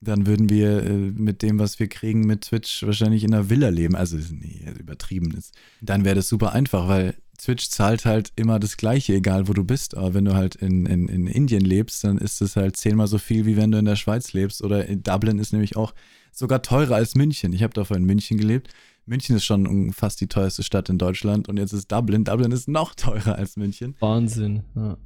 [0.00, 3.68] dann würden wir äh, mit dem, was wir kriegen mit Twitch, wahrscheinlich in einer Villa
[3.68, 3.96] leben.
[3.96, 5.54] Also, nee, übertrieben ist.
[5.82, 9.64] Dann wäre das super einfach, weil Twitch zahlt halt immer das Gleiche, egal wo du
[9.64, 9.96] bist.
[9.96, 13.18] Aber wenn du halt in, in, in Indien lebst, dann ist es halt zehnmal so
[13.18, 14.62] viel, wie wenn du in der Schweiz lebst.
[14.62, 15.94] Oder in Dublin ist nämlich auch
[16.32, 17.52] sogar teurer als München.
[17.52, 18.70] Ich habe davor in München gelebt
[19.06, 22.24] München ist schon fast die teuerste Stadt in Deutschland und jetzt ist Dublin.
[22.24, 23.96] Dublin ist noch teurer als München.
[24.00, 24.62] Wahnsinn.
[24.74, 24.96] Ja,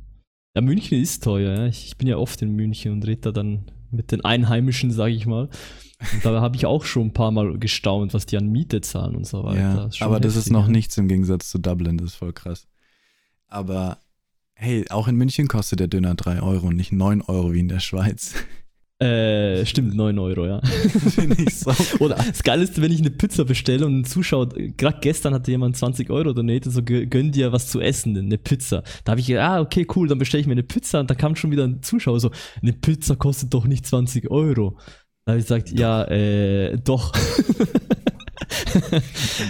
[0.55, 1.59] ja München ist teuer.
[1.59, 1.66] Ja.
[1.66, 5.26] Ich bin ja oft in München und rede da dann mit den Einheimischen, sage ich
[5.26, 5.49] mal.
[6.12, 9.16] Und da habe ich auch schon ein paar Mal gestaunt, was die an Miete zahlen
[9.16, 9.61] und so weiter.
[9.61, 11.97] Ja, das aber das ist noch nichts im Gegensatz zu Dublin.
[11.99, 12.66] Das ist voll krass.
[13.47, 13.99] Aber
[14.55, 17.68] hey, auch in München kostet der Döner 3 Euro und nicht 9 Euro wie in
[17.68, 18.34] der Schweiz.
[19.01, 20.61] Äh, stimmt, 9 Euro, ja.
[20.62, 21.72] Finde ich so.
[21.99, 25.76] Oder das Geilste, wenn ich eine Pizza bestelle und ein Zuschauer, gerade gestern hatte jemand
[25.76, 28.84] 20 Euro donated, so gönn dir was zu essen, eine Pizza.
[29.05, 31.16] Da habe ich gedacht, ah, okay, cool, dann bestelle ich mir eine Pizza und da
[31.16, 32.30] kam schon wieder ein Zuschauer so,
[32.62, 34.78] eine Pizza kostet doch nicht 20 Euro.
[35.24, 35.78] Da habe ich gesagt, doch.
[35.78, 37.12] ja, äh, doch.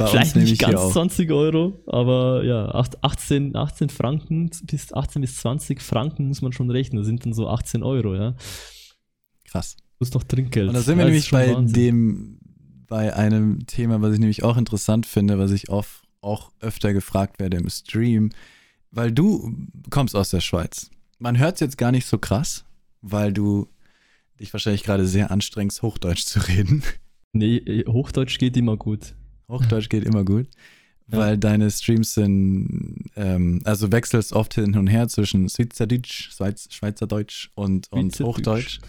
[0.06, 2.68] Vielleicht nicht ganz 20 Euro, aber ja,
[3.02, 6.98] 18, 18 Franken bis 18 bis 20 Franken muss man schon rechnen.
[6.98, 8.34] Das sind dann so 18 Euro, ja.
[9.54, 9.76] Krass.
[9.76, 10.66] Du hast doch Trinkgeld.
[10.66, 11.72] Und da sind wir nämlich bei Wahnsinn.
[11.72, 12.38] dem,
[12.88, 17.38] bei einem Thema, was ich nämlich auch interessant finde, was ich oft, auch öfter gefragt
[17.38, 18.30] werde im Stream,
[18.90, 19.54] weil du
[19.90, 20.90] kommst aus der Schweiz.
[21.20, 22.64] Man hört es jetzt gar nicht so krass,
[23.00, 23.68] weil du
[24.40, 26.82] dich wahrscheinlich gerade sehr anstrengst, Hochdeutsch zu reden.
[27.32, 29.14] Nee, Hochdeutsch geht immer gut.
[29.48, 30.48] Hochdeutsch geht immer gut.
[31.06, 37.50] weil deine Streams sind, ähm, also wechselst oft hin und her zwischen Schweizerdeutsch, Schweiz, Schweizerdeutsch
[37.54, 38.80] und, und Hochdeutsch.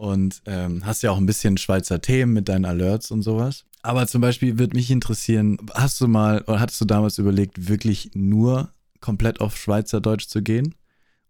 [0.00, 3.66] Und ähm, hast ja auch ein bisschen Schweizer Themen mit deinen Alerts und sowas.
[3.82, 8.12] Aber zum Beispiel würde mich interessieren, hast du mal oder hattest du damals überlegt, wirklich
[8.14, 8.70] nur
[9.00, 10.74] komplett auf Schweizerdeutsch zu gehen?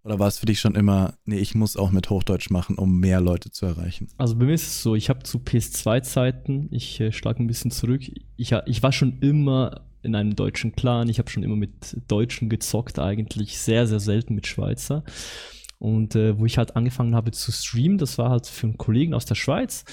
[0.05, 3.01] Oder war es für dich schon immer, nee, ich muss auch mit Hochdeutsch machen, um
[3.01, 4.07] mehr Leute zu erreichen?
[4.19, 7.73] Also bei mir ist es so, ich habe zu PS2-Zeiten, ich äh, schlage ein bisschen
[7.73, 8.03] zurück,
[8.37, 12.49] ich, ich war schon immer in einem deutschen Clan, ich habe schon immer mit Deutschen
[12.49, 15.03] gezockt eigentlich, sehr, sehr selten mit Schweizer.
[15.81, 19.15] Und äh, wo ich halt angefangen habe zu streamen, das war halt für einen Kollegen
[19.15, 19.85] aus der Schweiz,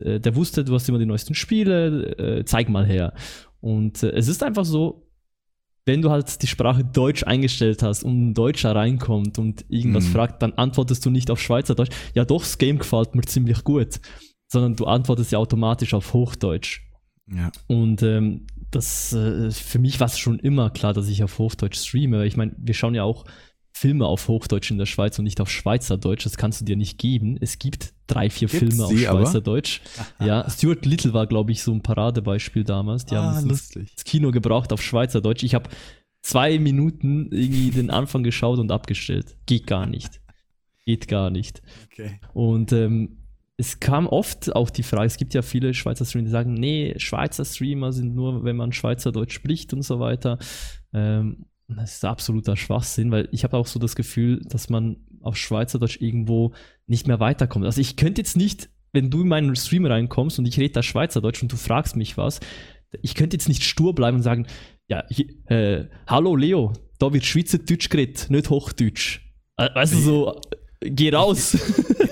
[0.00, 3.14] äh, der wusste, du hast immer die neuesten Spiele, äh, zeig mal her.
[3.60, 5.08] Und äh, es ist einfach so,
[5.86, 10.12] wenn du halt die Sprache Deutsch eingestellt hast und ein Deutscher reinkommt und irgendwas mhm.
[10.12, 11.94] fragt, dann antwortest du nicht auf Schweizerdeutsch.
[12.14, 14.00] Ja, doch, das Game gefällt mir ziemlich gut.
[14.48, 16.82] Sondern du antwortest ja automatisch auf Hochdeutsch.
[17.32, 17.52] Ja.
[17.68, 21.78] Und ähm, das äh, für mich war es schon immer klar, dass ich auf Hochdeutsch
[21.78, 22.26] streame.
[22.26, 23.24] Ich meine, wir schauen ja auch
[23.78, 26.24] Filme auf Hochdeutsch in der Schweiz und nicht auf Schweizerdeutsch.
[26.24, 27.36] Das kannst du dir nicht geben.
[27.40, 29.80] Es gibt drei, vier Gibt's Filme auf Schweizerdeutsch.
[30.20, 33.06] ja, Stuart Little war, glaube ich, so ein Paradebeispiel damals.
[33.06, 35.44] Die ah, haben das, das Kino gebraucht auf Schweizerdeutsch.
[35.44, 35.70] Ich habe
[36.22, 39.36] zwei Minuten irgendwie den Anfang geschaut und abgestellt.
[39.46, 40.20] Geht gar nicht.
[40.84, 41.62] Geht gar nicht.
[41.92, 42.18] Okay.
[42.34, 43.18] Und ähm,
[43.58, 46.94] es kam oft auch die Frage, es gibt ja viele Schweizer Streamer, die sagen, nee,
[46.98, 50.38] Schweizer Streamer sind nur, wenn man Schweizerdeutsch spricht und so weiter.
[50.92, 51.44] Ähm,
[51.76, 56.00] das ist absoluter Schwachsinn, weil ich habe auch so das Gefühl, dass man auf Schweizerdeutsch
[56.00, 56.52] irgendwo
[56.86, 57.64] nicht mehr weiterkommt.
[57.64, 60.82] Also ich könnte jetzt nicht, wenn du in meinen Stream reinkommst und ich rede da
[60.82, 62.40] Schweizerdeutsch und du fragst mich was,
[63.02, 64.46] ich könnte jetzt nicht stur bleiben und sagen,
[64.88, 65.04] ja,
[65.48, 69.20] äh, hallo Leo, da wird Schweizerdeutsch geredet, nicht Hochdeutsch.
[69.56, 70.40] Weißt du, so,
[70.80, 71.56] geh raus.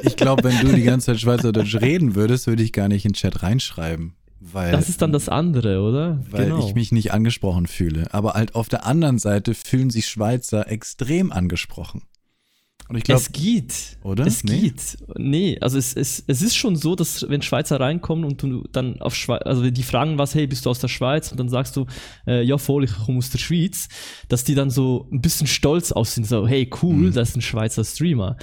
[0.03, 3.13] Ich glaube, wenn du die ganze Zeit Schweizerdeutsch reden würdest, würde ich gar nicht in
[3.13, 4.16] den Chat reinschreiben.
[4.39, 6.21] Weil, das ist dann das andere, oder?
[6.31, 6.67] Weil genau.
[6.67, 8.13] ich mich nicht angesprochen fühle.
[8.13, 12.03] Aber halt auf der anderen Seite fühlen sich Schweizer extrem angesprochen.
[12.89, 13.99] Und ich glaube, es geht.
[14.05, 14.27] Oder?
[14.27, 14.61] Es nee?
[14.61, 14.99] geht.
[15.17, 19.01] Nee, also es, es, es ist schon so, dass wenn Schweizer reinkommen und du dann
[19.01, 21.33] auf Schweiz, also die fragen was, hey, bist du aus der Schweiz?
[21.33, 21.87] Und dann sagst du,
[22.27, 23.89] äh, ja voll, ich komme aus der Schweiz,
[24.29, 27.13] dass die dann so ein bisschen stolz aussehen, so, hey, cool, mhm.
[27.13, 28.37] das ist ein Schweizer Streamer.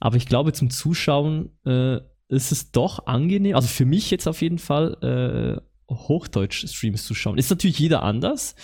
[0.00, 2.00] Aber ich glaube, zum Zuschauen äh,
[2.34, 5.60] ist es doch angenehm, also für mich jetzt auf jeden Fall,
[5.90, 7.38] äh, Hochdeutsch-Streams zu schauen.
[7.38, 8.54] Ist natürlich jeder anders.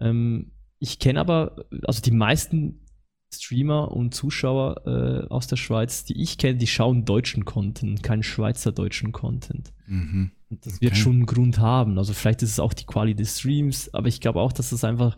[0.00, 2.84] Ähm, ich kenne aber, also die meisten
[3.32, 8.22] Streamer und Zuschauer äh, aus der Schweiz, die ich kenne, die schauen deutschen Content, keinen
[8.22, 9.72] schweizerdeutschen Content.
[9.86, 10.32] Mhm.
[10.50, 10.86] Und das okay.
[10.86, 11.98] wird schon einen Grund haben.
[11.98, 14.84] Also vielleicht ist es auch die Qualität des Streams, aber ich glaube auch, dass das
[14.84, 15.16] einfach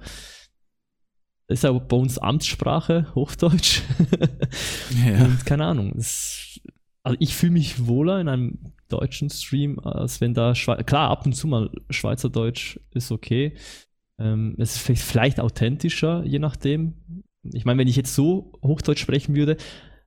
[1.50, 3.82] das ist ja bei uns Amtssprache, Hochdeutsch.
[5.04, 5.24] ja.
[5.24, 5.94] Und keine Ahnung.
[5.98, 6.60] Es,
[7.02, 11.24] also ich fühle mich wohler in einem deutschen Stream, als wenn da Schwe klar ab
[11.26, 13.54] und zu mal Schweizerdeutsch ist okay.
[14.18, 16.94] Ähm, es ist vielleicht, vielleicht authentischer, je nachdem,
[17.42, 19.56] ich meine, wenn ich jetzt so Hochdeutsch sprechen würde,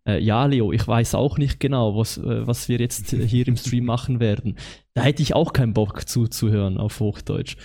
[0.06, 3.58] äh, ja, Leo, ich weiß auch nicht genau, was, äh, was wir jetzt hier im
[3.58, 4.58] Stream machen werden.
[4.94, 7.56] Da hätte ich auch keinen Bock zuzuhören auf Hochdeutsch.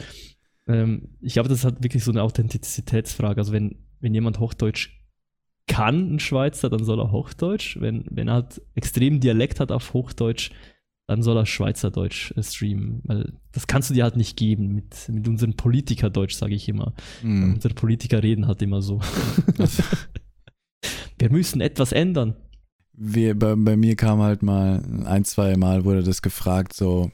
[0.67, 3.41] Ähm, ich glaube, das ist halt wirklich so eine Authentizitätsfrage.
[3.41, 4.98] Also wenn, wenn jemand Hochdeutsch
[5.69, 7.81] kann, ein Schweizer, dann soll er Hochdeutsch.
[7.81, 10.51] Wenn, wenn er halt extrem Dialekt hat auf Hochdeutsch,
[11.07, 13.03] dann soll er Schweizerdeutsch äh, streamen.
[13.05, 16.93] Weil das kannst du dir halt nicht geben mit, mit unseren Politikerdeutsch, sage ich immer.
[17.23, 17.55] Mm.
[17.55, 19.01] Unsere Politiker reden halt immer so.
[21.19, 22.35] Wir müssen etwas ändern.
[22.93, 27.13] Wir, bei, bei, mir kam halt mal ein, zwei Mal wurde das gefragt, so,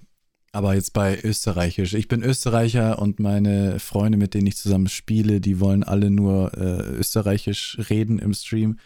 [0.54, 1.94] aber jetzt bei Österreichisch.
[1.94, 6.56] Ich bin Österreicher und meine Freunde, mit denen ich zusammen spiele, die wollen alle nur
[6.56, 8.78] äh, Österreichisch reden im Stream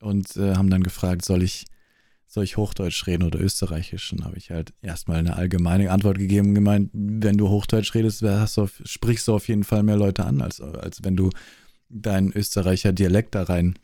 [0.00, 1.64] und äh, haben dann gefragt, soll ich
[2.28, 4.12] soll ich Hochdeutsch reden oder Österreichisch?
[4.12, 8.22] Und habe ich halt erstmal eine allgemeine Antwort gegeben und gemeint, wenn du Hochdeutsch redest,
[8.22, 11.30] du auf, sprichst du auf jeden Fall mehr Leute an, als, als wenn du
[11.90, 13.74] deinen Österreicher Dialekt da rein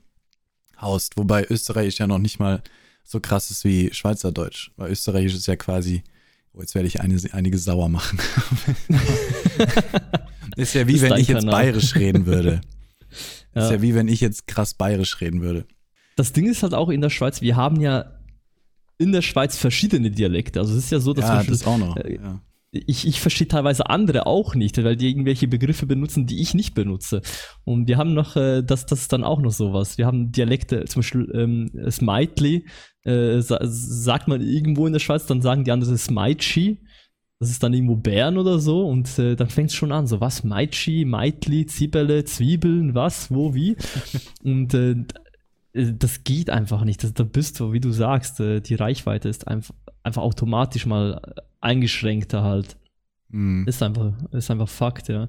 [0.80, 1.18] haust.
[1.18, 2.62] Wobei Österreichisch ja noch nicht mal
[3.02, 6.04] so krass ist wie Schweizerdeutsch, weil Österreichisch ist ja quasi,
[6.52, 8.18] oh, jetzt werde ich eine, einige sauer machen.
[10.56, 11.52] ist ja wie ist wenn ich jetzt Kanal.
[11.52, 12.60] bayerisch reden würde.
[13.54, 13.64] Ja.
[13.64, 15.66] Ist ja wie wenn ich jetzt krass bayerisch reden würde.
[16.16, 18.18] Das Ding ist halt auch in der Schweiz, wir haben ja
[18.98, 20.60] in der Schweiz verschiedene Dialekte.
[20.60, 21.96] Also es ist ja so, dass ja, Beispiel, das auch noch.
[21.96, 22.40] Äh, ja.
[22.70, 26.74] Ich, ich verstehe teilweise andere auch nicht, weil die irgendwelche Begriffe benutzen, die ich nicht
[26.74, 27.22] benutze.
[27.64, 29.96] Und wir haben noch, äh, das, das ist dann auch noch sowas.
[29.96, 32.66] Wir haben Dialekte, zum Beispiel ähm, Smitely,
[33.04, 36.80] äh, sa sagt man irgendwo in der Schweiz, dann sagen die anderen Smeitschi.
[37.40, 40.20] Das ist dann irgendwo Bären oder so und äh, dann fängt es schon an, so
[40.20, 43.76] was, Meitschi, Meitli, Zibele, Zwiebeln, was, wo, wie.
[44.42, 44.96] und äh,
[45.72, 47.18] äh, das geht einfach nicht.
[47.18, 49.74] da bist du, wie du sagst, äh, die Reichweite ist einfach,
[50.08, 51.20] einfach automatisch mal
[51.60, 52.76] eingeschränkter halt.
[53.30, 53.66] Mhm.
[53.68, 55.28] Ist, einfach, ist einfach Fakt, ja.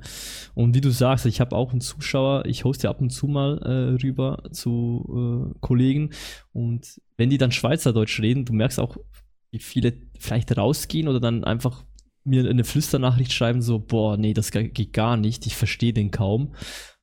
[0.55, 3.57] Und wie du sagst, ich habe auch einen Zuschauer, ich hoste ab und zu mal
[3.57, 6.11] äh, rüber zu äh, Kollegen
[6.53, 8.95] und wenn die dann Schweizerdeutsch reden, du merkst auch,
[9.51, 11.83] wie viele vielleicht rausgehen oder dann einfach
[12.23, 16.53] mir eine Flüsternachricht schreiben, so, boah, nee, das geht gar nicht, ich verstehe den kaum.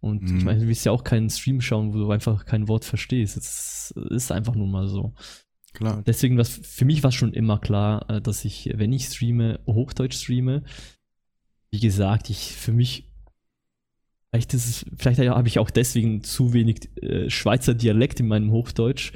[0.00, 0.38] Und mhm.
[0.38, 3.36] ich meine, du willst ja auch keinen Stream schauen, wo du einfach kein Wort verstehst.
[3.36, 5.14] Das ist einfach nun mal so.
[5.76, 6.02] Klar.
[6.06, 10.16] Deswegen, was für mich war schon immer klar, äh, dass ich, wenn ich streame, Hochdeutsch
[10.16, 10.62] streame.
[11.70, 13.12] Wie gesagt, ich für mich,
[14.30, 18.52] vielleicht ist es, vielleicht habe ich auch deswegen zu wenig äh, Schweizer Dialekt in meinem
[18.52, 19.12] Hochdeutsch,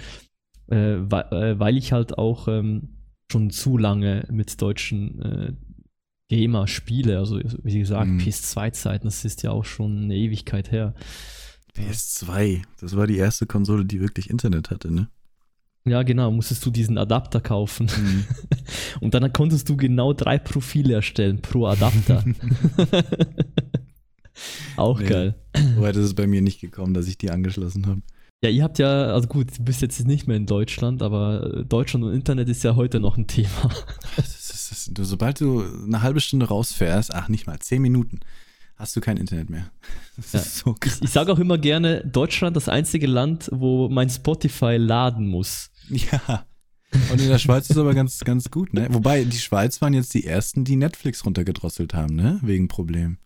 [0.67, 2.91] äh, weil, äh, weil, ich halt auch ähm,
[3.33, 5.53] schon zu lange mit deutschen äh,
[6.29, 7.21] Gamer spiele.
[7.21, 8.19] Also, wie gesagt, mhm.
[8.19, 10.95] PS2-Zeiten, das ist ja auch schon eine Ewigkeit her.
[11.75, 15.09] PS2, das war die erste Konsole, die wirklich Internet hatte, ne?
[15.85, 17.87] Ja, genau, musstest du diesen Adapter kaufen.
[17.87, 18.24] Mhm.
[19.01, 22.24] Und dann konntest du genau drei Profile erstellen pro Adapter.
[24.76, 25.07] Auch nee.
[25.07, 25.35] geil.
[25.53, 28.03] Das ist bei mir nicht gekommen, dass ich die angeschlossen habe.
[28.43, 32.05] Ja, ihr habt ja, also gut, du bist jetzt nicht mehr in Deutschland, aber Deutschland
[32.05, 33.49] und Internet ist ja heute noch ein Thema.
[34.16, 38.20] Das ist, das, du, sobald du eine halbe Stunde rausfährst, ach nicht mal, zehn Minuten,
[38.81, 39.70] hast du kein Internet mehr.
[40.16, 40.41] Das ja.
[40.41, 40.97] ist so krass.
[40.97, 45.70] Ich, ich sage auch immer gerne, Deutschland das einzige Land, wo mein Spotify laden muss.
[45.89, 46.45] Ja.
[47.11, 48.89] Und in der Schweiz ist aber ganz, ganz gut, ne?
[48.91, 52.39] Wobei, die Schweiz waren jetzt die ersten, die Netflix runtergedrosselt haben, ne?
[52.43, 53.18] Wegen Problemen.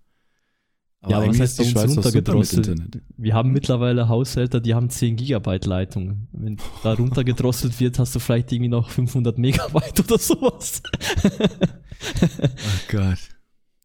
[1.01, 3.03] Aber ja, was heißt die Schweiz runtergedrosselt?
[3.17, 6.29] Wir haben mittlerweile Haushälter, die haben 10 Gigabyte Leitung.
[6.33, 10.83] Wenn da runtergedrosselt wird, hast du vielleicht irgendwie noch 500 Megabyte oder sowas.
[11.25, 11.49] oh
[12.89, 13.19] Gott.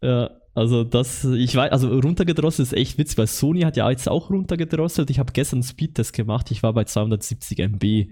[0.01, 4.09] Ja, also das, ich weiß, also runtergedrosselt ist echt witzig, weil Sony hat ja jetzt
[4.09, 5.09] auch runtergedrosselt.
[5.09, 8.07] Ich habe gestern einen Speedtest gemacht, ich war bei 270 MB.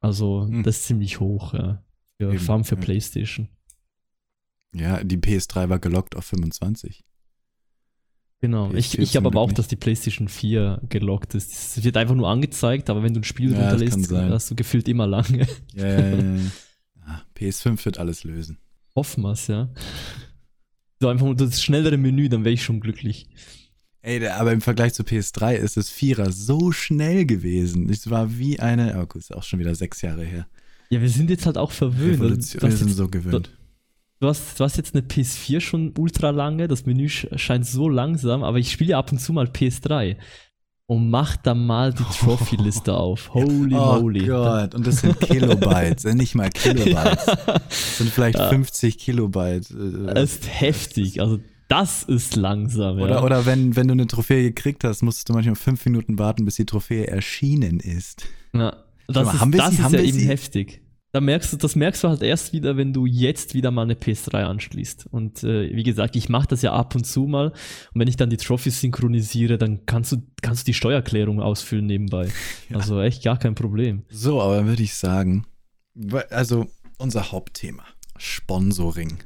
[0.00, 0.62] Also hm.
[0.62, 1.84] das ist ziemlich hoch, ja.
[2.16, 2.80] Für, Eben, vor allem für ja.
[2.80, 3.48] Playstation.
[4.74, 7.04] Ja, die PS3 war gelockt auf 25.
[8.40, 9.58] Genau, ich, ich habe aber auch, nicht.
[9.58, 11.52] dass die PlayStation 4 gelockt ist.
[11.52, 14.88] Es wird einfach nur angezeigt, aber wenn du ein Spiel ja, runterlässt, hast du gefühlt
[14.88, 15.46] immer lange.
[15.74, 17.22] Ja, ja, ja, ja.
[17.36, 18.58] PS5 wird alles lösen.
[18.94, 19.68] Hoffen wir ja.
[21.00, 23.26] So einfach nur das schnellere Menü, dann wäre ich schon glücklich.
[24.02, 27.88] Ey, aber im Vergleich zu PS3 ist das Vierer so schnell gewesen.
[27.90, 30.46] Es war wie eine, oh gut, ist auch schon wieder sechs Jahre her.
[30.90, 32.20] Ja, wir sind jetzt halt auch verwöhnt.
[32.20, 33.56] Revolution, wir sind so gewöhnt.
[34.20, 38.42] Du hast, du hast jetzt eine PS4 schon ultra lange, das Menü scheint so langsam,
[38.42, 40.16] aber ich spiele ab und zu mal PS3
[40.90, 43.32] und mach da mal die Trophy-Liste auf.
[43.34, 44.28] Holy oh moly.
[44.28, 47.26] Oh Gott, und das sind Kilobytes, nicht mal Kilobytes.
[47.46, 48.48] Das sind vielleicht ja.
[48.48, 49.70] 50 Kilobyte.
[49.70, 51.38] Äh, das ist heftig, also
[51.68, 52.98] das ist langsam.
[53.00, 53.22] Oder, ja.
[53.22, 56.56] oder wenn, wenn du eine Trophäe gekriegt hast, musstest du manchmal fünf Minuten warten, bis
[56.56, 58.26] die Trophäe erschienen ist.
[58.52, 58.74] Ja,
[59.06, 60.26] das mal, ist, haben wir das sie, ist ja eben sie?
[60.26, 60.82] heftig
[61.12, 63.94] da merkst du, das merkst du halt erst wieder, wenn du jetzt wieder mal eine
[63.94, 65.06] PS3 anschließt.
[65.10, 67.50] Und äh, wie gesagt, ich mache das ja ab und zu mal.
[67.50, 71.86] Und wenn ich dann die Trophys synchronisiere, dann kannst du, kannst du die Steuererklärung ausfüllen
[71.86, 72.28] nebenbei.
[72.68, 72.76] Ja.
[72.76, 74.04] Also echt gar kein Problem.
[74.10, 75.44] So, aber würde ich sagen,
[76.30, 77.82] also unser Hauptthema,
[78.16, 79.18] Sponsoring.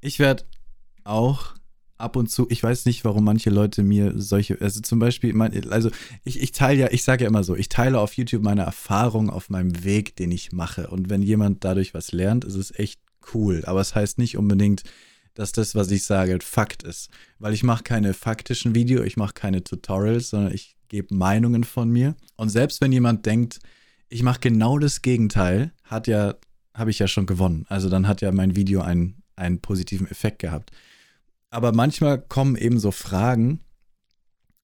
[0.00, 0.44] Ich werde
[1.02, 1.54] auch
[1.98, 5.70] ab und zu, ich weiß nicht, warum manche Leute mir solche, also zum Beispiel, mein,
[5.70, 5.90] also
[6.24, 9.30] ich, ich teile ja, ich sage ja immer so, ich teile auf YouTube meine Erfahrung
[9.30, 10.88] auf meinem Weg, den ich mache.
[10.88, 13.00] Und wenn jemand dadurch was lernt, ist es echt
[13.34, 13.62] cool.
[13.66, 14.84] Aber es heißt nicht unbedingt,
[15.34, 17.10] dass das, was ich sage, Fakt ist.
[17.38, 21.90] Weil ich mache keine faktischen Videos, ich mache keine Tutorials, sondern ich gebe Meinungen von
[21.90, 22.16] mir.
[22.36, 23.58] Und selbst wenn jemand denkt,
[24.08, 26.34] ich mache genau das Gegenteil, hat ja,
[26.74, 27.66] habe ich ja schon gewonnen.
[27.68, 30.70] Also dann hat ja mein Video einen, einen positiven Effekt gehabt.
[31.50, 33.60] Aber manchmal kommen eben so Fragen,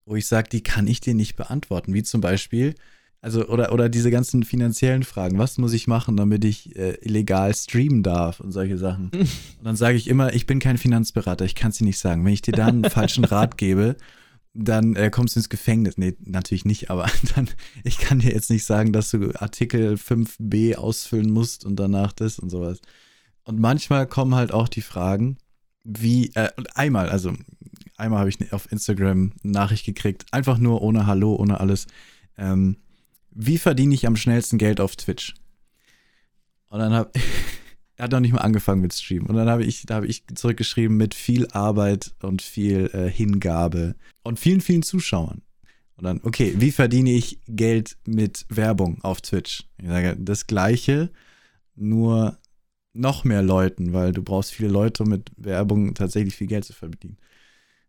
[0.07, 1.95] wo ich sage, die kann ich dir nicht beantworten.
[1.95, 2.75] Wie zum Beispiel,
[3.21, 5.39] also, oder, oder diese ganzen finanziellen Fragen.
[5.39, 9.11] Was muss ich machen, damit ich äh, illegal streamen darf und solche Sachen?
[9.15, 12.23] Und dann sage ich immer, ich bin kein Finanzberater, ich kann es dir nicht sagen.
[12.25, 13.97] Wenn ich dir da einen falschen Rat gebe,
[14.53, 15.97] dann äh, kommst du ins Gefängnis.
[15.97, 17.49] Nee, natürlich nicht, aber dann,
[17.83, 22.39] ich kann dir jetzt nicht sagen, dass du Artikel 5b ausfüllen musst und danach das
[22.39, 22.83] und sowas.
[23.45, 25.39] Und manchmal kommen halt auch die Fragen,
[25.85, 27.35] wie, äh, einmal, also
[27.97, 31.87] einmal habe ich auf Instagram Nachricht gekriegt, einfach nur ohne Hallo, ohne alles.
[32.37, 32.77] Ähm,
[33.31, 35.35] wie verdiene ich am schnellsten Geld auf Twitch?
[36.69, 37.11] Und dann habe
[37.97, 39.29] er hat noch nicht mal angefangen mit Streamen.
[39.29, 43.95] Und dann habe ich, da habe ich zurückgeschrieben mit viel Arbeit und viel äh, Hingabe
[44.23, 45.43] und vielen, vielen Zuschauern.
[45.97, 49.65] Und dann, okay, wie verdiene ich Geld mit Werbung auf Twitch?
[49.79, 51.11] Ich sage, das gleiche,
[51.77, 52.37] nur
[52.95, 56.73] noch mehr Leuten, weil du brauchst viele Leute, um mit Werbung tatsächlich viel Geld zu
[56.73, 57.19] verdienen.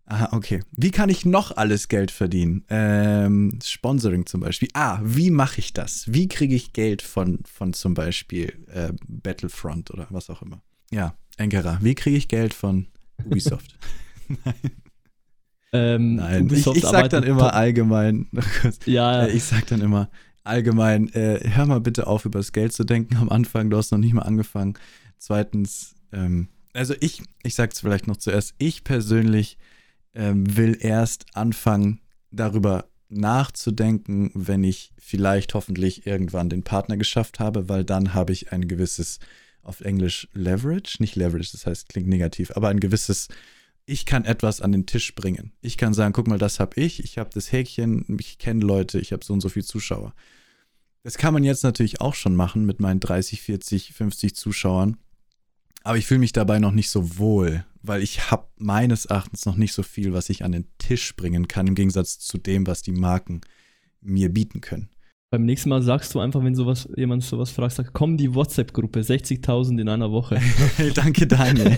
[0.08, 0.62] Aha, okay.
[0.72, 2.64] Wie kann ich noch alles Geld verdienen?
[2.70, 4.70] Ähm, Sponsoring zum Beispiel.
[4.74, 6.12] Ah, wie mache ich das?
[6.14, 10.62] Wie kriege ich Geld von, von zum Beispiel äh, Battlefront oder was auch immer?
[10.92, 11.80] Ja, Enkera.
[11.82, 12.88] Wie kriege ich Geld von
[13.24, 13.78] Ubisoft.
[14.28, 14.54] Nein.
[15.74, 18.30] Ähm, Nein, ich, ich sag dann immer allgemein,
[18.86, 20.10] ja, ich sag dann immer
[20.46, 23.92] allgemein, äh, hör mal bitte auf, über das Geld zu denken am Anfang, du hast
[23.92, 24.76] noch nicht mal angefangen.
[25.18, 29.58] Zweitens, ähm, also ich, ich sag's vielleicht noch zuerst, ich persönlich
[30.14, 37.70] ähm, will erst anfangen, darüber nachzudenken, wenn ich vielleicht hoffentlich irgendwann den Partner geschafft habe,
[37.70, 39.20] weil dann habe ich ein gewisses,
[39.62, 43.28] auf Englisch Leverage, nicht Leverage, das heißt klingt negativ, aber ein gewisses,
[43.86, 45.54] ich kann etwas an den Tisch bringen.
[45.62, 49.00] Ich kann sagen, guck mal, das habe ich, ich habe das Häkchen, ich kenne Leute,
[49.00, 50.14] ich habe so und so viele Zuschauer.
[51.06, 54.98] Das kann man jetzt natürlich auch schon machen mit meinen 30, 40, 50 Zuschauern.
[55.84, 59.56] Aber ich fühle mich dabei noch nicht so wohl, weil ich habe meines Erachtens noch
[59.56, 62.82] nicht so viel, was ich an den Tisch bringen kann, im Gegensatz zu dem, was
[62.82, 63.42] die Marken
[64.02, 64.90] mir bieten können.
[65.30, 69.02] Beim nächsten Mal sagst du einfach, wenn sowas, jemand sowas fragt, sag, komm die WhatsApp-Gruppe,
[69.02, 70.42] 60.000 in einer Woche.
[70.96, 71.78] Danke, Daniel.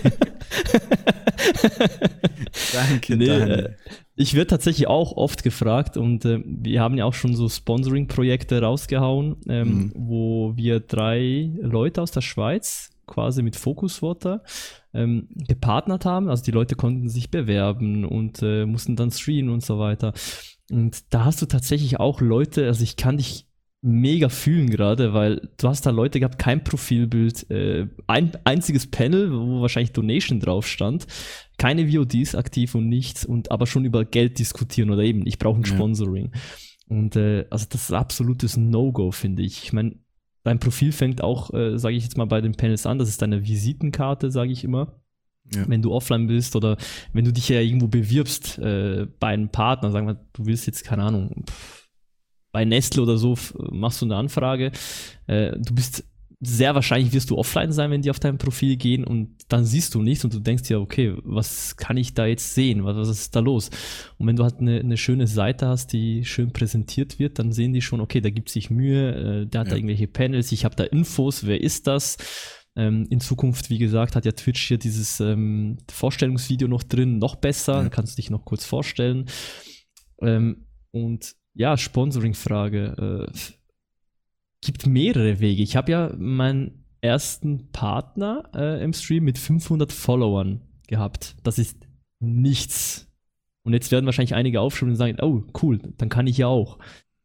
[2.72, 3.58] Danke, nee, Daniel.
[3.58, 3.74] Äh,
[4.20, 8.60] ich werde tatsächlich auch oft gefragt und äh, wir haben ja auch schon so Sponsoring-Projekte
[8.60, 9.92] rausgehauen, ähm, mhm.
[9.94, 14.42] wo wir drei Leute aus der Schweiz quasi mit Focus Water
[14.92, 16.28] ähm, gepartnert haben.
[16.28, 20.12] Also die Leute konnten sich bewerben und äh, mussten dann streamen und so weiter.
[20.70, 23.47] Und da hast du tatsächlich auch Leute, also ich kann dich
[23.80, 29.32] mega fühlen gerade, weil du hast da Leute gehabt, kein Profilbild, äh, ein einziges Panel,
[29.32, 31.06] wo wahrscheinlich Donation drauf stand,
[31.58, 35.60] keine VODs aktiv und nichts und aber schon über Geld diskutieren oder eben, ich brauche
[35.60, 36.32] ein Sponsoring.
[36.32, 36.40] Ja.
[36.88, 39.62] Und äh, also das ist absolutes No-Go, finde ich.
[39.64, 39.94] Ich meine,
[40.42, 42.98] dein Profil fängt auch, äh, sage ich jetzt mal, bei den Panels an.
[42.98, 44.94] Das ist deine Visitenkarte, sage ich immer.
[45.54, 45.68] Ja.
[45.68, 46.76] Wenn du offline bist oder
[47.12, 50.84] wenn du dich ja irgendwo bewirbst äh, bei einem Partner, sagen wir, du willst jetzt,
[50.84, 51.77] keine Ahnung, pff,
[52.52, 53.36] bei Nestle oder so
[53.70, 54.72] machst du eine Anfrage,
[55.26, 56.04] äh, du bist
[56.40, 59.94] sehr wahrscheinlich wirst du offline sein, wenn die auf dein Profil gehen und dann siehst
[59.94, 62.84] du nichts und du denkst dir, okay, was kann ich da jetzt sehen?
[62.84, 63.70] Was, was ist da los?
[64.18, 67.72] Und wenn du halt eine, eine schöne Seite hast, die schön präsentiert wird, dann sehen
[67.72, 69.70] die schon, okay, da gibt sich Mühe, äh, der hat ja.
[69.70, 72.18] da irgendwelche Panels, ich habe da Infos, wer ist das?
[72.76, 77.34] Ähm, in Zukunft, wie gesagt, hat ja Twitch hier dieses ähm, Vorstellungsvideo noch drin, noch
[77.34, 77.80] besser, ja.
[77.80, 79.26] dann kannst du dich noch kurz vorstellen.
[80.22, 83.26] Ähm, und ja, Sponsoring-Frage.
[83.28, 83.38] Äh,
[84.60, 85.62] gibt mehrere Wege.
[85.62, 91.36] Ich habe ja meinen ersten Partner äh, im Stream mit 500 Followern gehabt.
[91.42, 91.76] Das ist
[92.20, 93.08] nichts.
[93.64, 96.78] Und jetzt werden wahrscheinlich einige aufschreiben und sagen, oh, cool, dann kann ich ja auch.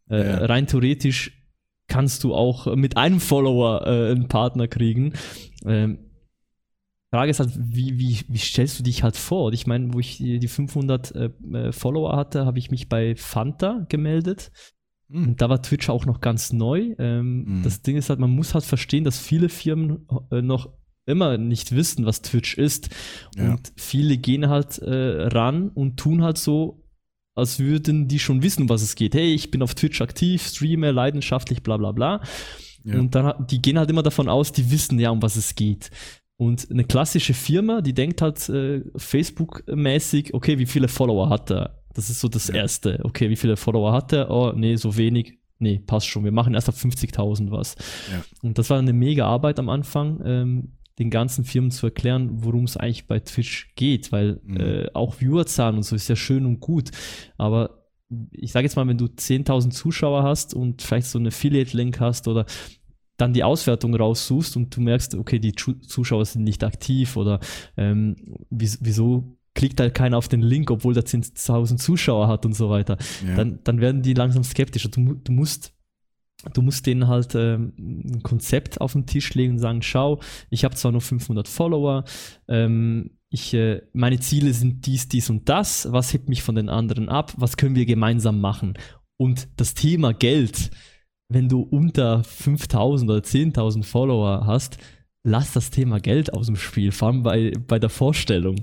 [0.09, 0.45] Äh, ja.
[0.45, 1.43] Rein theoretisch
[1.87, 5.13] kannst du auch mit einem Follower äh, einen Partner kriegen.
[5.63, 5.99] Ähm,
[7.13, 9.45] Frage ist halt, wie, wie, wie stellst du dich halt vor?
[9.45, 13.15] Und ich meine, wo ich die 500 äh, äh, Follower hatte, habe ich mich bei
[13.15, 14.51] Fanta gemeldet.
[15.09, 15.27] Mhm.
[15.27, 16.95] Und da war Twitch auch noch ganz neu.
[16.97, 17.63] Ähm, mhm.
[17.63, 20.73] Das Ding ist halt, man muss halt verstehen, dass viele Firmen äh, noch
[21.05, 22.89] immer nicht wissen, was Twitch ist.
[23.35, 23.51] Ja.
[23.51, 26.83] Und viele gehen halt äh, ran und tun halt so,
[27.35, 29.13] als würden die schon wissen, was es geht.
[29.13, 32.21] Hey, ich bin auf Twitch aktiv, streame leidenschaftlich, bla bla bla.
[32.83, 32.97] Ja.
[32.97, 35.91] Und dann, die gehen halt immer davon aus, die wissen ja, um was es geht.
[36.43, 41.79] Und eine klassische Firma, die denkt halt äh, Facebook-mäßig, okay, wie viele Follower hat er?
[41.93, 42.55] Das ist so das ja.
[42.55, 42.99] Erste.
[43.03, 44.29] Okay, wie viele Follower hat er?
[44.29, 45.39] Oh, nee, so wenig.
[45.59, 46.25] Nee, passt schon.
[46.25, 47.75] Wir machen erst ab 50.000 was.
[48.11, 48.25] Ja.
[48.41, 52.65] Und das war eine mega Arbeit am Anfang, ähm, den ganzen Firmen zu erklären, worum
[52.65, 54.57] es eigentlich bei Twitch geht, weil mhm.
[54.57, 56.91] äh, auch Viewerzahlen und so ist ja schön und gut.
[57.37, 57.85] Aber
[58.31, 62.27] ich sage jetzt mal, wenn du 10.000 Zuschauer hast und vielleicht so einen Affiliate-Link hast
[62.27, 62.45] oder
[63.17, 67.39] dann die Auswertung raussuchst und du merkst, okay, die Zuschauer sind nicht aktiv oder
[67.77, 68.15] ähm,
[68.49, 72.97] wieso klickt halt keiner auf den Link, obwohl der 10.000 Zuschauer hat und so weiter.
[73.25, 73.35] Ja.
[73.35, 74.89] Dann, dann werden die langsam skeptischer.
[74.89, 75.73] Du, du musst
[76.53, 80.65] du musst denen halt ähm, ein Konzept auf den Tisch legen und sagen, schau, ich
[80.65, 82.03] habe zwar nur 500 Follower,
[82.47, 86.69] ähm, ich, äh, meine Ziele sind dies, dies und das, was hebt mich von den
[86.69, 88.73] anderen ab, was können wir gemeinsam machen?
[89.17, 90.69] Und das Thema Geld,
[91.33, 94.77] wenn du unter 5000 oder 10.000 Follower hast,
[95.23, 98.57] lass das Thema Geld aus dem Spiel, vor allem bei, bei der Vorstellung.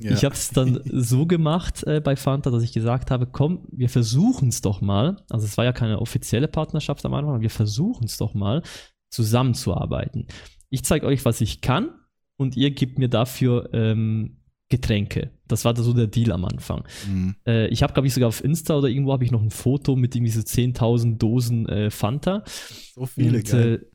[0.00, 0.12] Ja.
[0.12, 3.88] Ich habe es dann so gemacht äh, bei Fanta, dass ich gesagt habe, komm, wir
[3.88, 5.22] versuchen es doch mal.
[5.28, 8.62] Also es war ja keine offizielle Partnerschaft am Anfang, aber wir versuchen es doch mal,
[9.10, 10.26] zusammenzuarbeiten.
[10.70, 11.90] Ich zeige euch, was ich kann
[12.36, 14.38] und ihr gebt mir dafür ähm,
[14.74, 15.30] Getränke.
[15.46, 16.82] Das war so der Deal am Anfang.
[17.08, 17.36] Mhm.
[17.46, 19.94] Äh, ich habe, glaube ich, sogar auf Insta oder irgendwo habe ich noch ein Foto
[19.94, 22.42] mit irgendwie so 10.000 Dosen äh, Fanta.
[22.94, 23.86] So viele, und, geil.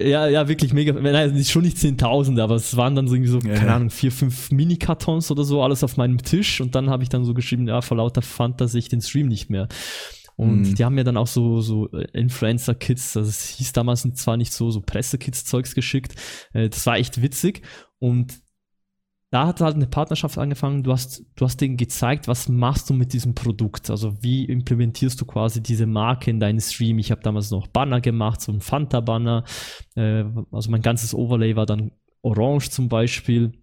[0.00, 0.92] Ja, ja, wirklich mega.
[0.92, 3.76] Nein, schon nicht Zehntausende, aber es waren dann so irgendwie so, ja, keine ja.
[3.76, 6.60] Ahnung, vier, fünf Mini-Kartons oder so, alles auf meinem Tisch.
[6.60, 9.26] Und dann habe ich dann so geschrieben, ja, vor lauter Fanta sehe ich den Stream
[9.26, 9.68] nicht mehr.
[10.36, 10.74] Und mhm.
[10.74, 14.52] die haben mir dann auch so, so äh, Influencer-Kits, also es hieß damals zwar nicht
[14.52, 16.14] so, so Presse-Kits-Zeugs geschickt.
[16.54, 17.62] Äh, das war echt witzig.
[17.98, 18.40] Und
[19.30, 20.82] da hat halt eine Partnerschaft angefangen.
[20.82, 23.88] Du hast, du hast denen gezeigt, was machst du mit diesem Produkt?
[23.88, 26.98] Also wie implementierst du quasi diese Marke in deinen Stream?
[26.98, 29.44] Ich habe damals noch Banner gemacht, so ein Fanta-Banner.
[29.94, 33.59] Äh, also mein ganzes Overlay war dann orange zum Beispiel.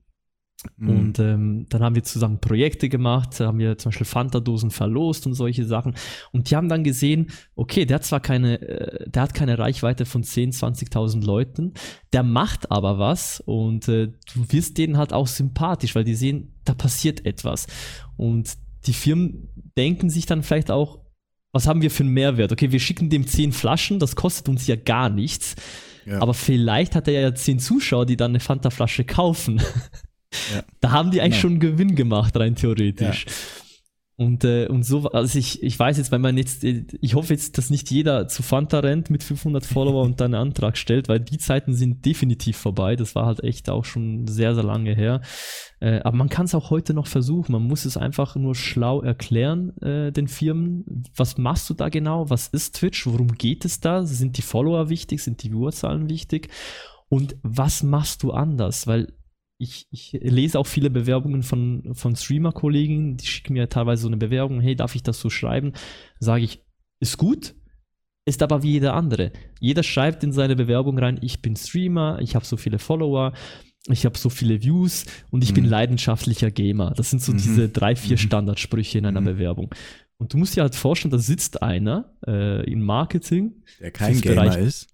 [0.77, 0.89] Mhm.
[0.89, 5.33] Und ähm, dann haben wir zusammen Projekte gemacht, haben wir zum Beispiel Fanta-Dosen verlost und
[5.33, 5.93] solche Sachen.
[6.31, 10.05] Und die haben dann gesehen, okay, der hat zwar keine, äh, der hat keine Reichweite
[10.05, 11.73] von 10, 20.000 Leuten,
[12.11, 16.55] der macht aber was und äh, du wirst denen halt auch sympathisch, weil die sehen,
[16.65, 17.67] da passiert etwas.
[18.15, 20.99] Und die Firmen denken sich dann vielleicht auch,
[21.51, 22.51] was haben wir für einen Mehrwert?
[22.51, 25.55] Okay, wir schicken dem 10 Flaschen, das kostet uns ja gar nichts.
[26.05, 26.21] Ja.
[26.21, 29.61] Aber vielleicht hat er ja 10 Zuschauer, die dann eine Fanta-Flasche kaufen.
[30.53, 30.63] Ja.
[30.81, 31.53] Da haben die eigentlich genau.
[31.53, 33.25] schon Gewinn gemacht, rein theoretisch.
[33.25, 33.31] Ja.
[34.19, 37.55] Und, äh, und so, also ich, ich weiß jetzt, wenn man jetzt, ich hoffe jetzt,
[37.59, 41.19] dass nicht jeder zu Fanta rennt mit 500 Follower und dann einen Antrag stellt, weil
[41.19, 42.95] die Zeiten sind definitiv vorbei.
[42.95, 45.21] Das war halt echt auch schon sehr, sehr lange her.
[45.79, 47.51] Äh, aber man kann es auch heute noch versuchen.
[47.51, 51.03] Man muss es einfach nur schlau erklären, äh, den Firmen.
[51.15, 52.27] Was machst du da genau?
[52.31, 53.05] Was ist Twitch?
[53.05, 54.03] Worum geht es da?
[54.03, 55.21] Sind die Follower wichtig?
[55.21, 56.49] Sind die Viewerzahlen wichtig?
[57.07, 58.87] Und was machst du anders?
[58.87, 59.13] Weil
[59.57, 64.17] ich, ich lese auch viele Bewerbungen von, von Streamer-Kollegen, die schicken mir teilweise so eine
[64.17, 65.73] Bewerbung, hey, darf ich das so schreiben?
[66.19, 66.63] Sage ich,
[66.99, 67.55] ist gut,
[68.25, 69.31] ist aber wie jeder andere.
[69.59, 73.33] Jeder schreibt in seine Bewerbung rein, ich bin Streamer, ich habe so viele Follower,
[73.89, 75.55] ich habe so viele Views und ich mhm.
[75.55, 76.93] bin leidenschaftlicher Gamer.
[76.95, 77.37] Das sind so mhm.
[77.37, 78.21] diese drei, vier mhm.
[78.21, 79.25] Standardsprüche in einer mhm.
[79.25, 79.73] Bewerbung.
[80.17, 83.63] Und du musst dir halt vorstellen, da sitzt einer äh, im Marketing.
[83.79, 84.87] Der kein Gamer Bereich, ist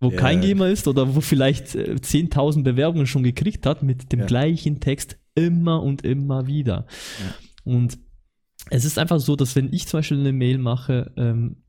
[0.00, 0.16] wo ja.
[0.16, 4.26] kein Gamer ist oder wo vielleicht 10.000 äh, Bewerbungen schon gekriegt hat mit dem ja.
[4.26, 6.86] gleichen Text immer und immer wieder.
[7.20, 7.72] Ja.
[7.72, 7.98] Und
[8.70, 11.62] es ist einfach so, dass wenn ich zum Beispiel eine Mail mache, ähm,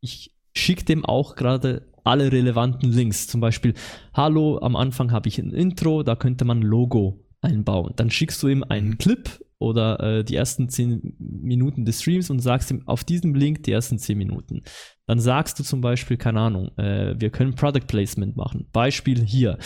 [0.00, 3.26] ich schicke dem auch gerade alle relevanten Links.
[3.26, 3.74] Zum Beispiel,
[4.14, 7.92] hallo, am Anfang habe ich ein Intro, da könnte man ein Logo einbauen.
[7.96, 8.98] Dann schickst du ihm einen mhm.
[8.98, 13.62] Clip oder äh, die ersten 10 Minuten des Streams und sagst ihm auf diesem Link
[13.62, 14.62] die ersten 10 Minuten.
[15.06, 18.68] Dann sagst du zum Beispiel, keine Ahnung, äh, wir können Product Placement machen.
[18.72, 19.58] Beispiel hier.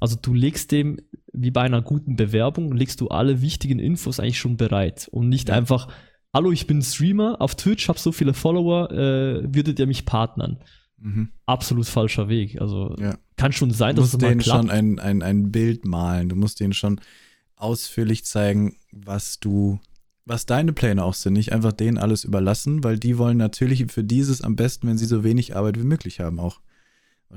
[0.00, 1.00] Also du legst dem,
[1.34, 5.50] wie bei einer guten Bewerbung, legst du alle wichtigen Infos eigentlich schon bereit und nicht
[5.50, 5.54] ja.
[5.54, 5.88] einfach,
[6.32, 10.60] hallo, ich bin Streamer auf Twitch, habe so viele Follower, äh, würdet ihr mich partnern?
[10.98, 11.28] Mhm.
[11.44, 12.58] Absolut falscher Weg.
[12.58, 13.16] Also ja.
[13.36, 14.46] kann schon sein, dass es mal klappt.
[14.46, 16.30] Du musst denen schon ein, ein, ein Bild malen.
[16.30, 17.00] Du musst denen schon
[17.62, 19.78] ausführlich zeigen, was du
[20.24, 24.04] was deine Pläne auch sind, nicht einfach denen alles überlassen, weil die wollen natürlich für
[24.04, 26.60] dieses am besten, wenn sie so wenig Arbeit wie möglich haben, auch.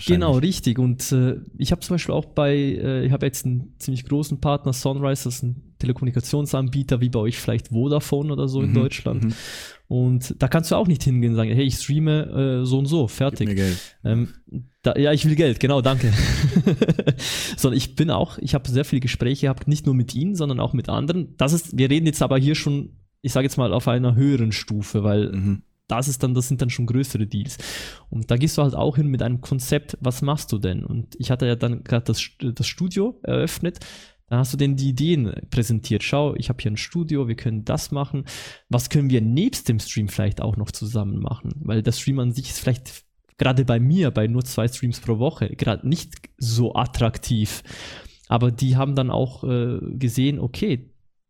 [0.05, 0.77] Genau, richtig.
[0.77, 4.41] Und äh, ich habe zum Beispiel auch bei, äh, ich habe jetzt einen ziemlich großen
[4.41, 8.73] Partner, Sunrise, das ist ein Telekommunikationsanbieter, wie bei euch vielleicht Vodafone oder so mhm, in
[8.73, 9.23] Deutschland.
[9.25, 9.33] Mhm.
[9.87, 12.87] Und da kannst du auch nicht hingehen und sagen, hey, ich streame äh, so und
[12.87, 13.61] so, fertig.
[14.03, 14.29] Ähm,
[14.81, 16.11] da, ja, ich will Geld, genau, danke.
[17.57, 20.59] sondern ich bin auch, ich habe sehr viele Gespräche gehabt, nicht nur mit ihnen, sondern
[20.59, 21.35] auch mit anderen.
[21.37, 24.51] Das ist, wir reden jetzt aber hier schon, ich sage jetzt mal, auf einer höheren
[24.51, 25.61] Stufe, weil mhm.
[25.87, 27.57] das ist dann, das sind dann schon größere Deals.
[28.09, 30.83] Und da gehst du halt auch hin mit einem Konzept, was machst du denn?
[30.83, 33.79] Und ich hatte ja dann gerade das, das Studio eröffnet
[34.27, 36.03] dann hast du denen die Ideen präsentiert.
[36.03, 38.25] Schau, ich habe hier ein Studio, wir können das machen.
[38.69, 41.51] Was können wir nebst dem Stream vielleicht auch noch zusammen machen?
[41.59, 43.05] Weil das Stream an sich ist vielleicht
[43.37, 47.63] gerade bei mir, bei nur zwei Streams pro Woche, gerade nicht so attraktiv.
[48.27, 50.89] Aber die haben dann auch äh, gesehen, okay,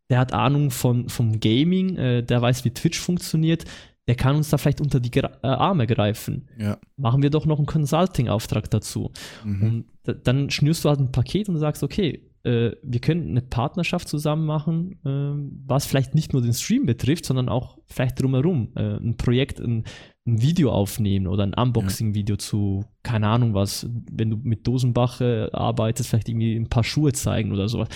[0.10, 3.66] der hat Ahnung von, vom Gaming, äh, der weiß, wie Twitch funktioniert,
[4.08, 6.48] der kann uns da vielleicht unter die Gra äh, Arme greifen.
[6.58, 6.78] Ja.
[6.96, 9.12] Machen wir doch noch einen Consulting-Auftrag dazu.
[9.44, 9.86] Mhm.
[10.06, 14.08] Und dann schnürst du halt ein Paket und sagst, okay, äh, wir können eine Partnerschaft
[14.08, 18.72] zusammen machen, äh, was vielleicht nicht nur den Stream betrifft, sondern auch vielleicht drumherum.
[18.76, 19.84] Äh, ein Projekt, ein,
[20.28, 25.50] ein, Video aufnehmen oder ein Unboxing-Video zu, keine Ahnung was, wenn du mit Dosenbach äh,
[25.52, 27.90] arbeitest, vielleicht irgendwie ein paar Schuhe zeigen oder sowas.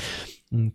[0.52, 0.74] Und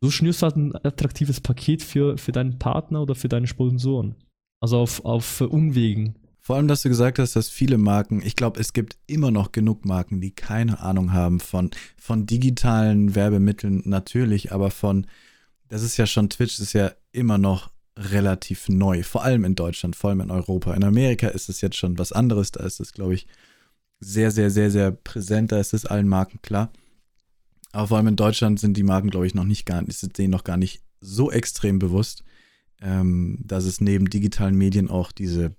[0.00, 4.16] so schnürst du halt ein attraktives Paket für, für deinen Partner oder für deine Sponsoren.
[4.60, 8.60] Also auf, auf Umwegen vor allem, dass du gesagt hast, dass viele Marken, ich glaube,
[8.60, 14.52] es gibt immer noch genug Marken, die keine Ahnung haben von, von digitalen Werbemitteln natürlich,
[14.52, 15.06] aber von,
[15.68, 19.96] das ist ja schon, Twitch ist ja immer noch relativ neu, vor allem in Deutschland,
[19.96, 20.74] vor allem in Europa.
[20.74, 23.26] In Amerika ist es jetzt schon was anderes, da ist es, glaube ich,
[24.00, 26.70] sehr, sehr, sehr, sehr präsent, da ist es allen Marken klar.
[27.72, 30.30] Aber vor allem in Deutschland sind die Marken, glaube ich, noch nicht gar, ist denen
[30.30, 32.22] noch gar nicht so extrem bewusst,
[32.82, 35.56] ähm, dass es neben digitalen Medien auch diese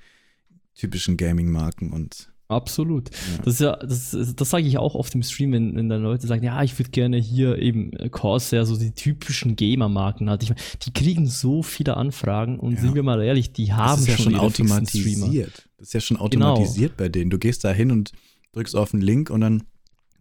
[0.73, 3.09] typischen Gaming-Marken und Absolut.
[3.09, 3.43] Ja.
[3.43, 6.27] Das ist ja, das, das sage ich auch oft im Stream, wenn, wenn dann Leute
[6.27, 10.29] sagen, ja, ich würde gerne hier eben Corsair, so die typischen Gamer-Marken.
[10.41, 12.81] Ich mein, die kriegen so viele Anfragen und ja.
[12.81, 15.67] sind wir mal ehrlich, die haben das ist ja schon, schon automatisiert.
[15.77, 16.25] Das ist ja schon genau.
[16.25, 17.05] automatisiert genau.
[17.05, 17.31] bei denen.
[17.31, 18.11] Du gehst da hin und
[18.51, 19.63] drückst auf einen Link und dann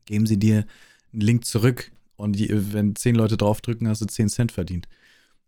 [0.07, 0.65] geben sie dir
[1.13, 1.93] einen Link zurück.
[2.17, 4.89] Und die, wenn zehn Leute draufdrücken, hast du zehn Cent verdient.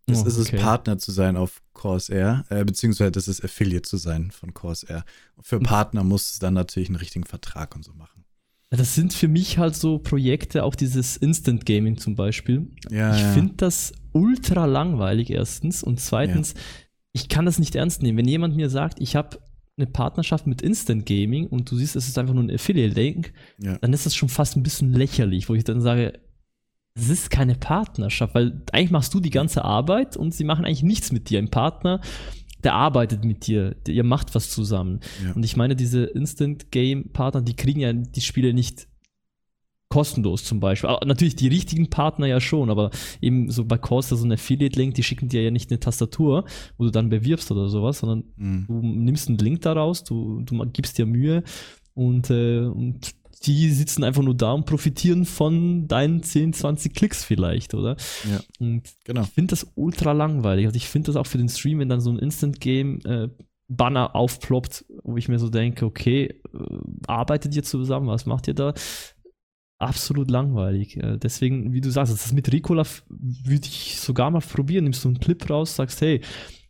[0.06, 3.96] Das oh, ist es, Partner zu sein auf Corsair, äh, beziehungsweise das ist Affiliate zu
[3.96, 5.04] sein von Corsair.
[5.40, 5.64] Für hm.
[5.64, 8.24] Partner muss es dann natürlich einen richtigen Vertrag und so machen.
[8.70, 12.68] Das sind für mich halt so Projekte, auch dieses Instant Gaming zum Beispiel.
[12.90, 13.32] Ja, ich ja.
[13.32, 16.60] finde das ultra langweilig erstens und zweitens, ja.
[17.12, 18.18] ich kann das nicht ernst nehmen.
[18.18, 19.38] Wenn jemand mir sagt, ich habe
[19.76, 23.92] eine Partnerschaft mit Instant Gaming und du siehst, es ist einfach nur ein Affiliate-Link, dann
[23.92, 26.18] ist das schon fast ein bisschen lächerlich, wo ich dann sage,
[26.96, 30.82] es ist keine Partnerschaft, weil eigentlich machst du die ganze Arbeit und sie machen eigentlich
[30.82, 31.38] nichts mit dir.
[31.38, 32.00] Ein Partner,
[32.64, 35.00] der arbeitet mit dir, der, ihr macht was zusammen.
[35.22, 35.32] Ja.
[35.34, 38.88] Und ich meine, diese Instant-Game-Partner, die kriegen ja die Spiele nicht
[39.88, 40.88] kostenlos zum Beispiel.
[40.88, 42.90] Aber natürlich die richtigen Partner ja schon, aber
[43.20, 46.44] eben so bei Corsa so ein Affiliate-Link, die schicken dir ja nicht eine Tastatur,
[46.78, 48.64] wo du dann bewirbst oder sowas, sondern mhm.
[48.66, 51.44] du nimmst einen Link daraus, du, du gibst dir Mühe
[51.94, 53.14] und, äh, und
[53.46, 57.96] die sitzen einfach nur da und profitieren von deinen 10, 20 Klicks vielleicht, oder?
[58.30, 58.40] Ja.
[58.58, 59.22] Und genau.
[59.22, 60.66] ich finde das ultra langweilig.
[60.66, 63.28] Also ich finde das auch für den Stream, wenn dann so ein Instant-Game äh,
[63.68, 68.54] Banner aufploppt, wo ich mir so denke, okay, äh, arbeitet ihr zusammen, was macht ihr
[68.54, 68.74] da?
[69.78, 70.96] Absolut langweilig.
[70.96, 74.84] Äh, deswegen, wie du sagst, das mit Ricola würde ich sogar mal probieren.
[74.84, 76.20] Nimmst du einen Clip raus, sagst, hey,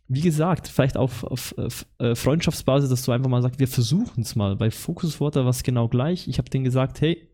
[0.07, 4.21] wie gesagt, vielleicht auf, auf, auf äh, Freundschaftsbasis, dass du einfach mal sagst, wir versuchen
[4.21, 4.55] es mal.
[4.55, 6.27] Bei Focus Water war es genau gleich.
[6.27, 7.27] Ich habe denen gesagt, hey,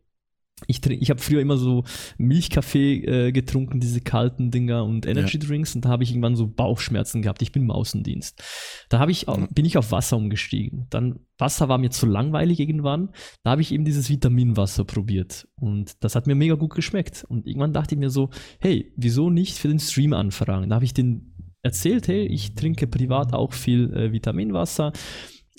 [0.68, 1.84] ich, ich habe früher immer so
[2.18, 5.46] Milchkaffee äh, getrunken, diese kalten Dinger und Energy ja.
[5.46, 7.42] Drinks und da habe ich irgendwann so Bauchschmerzen gehabt.
[7.42, 8.42] Ich bin im Außendienst.
[8.90, 9.48] Da habe ich, mhm.
[9.52, 10.88] bin ich auf Wasser umgestiegen.
[10.90, 13.10] Dann Wasser war mir zu langweilig irgendwann.
[13.44, 17.26] Da habe ich eben dieses Vitaminwasser probiert und das hat mir mega gut geschmeckt.
[17.28, 20.70] Und irgendwann dachte ich mir so, hey, wieso nicht für den Stream anfragen?
[20.70, 21.33] Da habe ich den
[21.64, 24.94] erzählt, hey, ich trinke privat auch viel äh, Vitaminwasser.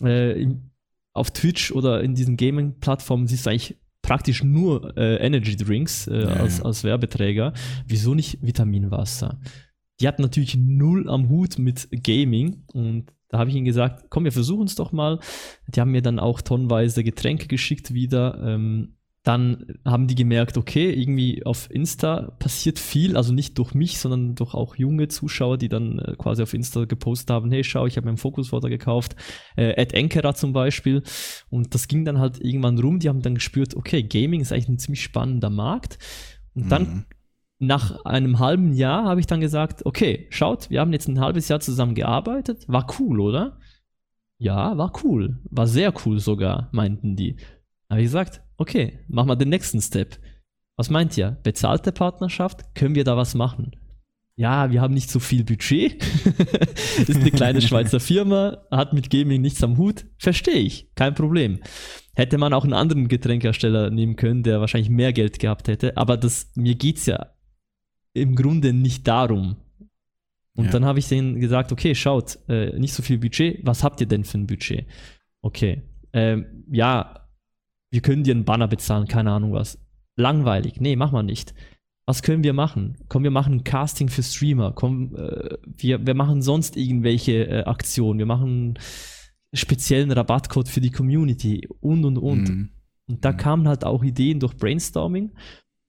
[0.02, 0.70] Äh, in,
[1.12, 6.22] auf Twitch oder in diesen Gaming-Plattformen siehst du eigentlich praktisch nur äh, Energy Drinks äh,
[6.22, 6.64] ja, als, ja.
[6.64, 7.52] als Werbeträger.
[7.86, 9.40] Wieso nicht Vitaminwasser?
[10.00, 14.24] Die hatten natürlich null am Hut mit Gaming und da habe ich ihnen gesagt, komm,
[14.24, 15.18] wir versuchen es doch mal.
[15.68, 18.40] Die haben mir dann auch tonnenweise Getränke geschickt wieder.
[18.44, 23.98] Ähm, dann haben die gemerkt, okay, irgendwie auf Insta passiert viel, also nicht durch mich,
[23.98, 27.86] sondern durch auch junge Zuschauer, die dann äh, quasi auf Insta gepostet haben, hey, schau,
[27.86, 29.16] ich habe mir einen Fokuswater gekauft,
[29.56, 31.02] äh, Ed Enkera zum Beispiel.
[31.48, 34.68] Und das ging dann halt irgendwann rum, die haben dann gespürt, okay, Gaming ist eigentlich
[34.68, 35.98] ein ziemlich spannender Markt.
[36.54, 37.04] Und dann mhm.
[37.60, 41.48] nach einem halben Jahr habe ich dann gesagt, okay, schaut, wir haben jetzt ein halbes
[41.48, 43.58] Jahr zusammen gearbeitet, war cool, oder?
[44.36, 47.38] Ja, war cool, war sehr cool sogar, meinten die.
[47.88, 50.18] Habe ich gesagt, okay, machen wir den nächsten Step.
[50.76, 51.38] Was meint ihr?
[51.42, 52.74] Bezahlte Partnerschaft?
[52.74, 53.72] Können wir da was machen?
[54.36, 56.02] Ja, wir haben nicht so viel Budget.
[57.06, 60.06] ist eine kleine Schweizer Firma, hat mit Gaming nichts am Hut.
[60.18, 61.60] Verstehe ich, kein Problem.
[62.16, 65.96] Hätte man auch einen anderen Getränkehersteller nehmen können, der wahrscheinlich mehr Geld gehabt hätte.
[65.96, 67.34] Aber das, mir geht es ja
[68.12, 69.56] im Grunde nicht darum.
[70.56, 70.70] Und ja.
[70.70, 74.06] dann habe ich denen gesagt, okay, schaut, äh, nicht so viel Budget, was habt ihr
[74.06, 74.86] denn für ein Budget?
[75.42, 75.82] Okay,
[76.12, 77.23] ähm, ja,
[77.94, 79.78] wir können dir einen Banner bezahlen, keine Ahnung was.
[80.16, 80.80] Langweilig.
[80.80, 81.54] Nee, mach mal nicht.
[82.06, 82.96] Was können wir machen?
[83.08, 84.72] Komm, wir machen ein Casting für Streamer.
[84.72, 88.18] Komm, äh, wir, wir machen sonst irgendwelche äh, Aktionen.
[88.18, 88.80] Wir machen
[89.52, 92.48] speziellen Rabattcode für die Community und und und.
[92.48, 92.70] Mhm.
[93.06, 93.36] Und da mhm.
[93.36, 95.30] kamen halt auch Ideen durch Brainstorming.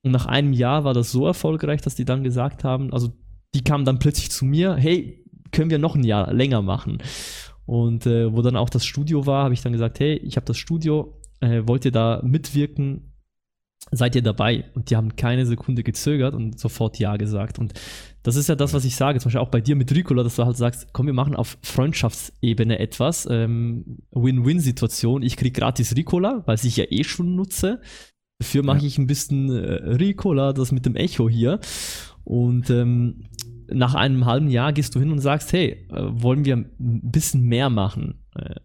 [0.04, 3.14] Und nach einem Jahr war das so erfolgreich, dass die dann gesagt haben, also
[3.56, 7.00] die kamen dann plötzlich zu mir, hey, können wir noch ein Jahr länger machen?
[7.66, 10.46] Und äh, wo dann auch das Studio war, habe ich dann gesagt, hey, ich habe
[10.46, 13.12] das Studio, äh, wollt ihr da mitwirken?
[13.92, 14.66] Seid ihr dabei?
[14.74, 17.60] Und die haben keine Sekunde gezögert und sofort Ja gesagt.
[17.60, 17.74] Und
[18.24, 20.38] das ist ja das, was ich sage, zum Beispiel auch bei dir mit Ricola, dass
[20.38, 25.22] du halt sagst, komm, wir machen auf Freundschaftsebene etwas, ähm, Win-Win-Situation.
[25.22, 27.82] Ich krieg gratis Ricola, weil ich ja eh schon nutze.
[28.40, 28.86] Dafür mache ja.
[28.86, 31.60] ich ein bisschen äh, Ricola, das mit dem Echo hier.
[32.24, 33.26] Und ähm,
[33.68, 37.44] nach einem halben Jahr gehst du hin und sagst, hey, äh, wollen wir ein bisschen
[37.44, 38.26] mehr machen?
[38.36, 38.56] Äh,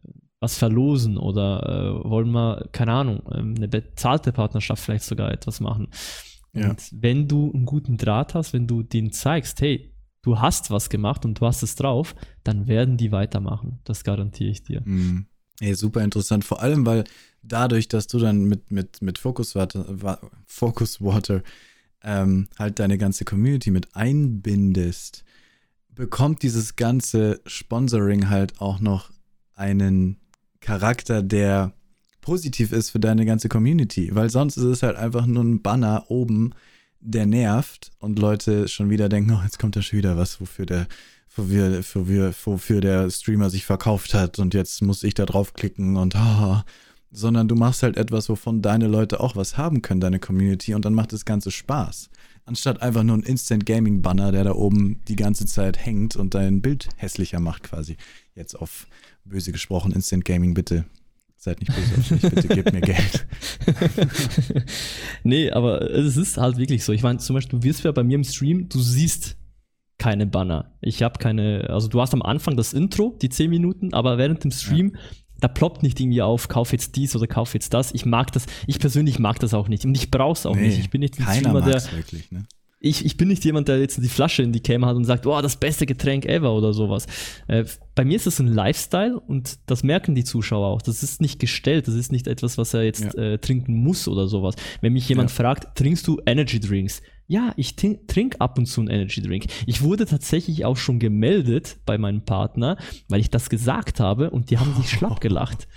[0.41, 5.61] was verlosen oder äh, wollen wir, keine Ahnung, ähm, eine bezahlte Partnerschaft vielleicht sogar etwas
[5.61, 5.89] machen?
[6.53, 6.71] Ja.
[6.71, 10.89] Und wenn du einen guten Draht hast, wenn du denen zeigst, hey, du hast was
[10.91, 13.81] gemacht und du hast es drauf, dann werden die weitermachen.
[13.85, 14.83] Das garantiere ich dir.
[14.85, 15.27] Mhm.
[15.61, 16.45] Hey, super interessant.
[16.45, 17.05] Vor allem, weil
[17.43, 21.43] dadurch, dass du dann mit, mit, mit Focus Water, Focus Water
[22.03, 25.25] ähm, halt deine ganze Community mit einbindest,
[25.95, 29.11] bekommt dieses ganze Sponsoring halt auch noch
[29.55, 30.20] einen
[30.61, 31.73] Charakter, der
[32.21, 36.05] positiv ist für deine ganze Community, weil sonst ist es halt einfach nur ein Banner
[36.09, 36.53] oben,
[37.01, 40.67] der nervt und Leute schon wieder denken, oh, jetzt kommt da schon wieder was, wofür
[40.67, 40.87] der,
[41.35, 46.15] wofür, wofür, wofür der Streamer sich verkauft hat und jetzt muss ich da draufklicken und
[46.15, 46.61] oh,
[47.11, 50.85] sondern du machst halt etwas, wovon deine Leute auch was haben können, deine Community, und
[50.85, 52.09] dann macht das Ganze Spaß.
[52.45, 56.35] Anstatt einfach nur ein Instant Gaming Banner, der da oben die ganze Zeit hängt und
[56.35, 57.97] dein Bild hässlicher macht, quasi.
[58.35, 58.87] Jetzt auf
[59.25, 60.85] böse gesprochen, Instant Gaming, bitte.
[61.37, 63.27] Seid nicht böse auf mich, bitte gebt mir Geld.
[65.25, 66.93] nee, aber es ist halt wirklich so.
[66.93, 69.37] Ich meine, zum Beispiel, du wirst ja bei mir im Stream, du siehst
[69.97, 70.73] keine Banner.
[70.81, 74.45] Ich habe keine, also du hast am Anfang das Intro, die 10 Minuten, aber während
[74.45, 75.01] dem Stream ja
[75.41, 77.93] da ploppt nicht irgendwie auf, kauf jetzt dies oder kauf jetzt das.
[77.93, 80.79] Ich mag das, ich persönlich mag das auch nicht und ich brauch's auch nee, nicht.
[80.79, 81.83] Ich bin nicht ein Streamer, der.
[81.93, 82.47] Wirklich, ne?
[82.81, 85.27] Ich, ich bin nicht jemand, der jetzt die Flasche in die Cam hat und sagt,
[85.27, 87.07] oh, das beste Getränk ever oder sowas.
[87.47, 87.65] Äh,
[87.95, 90.81] bei mir ist das ein Lifestyle und das merken die Zuschauer auch.
[90.81, 93.23] Das ist nicht gestellt, das ist nicht etwas, was er jetzt ja.
[93.23, 94.55] äh, trinken muss oder sowas.
[94.81, 95.37] Wenn mich jemand ja.
[95.37, 97.03] fragt, trinkst du Energy Drinks?
[97.27, 99.45] Ja, ich trinke ab und zu einen Energy Drink.
[99.67, 102.77] Ich wurde tatsächlich auch schon gemeldet bei meinem Partner,
[103.09, 105.69] weil ich das gesagt habe und die haben sich schlapp gelacht.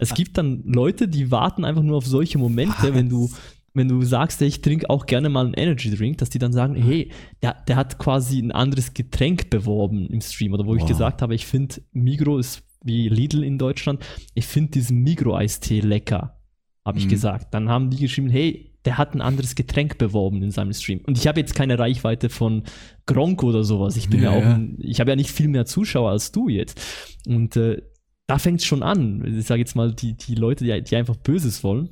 [0.00, 2.94] Es gibt dann Leute, die warten einfach nur auf solche Momente, Was?
[2.94, 3.30] wenn du
[3.74, 6.74] wenn du sagst, ich trinke auch gerne mal einen Energy Drink, dass die dann sagen,
[6.74, 7.10] hey,
[7.42, 10.52] der, der hat quasi ein anderes Getränk beworben im Stream.
[10.52, 10.78] Oder wo wow.
[10.78, 14.04] ich gesagt habe, ich finde Migro ist wie Lidl in Deutschland,
[14.34, 16.40] ich finde diesen Migro-Eistee lecker,
[16.84, 17.10] habe ich mhm.
[17.10, 17.54] gesagt.
[17.54, 21.00] Dann haben die geschrieben, hey, der hat ein anderes Getränk beworben in seinem Stream.
[21.06, 22.64] Und ich habe jetzt keine Reichweite von
[23.06, 23.96] Gronk oder sowas.
[23.96, 26.48] Ich bin ja, ja auch, ein, ich habe ja nicht viel mehr Zuschauer als du
[26.48, 26.80] jetzt.
[27.26, 27.80] Und äh,
[28.26, 29.24] da fängt es schon an.
[29.24, 31.90] Ich sage jetzt mal, die, die Leute, die, die einfach Böses wollen.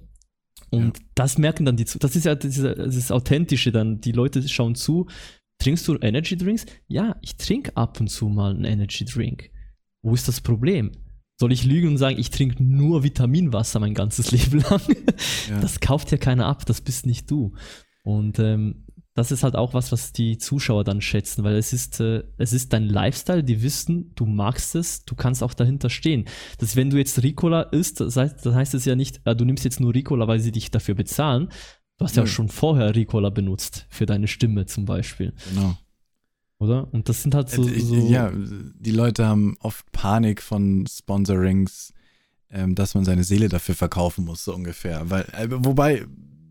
[0.71, 1.05] Und ja.
[1.15, 4.01] das merken dann die, das ist ja das, ist das Authentische dann.
[4.01, 5.07] Die Leute schauen zu.
[5.59, 6.65] Trinkst du Energy Drinks?
[6.89, 9.51] Ja, ich trinke ab und zu mal einen Energy Drink.
[10.03, 10.93] Wo ist das Problem?
[11.39, 14.81] Soll ich lügen und sagen, ich trinke nur Vitaminwasser mein ganzes Leben lang?
[15.49, 15.61] Ja.
[15.61, 17.55] Das kauft ja keiner ab, das bist nicht du.
[18.03, 18.87] Und ähm,
[19.21, 22.55] das ist halt auch was, was die Zuschauer dann schätzen, weil es ist, äh, es
[22.55, 26.25] ist dein Lifestyle, die wissen, du magst es, du kannst auch dahinter stehen.
[26.57, 29.45] Dass wenn du jetzt Ricola isst, das heißt, das heißt es ja nicht, äh, du
[29.45, 31.51] nimmst jetzt nur Ricola, weil sie dich dafür bezahlen.
[31.99, 35.35] Du hast ja, ja schon vorher Ricola benutzt, für deine Stimme zum Beispiel.
[35.51, 35.77] Genau.
[36.59, 36.89] Oder?
[36.95, 41.93] Und das sind halt so, äh, so Ja, die Leute haben oft Panik von Sponsorings,
[42.49, 45.11] ähm, dass man seine Seele dafür verkaufen muss, so ungefähr.
[45.11, 46.07] Weil, äh, wobei,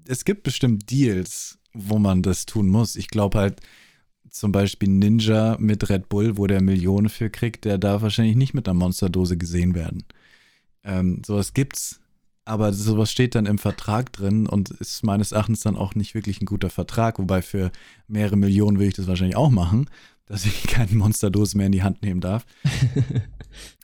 [0.08, 2.96] es gibt bestimmt Deals, wo man das tun muss.
[2.96, 3.62] Ich glaube halt,
[4.30, 8.54] zum Beispiel Ninja mit Red Bull, wo der Millionen für kriegt, der darf wahrscheinlich nicht
[8.54, 10.04] mit einer Monsterdose gesehen werden.
[10.84, 12.00] Ähm, sowas gibt's,
[12.46, 16.42] aber sowas steht dann im Vertrag drin und ist meines Erachtens dann auch nicht wirklich
[16.42, 17.72] ein guter Vertrag, wobei für
[18.08, 19.90] mehrere Millionen würde ich das wahrscheinlich auch machen,
[20.26, 22.46] dass ich keine Monsterdose mehr in die Hand nehmen darf.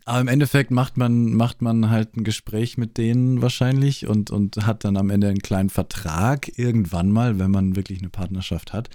[0.06, 4.56] Aber im Endeffekt macht man, macht man halt ein Gespräch mit denen wahrscheinlich und, und
[4.66, 8.90] hat dann am Ende einen kleinen Vertrag irgendwann mal, wenn man wirklich eine Partnerschaft hat.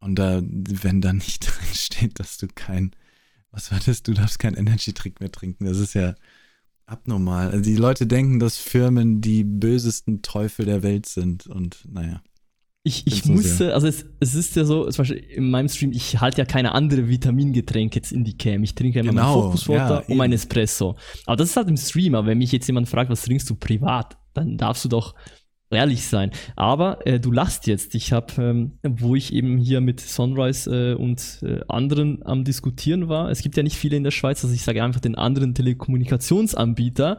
[0.00, 2.92] Und da, wenn da nicht drin steht, dass du kein,
[3.50, 6.14] was war das, du darfst keinen Energy-Trick mehr trinken, das ist ja
[6.86, 7.50] abnormal.
[7.50, 12.22] Also die Leute denken, dass Firmen die bösesten Teufel der Welt sind und naja.
[12.88, 16.20] Ich, ich musste, also es, es ist ja so, zum Beispiel in meinem Stream, ich
[16.20, 18.62] halte ja keine andere Vitamingetränke jetzt in die Cam.
[18.62, 20.96] Ich trinke ja immer genau, meinen Focuswater ja, und mein Espresso.
[21.26, 23.54] Aber das ist halt im Stream, aber wenn mich jetzt jemand fragt, was trinkst du
[23.56, 25.14] privat, dann darfst du doch
[25.70, 26.30] ehrlich sein.
[26.56, 27.94] Aber äh, du lachst jetzt.
[27.94, 33.08] Ich habe, ähm, wo ich eben hier mit Sunrise äh, und äh, anderen am Diskutieren
[33.08, 35.54] war, es gibt ja nicht viele in der Schweiz, also ich sage einfach den anderen
[35.54, 37.18] Telekommunikationsanbieter.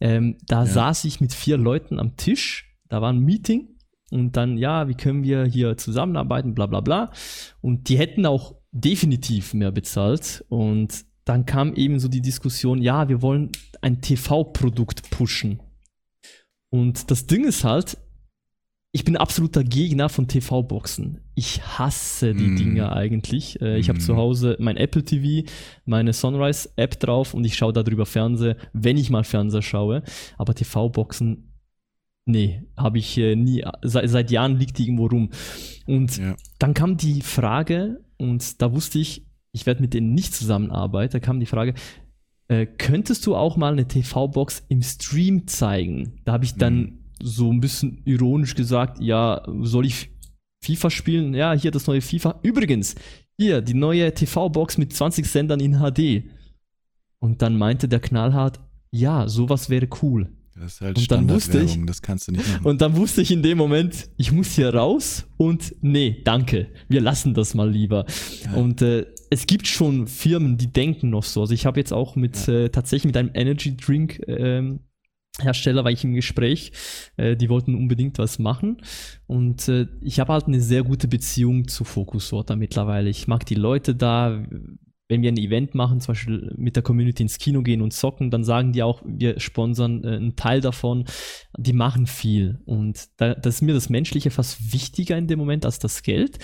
[0.00, 0.66] Ähm, da ja.
[0.66, 3.71] saß ich mit vier Leuten am Tisch, da war ein Meeting
[4.12, 7.10] und dann, ja, wie können wir hier zusammenarbeiten, bla bla bla.
[7.62, 10.44] Und die hätten auch definitiv mehr bezahlt.
[10.48, 15.60] Und dann kam eben so die Diskussion, ja, wir wollen ein TV-Produkt pushen.
[16.68, 17.96] Und das Ding ist halt,
[18.94, 21.20] ich bin absoluter Gegner von TV-Boxen.
[21.34, 22.56] Ich hasse die mm.
[22.56, 23.58] Dinger eigentlich.
[23.62, 23.90] Äh, ich mm.
[23.90, 25.48] habe zu Hause mein Apple TV,
[25.86, 30.02] meine Sunrise-App drauf und ich schaue darüber Fernseher, wenn ich mal Fernseher schaue.
[30.36, 31.51] Aber TV-Boxen,
[32.24, 33.64] nee, habe ich äh, nie.
[33.82, 35.30] Seit, seit, Jahren liegt die irgendwo rum.
[35.86, 36.36] Und ja.
[36.58, 41.12] dann kam die Frage, und da wusste ich, ich werde mit denen nicht zusammenarbeiten.
[41.12, 41.74] Da kam die Frage,
[42.48, 46.20] äh, könntest du auch mal eine TV-Box im Stream zeigen?
[46.24, 50.10] Da habe ich dann mm so ein bisschen ironisch gesagt, ja, soll ich
[50.64, 51.34] FIFA spielen?
[51.34, 52.40] Ja, hier das neue FIFA.
[52.42, 52.96] Übrigens,
[53.38, 56.24] hier die neue TV-Box mit 20 Sendern in HD.
[57.20, 60.32] Und dann meinte der knallhart, ja, sowas wäre cool.
[60.54, 62.66] Das ist halt und dann wusste ich, das kannst du nicht machen.
[62.66, 67.00] Und dann wusste ich in dem Moment, ich muss hier raus und nee, danke, wir
[67.00, 68.04] lassen das mal lieber.
[68.44, 68.54] Ja.
[68.54, 71.40] Und äh, es gibt schon Firmen, die denken noch so.
[71.40, 72.54] Also ich habe jetzt auch mit ja.
[72.54, 74.80] äh, tatsächlich mit einem Energy Drink ähm,
[75.40, 76.72] Hersteller war ich im Gespräch,
[77.16, 78.82] äh, die wollten unbedingt was machen
[79.26, 83.08] und äh, ich habe halt eine sehr gute Beziehung zu Focus Water mittlerweile.
[83.08, 84.44] Ich mag die Leute da,
[85.12, 88.30] wenn wir ein Event machen, zum Beispiel mit der Community ins Kino gehen und zocken,
[88.30, 91.04] dann sagen die auch, wir sponsern äh, einen Teil davon.
[91.58, 95.66] Die machen viel und da, das ist mir das Menschliche fast wichtiger in dem Moment
[95.66, 96.38] als das Geld.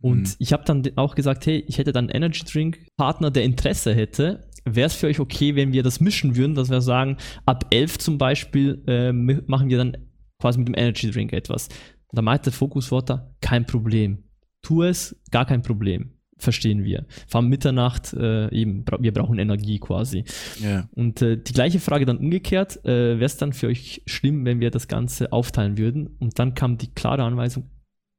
[0.00, 0.34] Und mhm.
[0.38, 3.92] ich habe dann auch gesagt, hey, ich hätte dann einen Energy Drink Partner, der Interesse
[3.92, 7.66] hätte wäre es für euch okay, wenn wir das mischen würden, dass wir sagen, ab
[7.70, 9.96] 11 zum Beispiel äh, machen wir dann
[10.40, 11.68] quasi mit dem Energy Drink etwas.
[12.12, 14.24] Da meinte Focus Water, kein Problem.
[14.62, 16.15] Tu es, gar kein Problem.
[16.38, 17.06] Verstehen wir.
[17.26, 20.24] Vor Mitternacht, äh, eben, wir brauchen Energie quasi.
[20.60, 20.88] Yeah.
[20.94, 24.60] Und äh, die gleiche Frage dann umgekehrt, äh, wäre es dann für euch schlimm, wenn
[24.60, 26.16] wir das Ganze aufteilen würden?
[26.18, 27.70] Und dann kam die klare Anweisung,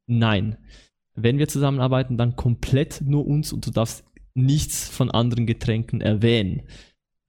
[0.08, 0.58] nein.
[1.14, 4.04] Wenn wir zusammenarbeiten, dann komplett nur uns und du darfst
[4.34, 6.64] nichts von anderen Getränken erwähnen.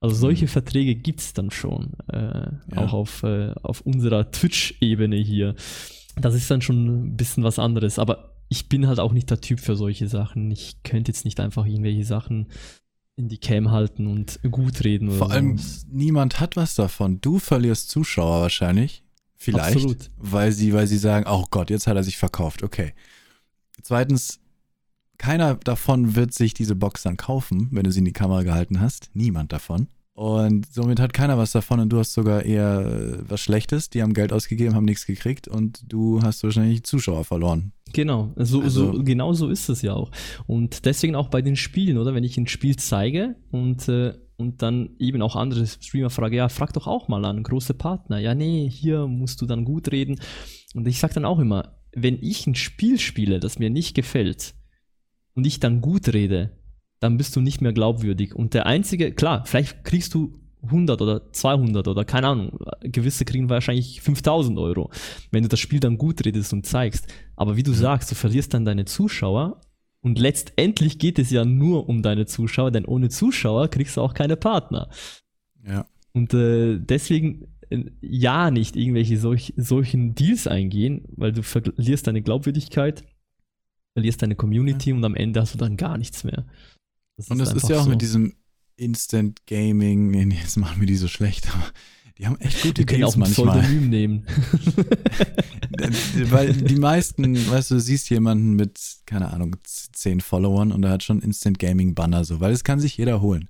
[0.01, 0.49] Also solche mhm.
[0.49, 2.77] Verträge gibt es dann schon, äh, ja.
[2.77, 5.55] auch auf, äh, auf unserer Twitch-Ebene hier.
[6.15, 9.41] Das ist dann schon ein bisschen was anderes, aber ich bin halt auch nicht der
[9.41, 10.49] Typ für solche Sachen.
[10.51, 12.47] Ich könnte jetzt nicht einfach irgendwelche Sachen
[13.15, 15.11] in die Cam halten und gut reden.
[15.11, 17.21] Vor allem, niemand hat was davon.
[17.21, 19.03] Du verlierst Zuschauer wahrscheinlich.
[19.35, 19.75] Vielleicht.
[19.75, 20.09] Absolut.
[20.17, 22.63] Weil sie, weil sie sagen, oh Gott, jetzt hat er sich verkauft.
[22.63, 22.93] Okay.
[23.81, 24.39] Zweitens,
[25.17, 28.79] keiner davon wird sich diese Box dann kaufen, wenn du sie in die Kamera gehalten
[28.79, 29.11] hast.
[29.13, 29.87] Niemand davon.
[30.19, 33.89] Und somit hat keiner was davon und du hast sogar eher äh, was Schlechtes.
[33.89, 37.71] Die haben Geld ausgegeben, haben nichts gekriegt und du hast wahrscheinlich Zuschauer verloren.
[37.93, 40.11] Genau, so, also, so, genau so ist es ja auch.
[40.45, 42.13] Und deswegen auch bei den Spielen, oder?
[42.13, 46.49] Wenn ich ein Spiel zeige und, äh, und dann eben auch andere Streamer frage, ja,
[46.49, 48.19] frag doch auch mal an, große Partner.
[48.19, 50.19] Ja, nee, hier musst du dann gut reden.
[50.75, 54.53] Und ich sag dann auch immer, wenn ich ein Spiel spiele, das mir nicht gefällt,
[55.33, 56.58] und ich dann gut rede,
[56.99, 58.35] dann bist du nicht mehr glaubwürdig.
[58.35, 63.49] Und der einzige, klar, vielleicht kriegst du 100 oder 200 oder keine Ahnung, gewisse kriegen
[63.49, 64.91] wahrscheinlich 5000 Euro,
[65.31, 67.07] wenn du das Spiel dann gut redest und zeigst.
[67.37, 69.61] Aber wie du sagst, du verlierst dann deine Zuschauer
[70.01, 74.13] und letztendlich geht es ja nur um deine Zuschauer, denn ohne Zuschauer kriegst du auch
[74.13, 74.89] keine Partner.
[75.65, 75.85] Ja.
[76.11, 82.21] Und äh, deswegen äh, ja nicht irgendwelche solch, solchen Deals eingehen, weil du verlierst deine
[82.21, 83.05] Glaubwürdigkeit
[83.93, 84.95] verlierst deine Community ja.
[84.95, 86.45] und am Ende hast du dann gar nichts mehr.
[87.19, 87.89] Das und das ist, ja auch so.
[87.89, 88.33] mit diesem
[88.77, 91.65] Instant Gaming, jetzt machen wir die so schlecht, aber
[92.17, 93.59] die haben echt gute Deals auch manchmal.
[93.59, 94.25] Pseudonym nehmen.
[96.29, 100.91] Weil die meisten, weißt du, du siehst jemanden mit, keine Ahnung, zehn Followern und er
[100.91, 103.49] hat schon Instant Gaming Banner so, weil es kann sich jeder holen.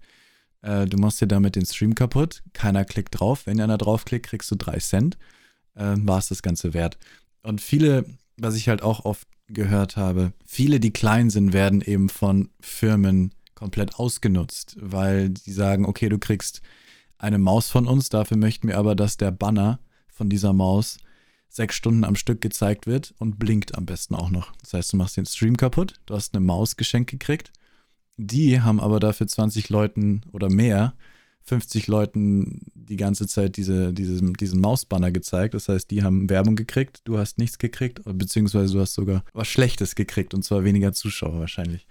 [0.63, 4.49] Äh, du machst dir damit den Stream kaputt, keiner klickt drauf, wenn einer draufklickt, kriegst
[4.49, 5.19] du drei Cent,
[5.75, 6.97] äh, war es das Ganze wert.
[7.43, 8.05] Und viele,
[8.35, 13.31] was ich halt auch oft gehört habe, viele, die klein sind, werden eben von Firmen
[13.59, 16.61] komplett ausgenutzt, weil die sagen, okay, du kriegst
[17.17, 20.97] eine Maus von uns, dafür möchten wir aber, dass der Banner von dieser Maus
[21.49, 24.53] sechs Stunden am Stück gezeigt wird und blinkt am besten auch noch.
[24.61, 27.51] Das heißt, du machst den Stream kaputt, du hast eine Maus geschenkt gekriegt.
[28.15, 30.93] Die haben aber dafür 20 Leuten oder mehr
[31.43, 35.53] 50 Leuten die ganze Zeit diese, diese, diesen Mausbanner gezeigt.
[35.53, 39.47] Das heißt, die haben Werbung gekriegt, du hast nichts gekriegt, beziehungsweise du hast sogar was
[39.47, 41.87] Schlechtes gekriegt und zwar weniger Zuschauer wahrscheinlich.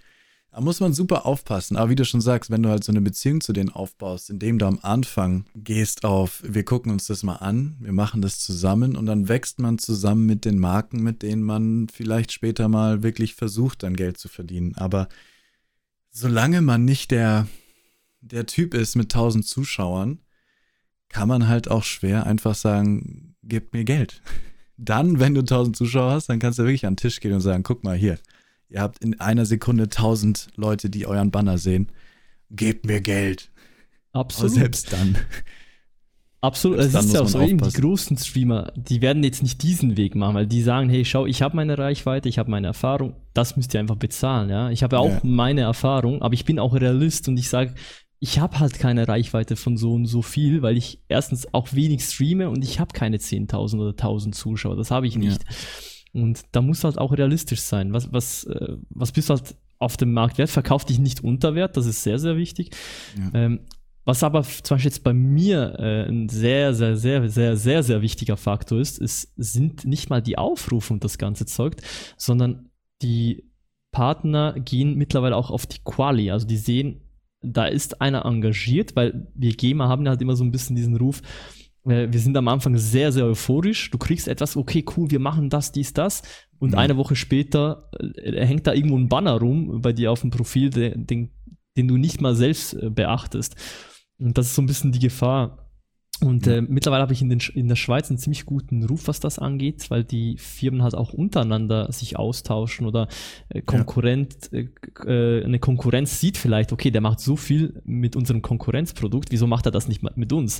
[0.51, 1.77] Da muss man super aufpassen.
[1.77, 4.57] Aber wie du schon sagst, wenn du halt so eine Beziehung zu denen aufbaust, indem
[4.57, 8.95] du am Anfang gehst auf, wir gucken uns das mal an, wir machen das zusammen
[8.95, 13.35] und dann wächst man zusammen mit den Marken, mit denen man vielleicht später mal wirklich
[13.35, 14.75] versucht, dann Geld zu verdienen.
[14.75, 15.07] Aber
[16.09, 17.47] solange man nicht der,
[18.21, 20.19] der Typ ist mit 1000 Zuschauern,
[21.09, 24.23] kann man halt auch schwer einfach sagen, gib mir Geld.
[24.77, 27.41] dann, wenn du 1000 Zuschauer hast, dann kannst du wirklich an den Tisch gehen und
[27.41, 28.17] sagen, guck mal hier,
[28.69, 31.91] ihr habt in einer Sekunde 1000 Leute, die euren Banner sehen.
[32.51, 33.51] Gebt mir Geld.
[34.13, 34.51] Absolut.
[34.51, 35.17] Aber selbst dann.
[36.41, 39.97] Absolut, es ist ja auch so, eben die großen Streamer, die werden jetzt nicht diesen
[39.97, 43.17] Weg machen, weil die sagen, hey, schau, ich habe meine Reichweite, ich habe meine Erfahrung,
[43.33, 44.69] das müsst ihr einfach bezahlen, ja.
[44.69, 45.19] Ich habe ja auch ja.
[45.23, 47.75] meine Erfahrung, aber ich bin auch Realist und ich sage,
[48.19, 52.03] ich habe halt keine Reichweite von so und so viel, weil ich erstens auch wenig
[52.03, 55.43] streame und ich habe keine 10.000 oder 1.000 Zuschauer, das habe ich nicht.
[55.43, 55.55] Ja.
[56.13, 57.93] Und da muss halt auch realistisch sein.
[57.93, 60.49] Was, was, äh, was bist du halt auf dem Markt wert?
[60.49, 62.71] Verkauf dich nicht unter Wert, das ist sehr, sehr wichtig.
[63.17, 63.39] Ja.
[63.39, 63.59] Ähm,
[64.05, 68.01] was aber zum Beispiel jetzt bei mir äh, ein sehr, sehr, sehr, sehr, sehr, sehr
[68.01, 71.75] wichtiger Faktor ist, ist, sind nicht mal die Aufrufe und das ganze Zeug,
[72.17, 72.71] sondern
[73.03, 73.51] die
[73.91, 76.31] Partner gehen mittlerweile auch auf die Quali.
[76.31, 77.01] Also die sehen,
[77.41, 81.21] da ist einer engagiert, weil wir GEMA haben halt immer so ein bisschen diesen Ruf,
[81.89, 83.91] wir sind am Anfang sehr, sehr euphorisch.
[83.91, 86.21] Du kriegst etwas, okay, cool, wir machen das, dies, das.
[86.59, 86.77] Und mhm.
[86.77, 90.69] eine Woche später äh, hängt da irgendwo ein Banner rum bei dir auf dem Profil,
[90.69, 91.29] den, den,
[91.77, 93.55] den du nicht mal selbst äh, beachtest.
[94.19, 95.69] Und das ist so ein bisschen die Gefahr.
[96.21, 99.21] Und äh, mittlerweile habe ich in, den, in der Schweiz einen ziemlich guten Ruf, was
[99.21, 103.07] das angeht, weil die Firmen halt auch untereinander sich austauschen oder
[103.47, 104.63] äh, Konkurrent, ja.
[105.05, 109.65] äh, eine Konkurrenz sieht vielleicht, okay, der macht so viel mit unserem Konkurrenzprodukt, wieso macht
[109.65, 110.59] er das nicht mit uns?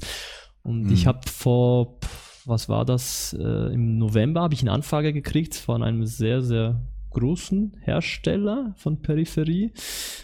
[0.64, 0.94] Und mhm.
[0.94, 2.00] ich habe vor,
[2.46, 6.82] was war das, äh, im November habe ich eine Anfrage gekriegt von einem sehr, sehr
[7.12, 9.72] großen Hersteller von Peripherie.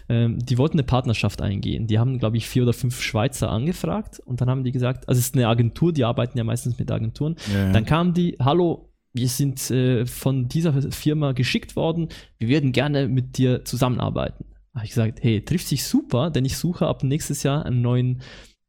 [0.07, 1.88] Ähm, die wollten eine Partnerschaft eingehen.
[1.88, 5.20] Die haben, glaube ich, vier oder fünf Schweizer angefragt und dann haben die gesagt, also
[5.20, 7.36] es ist eine Agentur, die arbeiten ja meistens mit Agenturen.
[7.52, 7.72] Ja, ja.
[7.72, 13.07] Dann kamen die, hallo, wir sind äh, von dieser Firma geschickt worden, wir würden gerne
[13.07, 14.45] mit dir zusammenarbeiten.
[14.74, 18.22] Habe ich gesagt, hey, trifft sich super, denn ich suche ab nächstes Jahr einen neuen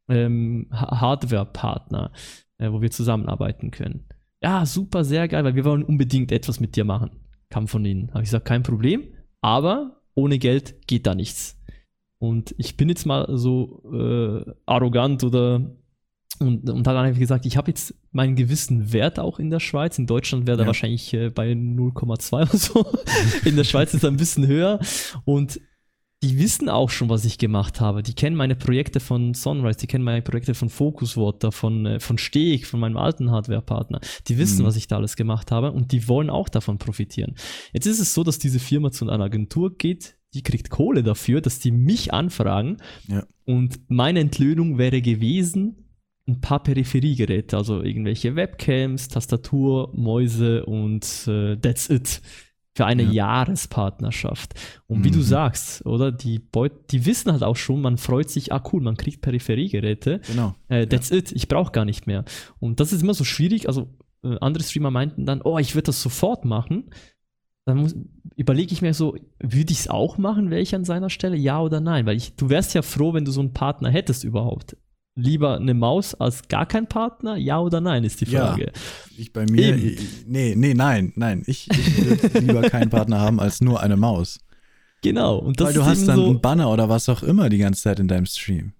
[0.09, 2.11] ähm, Hardware-Partner,
[2.57, 4.05] äh, wo wir zusammenarbeiten können.
[4.41, 7.11] Ja, super, sehr geil, weil wir wollen unbedingt etwas mit dir machen
[7.49, 8.09] kam von ihnen.
[8.09, 9.03] Habe ich gesagt, kein Problem,
[9.41, 11.59] aber ohne Geld geht da nichts.
[12.19, 15.75] Und ich bin jetzt mal so äh, arrogant oder
[16.39, 19.97] und, und hat einfach gesagt, ich habe jetzt meinen gewissen Wert auch in der Schweiz.
[19.97, 20.67] In Deutschland wäre er ja.
[20.67, 22.85] wahrscheinlich äh, bei 0,2 oder so.
[23.45, 24.79] in der Schweiz ist er ein bisschen höher.
[25.25, 25.59] Und
[26.23, 28.01] die wissen auch schon, was ich gemacht habe.
[28.01, 31.99] Die kennen meine Projekte von Sunrise, die kennen meine Projekte von Focus Water, von, äh,
[31.99, 33.99] von Steg, von meinem alten Hardware-Partner.
[34.27, 34.67] Die wissen, mhm.
[34.67, 37.35] was ich da alles gemacht habe und die wollen auch davon profitieren.
[37.71, 41.39] Jetzt ist es so, dass diese Firma zu einer Agentur geht, die kriegt Kohle dafür,
[41.39, 42.77] dass die mich anfragen.
[43.07, 43.23] Ja.
[43.45, 45.87] Und meine Entlöhnung wäre gewesen,
[46.27, 52.21] ein paar Peripheriegeräte, also irgendwelche Webcams, Tastatur, Mäuse und äh, that's it
[52.77, 53.11] für eine ja.
[53.11, 54.53] Jahrespartnerschaft.
[54.85, 55.13] Und wie mhm.
[55.13, 58.83] du sagst, oder, die, Beut die wissen halt auch schon, man freut sich, ah cool,
[58.83, 60.21] man kriegt Peripheriegeräte.
[60.27, 60.53] Genau.
[60.67, 61.17] Äh, that's ja.
[61.17, 62.23] it, ich brauche gar nicht mehr.
[62.59, 63.89] Und das ist immer so schwierig, also
[64.23, 66.91] äh, andere Streamer meinten dann, oh, ich würde das sofort machen.
[67.65, 71.35] Dann überlege ich mir so, würde ich es auch machen, wäre ich an seiner Stelle,
[71.35, 72.05] ja oder nein?
[72.05, 74.77] Weil ich, du wärst ja froh, wenn du so einen Partner hättest überhaupt
[75.17, 77.35] lieber eine Maus als gar kein Partner?
[77.35, 78.67] Ja oder nein, ist die Frage.
[78.67, 78.71] Ja,
[79.17, 81.43] ich bei mir, ich, nee, nee, nein, nein.
[81.47, 84.39] Ich, ich würde lieber keinen Partner haben als nur eine Maus.
[85.01, 85.37] Genau.
[85.37, 87.81] Und das Weil du hast dann so einen Banner oder was auch immer die ganze
[87.81, 88.73] Zeit in deinem Stream.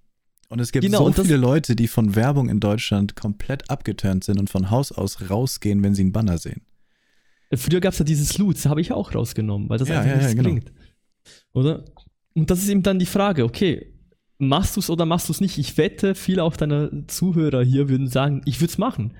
[0.49, 4.39] Und es gibt genau, so viele Leute, die von Werbung in Deutschland komplett abgeturnt sind
[4.39, 6.61] und von Haus aus rausgehen, wenn sie einen Banner sehen.
[7.53, 10.09] Früher gab es ja dieses Loot, das habe ich auch rausgenommen, weil das ja, einfach
[10.09, 10.49] ja, nichts ja, genau.
[10.49, 10.71] bringt.
[11.53, 11.85] Oder?
[12.33, 13.93] Und das ist eben dann die Frage, okay,
[14.39, 15.57] machst du es oder machst du es nicht?
[15.57, 19.13] Ich wette, viele auch deiner Zuhörer hier würden sagen, ich würde es machen.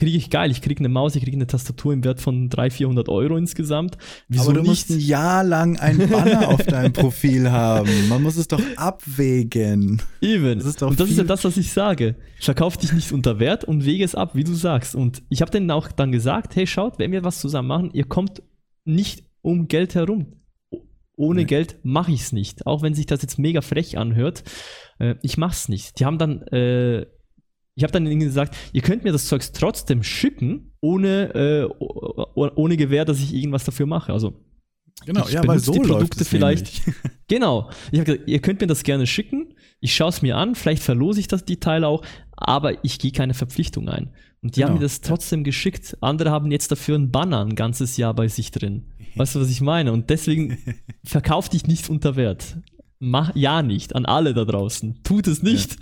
[0.00, 2.72] Kriege ich geil, ich kriege eine Maus, ich kriege eine Tastatur im Wert von 300,
[2.72, 3.96] 400 Euro insgesamt.
[4.28, 4.68] Wieso Aber du nicht?
[4.68, 8.08] musst ein Jahr lang ein Banner auf deinem Profil haben.
[8.08, 10.02] Man muss es doch abwägen.
[10.20, 10.58] Eben.
[10.58, 12.16] Das und das ist ja das, was ich sage.
[12.40, 14.96] Verkauf dich nicht unter Wert und wege es ab, wie du sagst.
[14.96, 18.04] Und ich habe denen auch dann gesagt, hey, schaut, wenn wir was zusammen machen, ihr
[18.04, 18.42] kommt
[18.84, 20.26] nicht um Geld herum
[21.16, 21.46] ohne nee.
[21.46, 22.66] Geld mache ich es nicht.
[22.66, 24.42] Auch wenn sich das jetzt mega frech anhört.
[24.98, 25.98] Äh, ich mache es nicht.
[26.00, 27.02] Die haben dann, äh,
[27.74, 31.84] ich habe dann ihnen gesagt, ihr könnt mir das Zeugs trotzdem schicken, ohne, äh,
[32.34, 34.12] ohne Gewähr, dass ich irgendwas dafür mache.
[34.12, 34.44] Also
[35.06, 36.82] Genau, ich ja, weil so die Produkte vielleicht.
[37.28, 37.70] genau.
[37.90, 39.54] Ich habe gesagt, ihr könnt mir das gerne schicken.
[39.80, 42.02] Ich schaue es mir an, vielleicht verlose ich das die Teile auch,
[42.36, 44.10] aber ich gehe keine Verpflichtung ein.
[44.42, 45.44] Und die genau, haben mir das trotzdem ja.
[45.44, 45.96] geschickt.
[46.00, 48.84] Andere haben jetzt dafür einen Banner ein ganzes Jahr bei sich drin.
[49.16, 49.92] Weißt du, was ich meine?
[49.92, 50.58] Und deswegen
[51.04, 52.58] verkauf dich nicht unter Wert.
[52.98, 55.02] Mach ja nicht an alle da draußen.
[55.02, 55.76] Tut es nicht.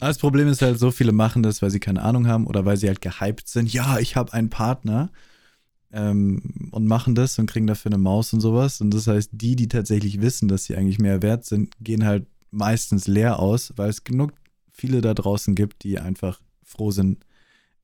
[0.00, 0.08] Ja.
[0.08, 2.76] Das Problem ist halt, so viele machen das, weil sie keine Ahnung haben oder weil
[2.76, 3.72] sie halt gehypt sind.
[3.72, 5.10] Ja, ich habe einen Partner
[5.92, 8.80] ähm, und machen das und kriegen dafür eine Maus und sowas.
[8.80, 12.26] Und das heißt, die, die tatsächlich wissen, dass sie eigentlich mehr wert sind, gehen halt
[12.50, 14.32] meistens leer aus, weil es genug
[14.74, 17.24] viele da draußen gibt, die einfach froh sind,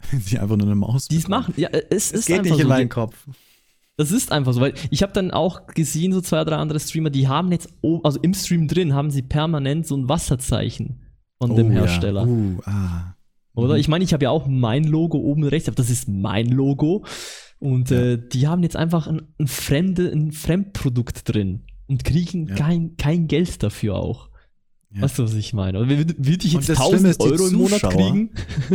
[0.11, 2.51] Wenn sie einfach nur eine Maus Die es machen, ja, es, Es ist geht einfach
[2.53, 2.69] nicht in so.
[2.69, 3.27] meinen Kopf.
[3.99, 7.11] Das ist einfach so, weil ich habe dann auch gesehen, so zwei, drei andere Streamer,
[7.11, 7.69] die haben jetzt,
[8.03, 11.03] also im Stream drin, haben sie permanent so ein Wasserzeichen
[11.39, 12.23] von dem Oh, Hersteller.
[12.23, 12.27] Ja.
[12.33, 13.15] Uh, ah.
[13.55, 13.75] Oder?
[13.75, 13.81] Mhm.
[13.81, 17.05] Ich meine, ich habe ja auch mein Logo oben rechts, aber das ist mein Logo.
[17.59, 18.01] Und Ja.
[18.13, 22.55] äh, die haben jetzt einfach ein, ein, fremde, ein Fremdprodukt drin und kriegen Ja.
[22.55, 24.30] kein, kein Geld dafür auch.
[24.93, 25.03] Ja.
[25.03, 25.79] Weißt du, was ich meine?
[25.79, 28.31] Oder würde, würde ich Und jetzt das Schlimme 1000 ist, die Euro im Monat kriegen?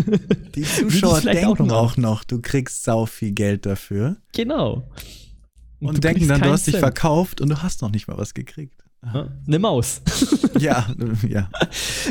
[0.55, 4.89] Die Zuschauer vielleicht auch denken noch auch noch, du kriegst sau viel Geld dafür Genau.
[5.81, 6.83] und, du denken dann, du hast dich Cent.
[6.83, 8.81] verkauft und du hast noch nicht mal was gekriegt.
[9.01, 10.01] Eine Maus.
[10.59, 10.87] Ja,
[11.27, 11.49] ja.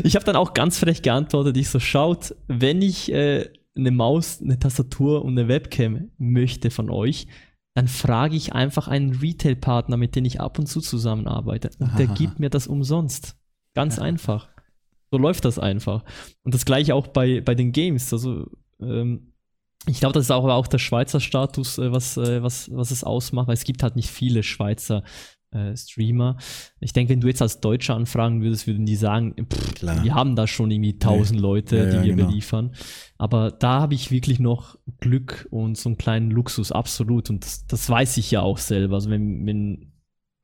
[0.03, 4.43] Ich habe dann auch ganz frech geantwortet, ich so, schaut, wenn ich äh, eine Maus,
[4.43, 7.27] eine Tastatur und eine Webcam möchte von euch,
[7.75, 11.71] dann frage ich einfach einen Retail-Partner, mit dem ich ab und zu zusammenarbeite.
[11.79, 12.15] Und der Aha.
[12.15, 13.35] gibt mir das umsonst.
[13.75, 14.49] Ganz einfach.
[15.11, 16.05] So läuft das einfach.
[16.43, 18.13] Und das gleiche auch bei, bei den Games.
[18.13, 19.33] Also, ähm,
[19.87, 23.05] ich glaube, das ist auch, auch der Schweizer Status, äh, was, äh, was, was es
[23.05, 25.03] ausmacht, weil es gibt halt nicht viele Schweizer
[25.55, 26.37] äh, Streamer.
[26.81, 30.37] Ich denke, wenn du jetzt als Deutscher anfragen würdest, würden die sagen, pff, wir haben
[30.37, 32.29] da schon irgendwie tausend Leute, Ja, die ja, wir genau.
[32.29, 32.75] beliefern.
[33.19, 37.31] Aber da habe ich wirklich noch Glück und so einen kleinen Luxus, absolut.
[37.31, 38.97] Und das, das weiß ich ja auch selber.
[38.97, 39.93] Also wenn, wenn,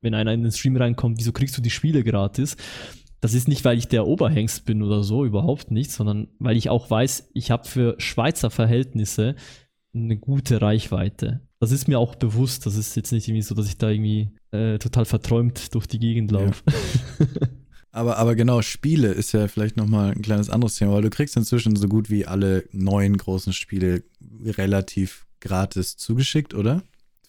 [0.01, 2.55] wenn einer in den Stream reinkommt, wieso kriegst du die Spiele gratis?
[3.21, 6.69] Das ist nicht, weil ich der Oberhengst bin oder so, überhaupt nicht, sondern weil ich
[6.69, 9.35] auch weiß, ich habe für Schweizer Verhältnisse
[9.93, 11.41] eine gute Reichweite.
[11.59, 12.65] Das ist mir auch bewusst.
[12.65, 15.99] Das ist jetzt nicht irgendwie so, dass ich da irgendwie äh, total verträumt durch die
[15.99, 16.39] Gegend Ja.
[16.39, 16.63] laufe.
[17.93, 21.35] Aber, aber genau, Spiele ist ja vielleicht nochmal ein kleines anderes Thema, weil du kriegst
[21.35, 24.03] inzwischen so gut wie alle neuen großen Spiele
[24.45, 26.83] relativ gratis zugeschickt, oder?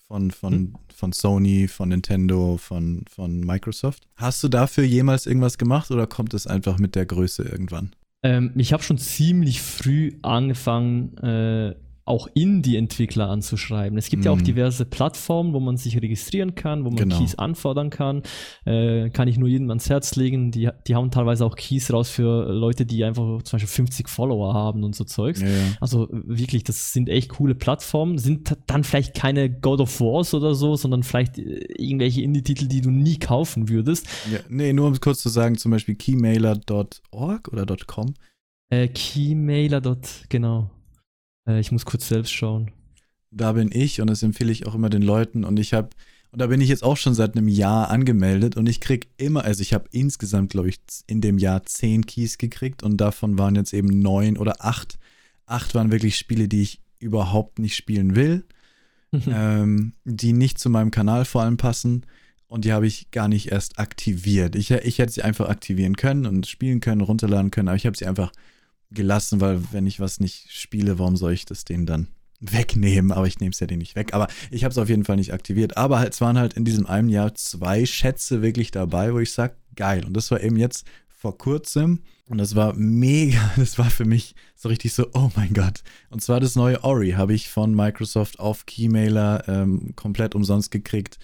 [0.07, 0.75] Von, von, Hm.
[1.03, 4.05] Von Sony, von Nintendo, von, von Microsoft.
[4.15, 7.91] Hast du dafür jemals irgendwas gemacht oder kommt es einfach mit der Größe irgendwann?
[8.23, 11.75] Ähm, ich habe schon ziemlich früh angefangen, äh,
[12.05, 13.97] auch Indie-Entwickler anzuschreiben.
[13.97, 14.45] Es gibt ja auch Mhm.
[14.45, 17.19] diverse Plattformen, wo man sich registrieren kann, wo man Genau.
[17.19, 18.23] Keys anfordern kann.
[18.65, 20.51] Äh, kann ich nur jedem ans Herz legen.
[20.51, 24.53] Die, die hauen teilweise auch Keys raus für Leute, die einfach zum Beispiel 50 Follower
[24.53, 25.41] haben und so Zeugs.
[25.41, 25.55] Ja, ja.
[25.81, 28.19] Also wirklich, das sind echt coole Plattformen.
[28.19, 32.81] Sind dann vielleicht keine God of Wars oder so, sondern vielleicht äh, irgendwelche Indie-Titel, die
[32.81, 34.09] du nie kaufen würdest.
[34.33, 34.41] ja.
[34.49, 38.15] Nee, nur um es kurz zu sagen, zum Beispiel keymailer.org oder .com.
[38.71, 39.81] Äh, Keymailer
[40.29, 40.71] genau.
[41.47, 42.71] Äh, ich muss kurz selbst schauen.
[43.31, 45.91] Da bin ich und das empfehle ich auch immer den Leuten und ich habe
[46.33, 49.45] und da bin ich jetzt auch schon seit einem Jahr angemeldet und ich krieg immer,
[49.45, 53.55] also ich habe insgesamt, glaube ich, in dem Jahr zehn Keys gekriegt und davon waren
[53.55, 54.99] jetzt eben neun oder acht.
[55.45, 58.45] Acht waren wirklich Spiele, die ich überhaupt nicht spielen will,
[59.27, 62.07] ähm, die nicht zu meinem Kanal vor allem passen
[62.49, 64.57] und die habe ich gar nicht erst aktiviert.
[64.57, 67.97] Ich, ich hätte sie einfach aktivieren können und spielen können, runterladen können, aber ich habe
[67.97, 68.33] sie einfach
[68.95, 72.09] gelassen, weil wenn ich was nicht spiele, warum soll ich das denen dann
[72.41, 73.13] wegnehmen?
[73.13, 74.15] Aber ich nehme es ja denen nicht weg.
[74.15, 75.77] Aber ich habe es auf jeden Fall nicht aktiviert.
[75.77, 79.33] Aber halt, es waren halt in diesem einen Jahr zwei Schätze wirklich dabei, wo ich
[79.33, 80.05] sage, geil.
[80.05, 84.35] Und das war eben jetzt vor kurzem und das war mega, das war für mich
[84.57, 85.83] so richtig so, oh mein Gott.
[86.11, 91.19] Und zwar das neue Ori habe ich von Microsoft auf Keymailer ähm, komplett umsonst gekriegt.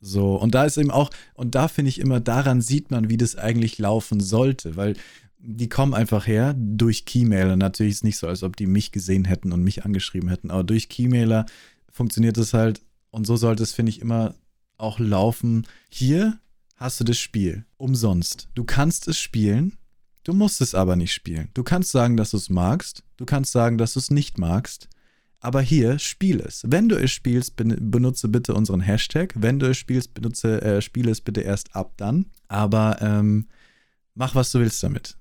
[0.00, 3.16] So, und da ist eben auch, und da finde ich immer, daran sieht man, wie
[3.16, 4.96] das eigentlich laufen sollte, weil
[5.42, 7.56] die kommen einfach her durch Keymailer.
[7.56, 10.50] Natürlich ist es nicht so, als ob die mich gesehen hätten und mich angeschrieben hätten,
[10.50, 11.46] aber durch Keymailer
[11.90, 14.34] funktioniert es halt und so sollte es, finde ich, immer
[14.76, 15.66] auch laufen.
[15.88, 16.38] Hier
[16.76, 18.48] hast du das Spiel umsonst.
[18.54, 19.76] Du kannst es spielen,
[20.24, 21.48] du musst es aber nicht spielen.
[21.54, 24.88] Du kannst sagen, dass du es magst, du kannst sagen, dass du es nicht magst.
[25.42, 26.64] Aber hier, spiel es.
[26.66, 29.32] Wenn du es spielst, ben- benutze bitte unseren Hashtag.
[29.36, 32.26] Wenn du es spielst, benutze, äh, spiele es bitte erst ab dann.
[32.48, 33.48] Aber ähm,
[34.14, 35.16] mach, was du willst damit.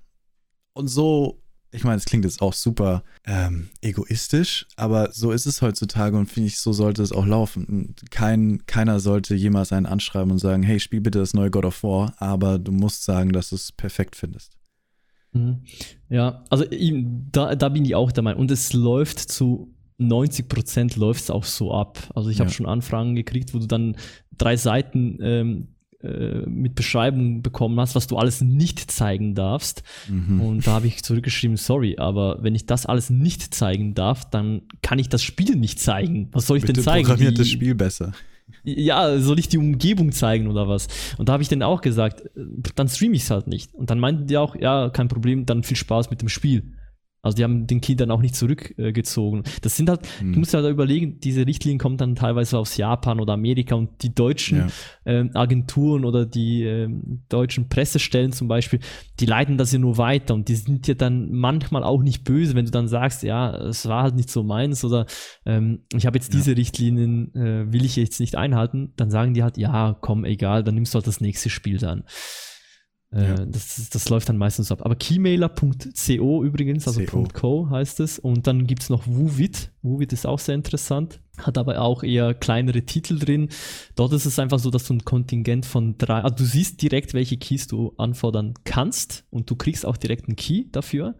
[0.79, 1.41] Und so,
[1.71, 6.25] ich meine, es klingt jetzt auch super ähm, egoistisch, aber so ist es heutzutage und
[6.27, 7.95] finde ich, so sollte es auch laufen.
[8.09, 11.83] Kein, keiner sollte jemals einen anschreiben und sagen, hey, spiel bitte das neue God of
[11.83, 14.57] War, aber du musst sagen, dass du es perfekt findest.
[15.33, 15.59] Mhm.
[16.09, 16.65] Ja, also
[17.31, 18.39] da, da bin ich auch der Meinung.
[18.41, 21.99] Und es läuft zu 90 Prozent läuft es auch so ab.
[22.15, 22.55] Also ich habe Ja.
[22.55, 23.97] schon Anfragen gekriegt, wo du dann
[24.37, 25.67] drei Seiten ähm,
[26.03, 29.83] äh, mit Beschreibung bekommen hast, was du alles nicht zeigen darfst.
[30.07, 30.39] Mhm.
[30.41, 34.61] Und da habe ich zurückgeschrieben, sorry, aber wenn ich das alles nicht zeigen darf, dann
[34.81, 36.29] kann ich das Spiel nicht zeigen.
[36.31, 37.05] Was soll ich Bitte denn zeigen?
[37.05, 38.13] programmiert Die- das Spiel besser.
[38.63, 40.87] ja, soll ich die Umgebung zeigen oder was?
[41.17, 42.41] Und da habe ich dann auch gesagt, äh,
[42.75, 43.73] dann streame ich es halt nicht.
[43.75, 46.63] Und dann meinten die auch, ja, kein Problem, dann viel Spaß mit dem Spiel.
[47.21, 49.43] Also die haben den Key dann auch nicht zurückgezogen.
[49.61, 50.33] Das sind halt, hm.
[50.33, 54.15] du musst halt überlegen, diese Richtlinien kommen dann teilweise aus Japan oder Amerika und die
[54.15, 54.67] deutschen ja.
[55.05, 58.79] ähm, Agenturen oder die ähm, deutschen Pressestellen zum Beispiel,
[59.19, 62.55] die leiten das ja nur weiter und die sind ja dann manchmal auch nicht böse,
[62.55, 65.05] wenn du dann sagst, ja, es war halt nicht so meins oder
[65.45, 66.39] ähm, ich habe jetzt ja.
[66.39, 70.63] diese Richtlinien, äh, will ich jetzt nicht einhalten, dann sagen die halt, ja, komm, egal,
[70.63, 72.03] dann nimmst du halt das nächste Spiel dann.
[73.11, 73.45] Äh, ja.
[73.45, 74.85] das, das läuft dann meistens ab.
[74.85, 77.27] Aber keymailer.co übrigens, also Co.
[77.33, 78.19] .co heißt es.
[78.19, 79.71] Und dann gibt es noch Wuvit.
[79.81, 81.19] Wuvit ist auch sehr interessant.
[81.37, 83.49] Hat aber auch eher kleinere Titel drin.
[83.95, 87.13] Dort ist es einfach so, dass du ein Kontingent von drei, also du siehst direkt,
[87.13, 91.15] welche Keys du anfordern kannst und du kriegst auch direkt einen Key dafür.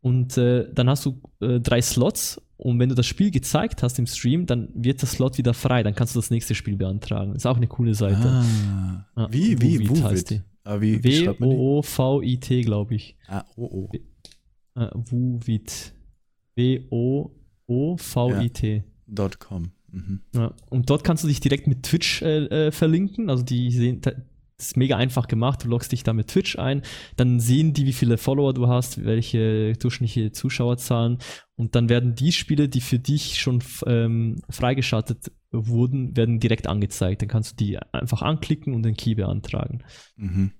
[0.00, 3.98] Und äh, dann hast du äh, drei Slots und wenn du das Spiel gezeigt hast
[3.98, 5.82] im Stream, dann wird das Slot wieder frei.
[5.82, 7.34] Dann kannst du das nächste Spiel beantragen.
[7.34, 8.28] Ist auch eine coole Seite.
[8.28, 10.42] Ah, ja, wie, wie, Wuvit heißt die.
[10.66, 13.16] Aber wie, wie W-O-O-V-I-T, glaube ich.
[13.28, 13.88] Ah, O-O.
[14.74, 15.94] Äh, Wuvit.
[16.56, 17.32] W-O-O-V-I-T.
[19.16, 19.70] Ja, .com.
[19.92, 20.20] Mhm.
[20.34, 23.30] Ja, und dort kannst du dich direkt mit Twitch äh, äh, verlinken.
[23.30, 24.00] Also die sehen,
[24.56, 25.64] das ist mega einfach gemacht.
[25.64, 26.82] Du loggst dich da mit Twitch ein,
[27.16, 31.18] dann sehen die, wie viele Follower du hast, welche durchschnittliche Zuschauerzahlen
[31.56, 37.22] und dann werden die Spiele, die für dich schon ähm, freigeschaltet wurden, werden direkt angezeigt.
[37.22, 39.82] Dann kannst du die einfach anklicken und den Key beantragen.
[40.16, 40.52] Mhm.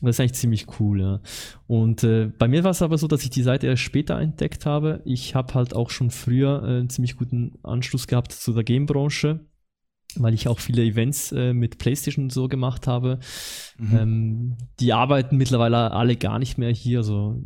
[0.00, 1.20] Das ist eigentlich ziemlich cool, ja.
[1.66, 4.66] Und äh, bei mir war es aber so, dass ich die Seite erst später entdeckt
[4.66, 5.00] habe.
[5.04, 9.46] Ich habe halt auch schon früher äh, einen ziemlich guten Anschluss gehabt zu der Game-Branche,
[10.22, 13.18] weil ich auch viele Events äh, mit PlayStation so gemacht habe.
[13.78, 13.96] Mhm.
[13.96, 16.98] Ähm, die arbeiten mittlerweile alle gar nicht mehr hier.
[16.98, 17.40] Also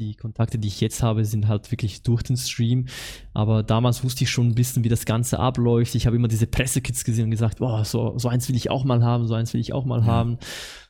[0.00, 2.86] die Kontakte, die ich jetzt habe, sind halt wirklich durch den Stream.
[3.34, 5.94] Aber damals wusste ich schon ein bisschen, wie das Ganze abläuft.
[5.94, 8.84] Ich habe immer diese Pressekits gesehen und gesagt, boah, so, so eins will ich auch
[8.84, 10.06] mal haben, so eins will ich auch mal ja.
[10.06, 10.38] haben.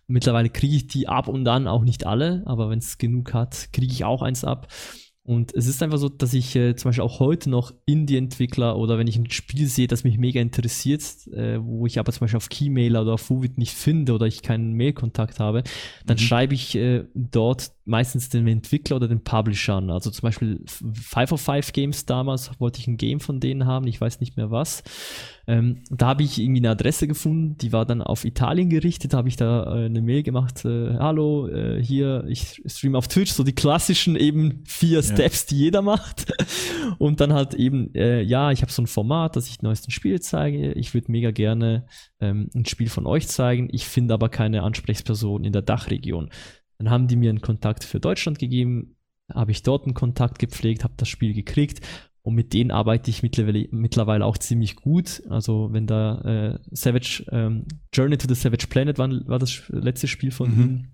[0.06, 3.68] Mittlerweile kriege ich die ab und dann auch nicht alle, aber wenn es genug hat,
[3.72, 4.68] kriege ich auch eins ab.
[5.30, 8.98] Und es ist einfach so, dass ich äh, zum Beispiel auch heute noch Indie-Entwickler oder
[8.98, 12.38] wenn ich ein Spiel sehe, das mich mega interessiert, äh, wo ich aber zum Beispiel
[12.38, 15.62] auf Keymailer oder auf Wuvit nicht finde oder ich keinen Mailkontakt habe,
[16.04, 16.20] dann mhm.
[16.20, 19.90] schreibe ich äh, dort meistens den Entwickler oder den Publisher an.
[19.90, 24.20] Also zum Beispiel 505 Games damals wollte ich ein Game von denen haben, ich weiß
[24.20, 24.82] nicht mehr was.
[25.46, 29.28] Ähm, da habe ich irgendwie eine Adresse gefunden, die war dann auf Italien gerichtet, habe
[29.28, 33.42] ich da äh, eine Mail gemacht, äh, hallo, äh, hier, ich streame auf Twitch, so
[33.42, 36.32] die klassischen eben vier Steps, die jeder macht.
[36.98, 39.90] Und dann halt eben, äh, ja, ich habe so ein Format, dass ich die neuesten
[39.90, 41.86] Spiele zeige, ich würde mega gerne
[42.20, 46.30] ähm, ein Spiel von euch zeigen, ich finde aber keine Ansprechperson in der Dachregion.
[46.80, 48.96] Dann haben die mir einen Kontakt für Deutschland gegeben,
[49.30, 51.86] habe ich dort einen Kontakt gepflegt, habe das Spiel gekriegt
[52.22, 55.22] und mit denen arbeite ich mittlerweile, mittlerweile auch ziemlich gut.
[55.28, 60.08] Also wenn da äh, Savage ähm, Journey to the Savage Planet war, war das letzte
[60.08, 60.62] Spiel von mhm.
[60.62, 60.92] ihnen.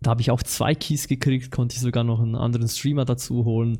[0.00, 3.44] Da habe ich auch zwei Keys gekriegt, konnte ich sogar noch einen anderen Streamer dazu
[3.44, 3.78] holen.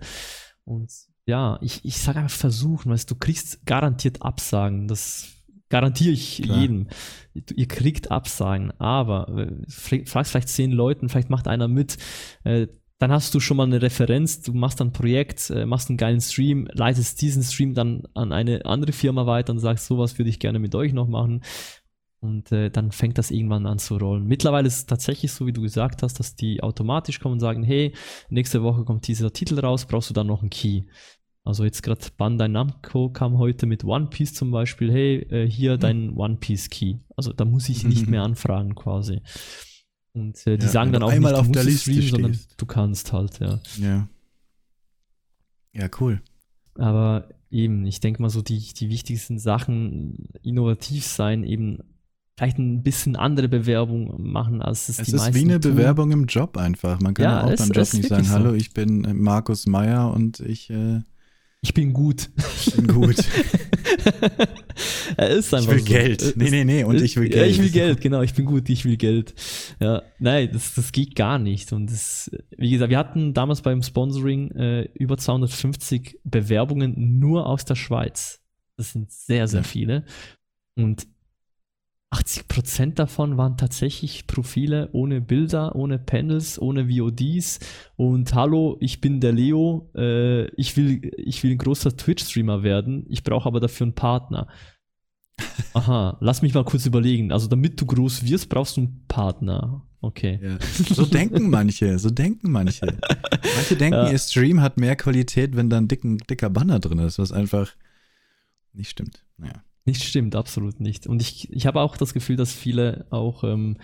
[0.62, 0.92] Und
[1.26, 4.86] ja, ich, ich sage einfach versuchen, weißt du, kriegst garantiert Absagen.
[4.86, 5.41] Das
[5.72, 6.60] garantiere ich Klar.
[6.60, 6.86] jedem.
[7.56, 9.70] Ihr kriegt Absagen, aber äh,
[10.04, 11.96] fragst vielleicht zehn Leuten, vielleicht macht einer mit.
[12.44, 12.66] Äh,
[12.98, 16.20] dann hast du schon mal eine Referenz, du machst ein Projekt, äh, machst einen geilen
[16.20, 20.38] Stream, leitest diesen Stream dann an eine andere Firma weiter und sagst, sowas würde ich
[20.38, 21.42] gerne mit euch noch machen.
[22.20, 24.26] Und äh, dann fängt das irgendwann an zu rollen.
[24.26, 27.64] Mittlerweile ist es tatsächlich so, wie du gesagt hast, dass die automatisch kommen und sagen,
[27.64, 27.94] hey,
[28.28, 30.82] nächste Woche kommt dieser Titel raus, brauchst du dann noch einen Key.
[31.44, 35.74] Also jetzt gerade Bandai Namco kam heute mit One Piece zum Beispiel, hey, äh, hier
[35.74, 35.80] mhm.
[35.80, 36.98] dein One Piece Key.
[37.16, 39.20] Also da muss ich nicht mehr anfragen quasi.
[40.12, 43.40] Und äh, die ja, sagen dann auch nicht, du musst streamen, sondern du kannst halt,
[43.40, 43.58] ja.
[43.78, 44.08] Ja.
[45.72, 46.20] Ja, cool.
[46.76, 51.78] Aber eben, ich denke mal so, die, die wichtigsten Sachen, innovativ sein, eben
[52.36, 55.60] vielleicht ein bisschen andere Bewerbung machen, als es, es die meisten Es ist wie eine
[55.60, 55.72] tun.
[55.72, 57.00] Bewerbung im Job einfach.
[57.00, 58.32] Man kann ja, auch beim Job nicht sagen, so.
[58.32, 61.00] hallo, ich bin Markus Meyer und ich äh,
[61.62, 62.28] ich bin gut.
[62.66, 63.16] Ich bin gut.
[65.16, 65.84] er ist einfach Ich will so.
[65.84, 66.36] Geld.
[66.36, 67.40] Nee, nee, nee, und ich will Geld.
[67.40, 69.32] Ja, ich will Geld, genau, ich bin gut, ich will Geld.
[69.78, 71.72] Ja, nein, das, das geht gar nicht.
[71.72, 77.64] Und das, wie gesagt, wir hatten damals beim Sponsoring äh, über 250 Bewerbungen nur aus
[77.64, 78.40] der Schweiz.
[78.76, 80.04] Das sind sehr, sehr viele.
[80.74, 81.06] Und
[82.12, 87.58] 80% davon waren tatsächlich Profile ohne Bilder, ohne Panels, ohne VODs
[87.96, 93.06] und hallo, ich bin der Leo, äh, ich, will, ich will ein großer Twitch-Streamer werden,
[93.08, 94.46] ich brauche aber dafür einen Partner.
[95.72, 97.32] Aha, lass mich mal kurz überlegen.
[97.32, 99.82] Also damit du groß wirst, brauchst du einen Partner.
[100.02, 100.38] Okay.
[100.42, 100.58] Ja.
[100.94, 102.86] So denken manche, so denken manche.
[103.54, 104.10] Manche denken, ja.
[104.10, 107.72] ihr Stream hat mehr Qualität, wenn da ein dicken, dicker Banner drin ist, was einfach
[108.74, 109.24] nicht stimmt.
[109.38, 109.62] Naja.
[109.84, 111.06] Nicht stimmt, absolut nicht.
[111.06, 113.78] Und ich, ich habe auch das Gefühl, dass viele auch ähm,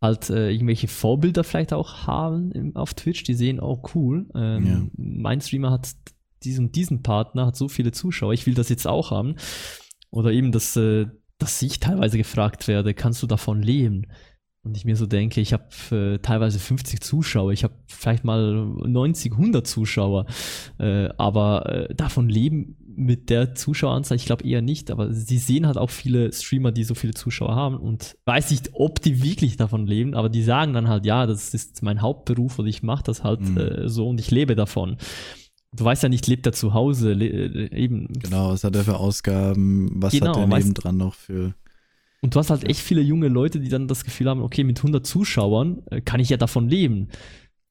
[0.00, 4.66] halt äh, irgendwelche Vorbilder vielleicht auch haben im, auf Twitch, die sehen, oh cool, ähm,
[4.66, 4.82] ja.
[4.96, 5.90] mein Streamer hat
[6.44, 9.36] diesen, diesen Partner, hat so viele Zuschauer, ich will das jetzt auch haben.
[10.10, 11.06] Oder eben, dass, äh,
[11.38, 14.06] dass ich teilweise gefragt werde, kannst du davon leben?
[14.64, 18.54] Und ich mir so denke, ich habe äh, teilweise 50 Zuschauer, ich habe vielleicht mal
[18.54, 20.26] 90, 100 Zuschauer,
[20.78, 25.66] äh, aber äh, davon leben mit der Zuschaueranzahl, ich glaube eher nicht, aber sie sehen
[25.66, 29.56] halt auch viele Streamer, die so viele Zuschauer haben und weiß nicht, ob die wirklich
[29.56, 33.04] davon leben, aber die sagen dann halt, ja, das ist mein Hauptberuf und ich mache
[33.04, 33.56] das halt mhm.
[33.56, 34.96] Äh, so und ich lebe davon.
[35.76, 38.08] Du weißt ja nicht, lebt er zu Hause, äh, eben.
[38.14, 41.54] Genau, was hat er für Ausgaben, was genau, hat er nebendran noch für
[42.20, 44.78] und du hast halt echt viele junge Leute, die dann das Gefühl haben, okay, mit
[44.78, 47.08] 100 Zuschauern äh, kann ich ja davon leben.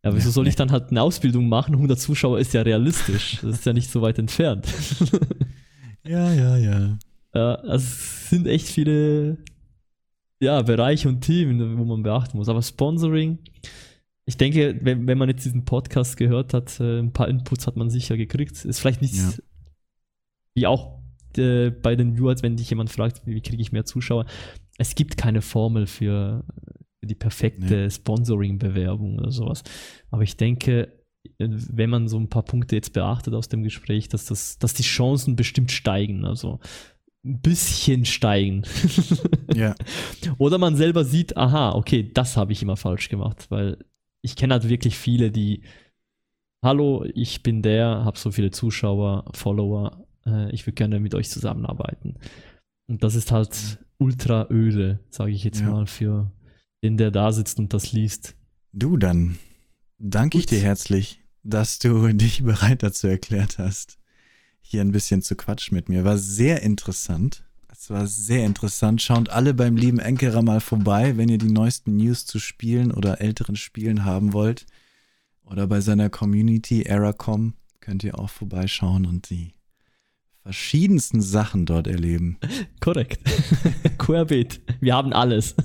[0.04, 1.74] Ja, wieso soll ich dann halt eine Ausbildung machen?
[1.74, 3.40] 100 Zuschauer ist ja realistisch.
[3.42, 4.68] Das ist ja nicht so weit entfernt.
[6.04, 6.98] ja, ja, ja.
[7.34, 9.38] Ja, also es sind echt viele
[10.40, 12.48] ja, Bereiche und Themen, wo man beachten muss.
[12.48, 13.40] Aber Sponsoring,
[14.26, 17.76] ich denke, wenn, wenn man jetzt diesen Podcast gehört hat, äh, ein paar Inputs hat
[17.76, 18.64] man sicher gekriegt.
[18.64, 19.34] Ist vielleicht nicht ja.
[20.54, 20.97] wie auch
[21.38, 24.26] äh, bei den Viewers, wenn dich jemand fragt, wie kriege ich mehr Zuschauer,
[24.78, 26.44] es gibt keine Formel für,
[27.08, 27.90] die perfekte nee.
[27.90, 29.64] Sponsoring-Bewerbung oder sowas.
[30.12, 30.94] Aber ich denke,
[31.40, 34.84] wenn man so ein paar Punkte jetzt beachtet aus dem Gespräch, dass, das, dass die
[34.84, 36.26] Chancen bestimmt steigen.
[36.26, 36.60] Also
[37.26, 38.64] ein bisschen steigen.
[39.54, 39.76] ja.
[40.38, 43.78] Oder man selber sieht, aha, okay, das habe ich immer falsch gemacht, weil
[44.22, 45.64] ich kenne halt wirklich viele, die,
[46.64, 51.30] hallo, ich bin der, habe so viele Zuschauer, Follower, äh, ich würde gerne mit euch
[51.30, 52.16] zusammenarbeiten.
[52.88, 55.70] Und das ist halt ultra öde, sage ich jetzt ja.
[55.70, 56.32] mal, für
[56.84, 58.36] den, der da sitzt und das liest.
[58.72, 59.38] Du, dann
[59.98, 63.98] danke ich dir herzlich, dass du dich bereit dazu erklärt hast,
[64.62, 66.04] hier ein bisschen zu quatschen mit mir.
[66.04, 67.44] War sehr interessant.
[67.72, 69.02] Es war sehr interessant.
[69.02, 73.22] Schaut alle beim lieben Enkerer mal vorbei, wenn ihr die neuesten News zu Spielen oder
[73.22, 74.66] älteren Spielen haben wollt.
[75.44, 79.54] Oder bei seiner Community Eracom könnt ihr auch vorbeischauen und die
[80.48, 82.38] verschiedensten Sachen dort erleben.
[82.80, 83.20] Korrekt.
[83.98, 84.62] Querbeet.
[84.80, 85.56] Wir haben alles.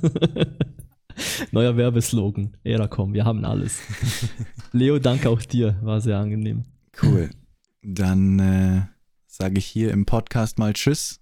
[1.52, 2.56] Neuer Werbeslogan.
[2.64, 3.14] Eracom.
[3.14, 3.78] Wir haben alles.
[4.72, 5.78] Leo, danke auch dir.
[5.82, 6.64] War sehr angenehm.
[7.00, 7.30] Cool.
[7.82, 8.82] Dann äh,
[9.28, 11.20] sage ich hier im Podcast mal Tschüss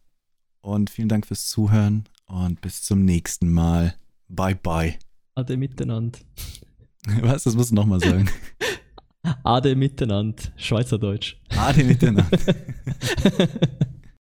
[0.63, 3.95] und vielen Dank fürs Zuhören und bis zum nächsten Mal.
[4.29, 4.95] Bye bye.
[5.35, 6.19] Ade miteinander.
[7.21, 7.45] Was?
[7.45, 8.31] Das musst du nochmal sagen.
[9.45, 11.37] Ade miteinander, Schweizerdeutsch.
[11.57, 12.27] Ade miteinander.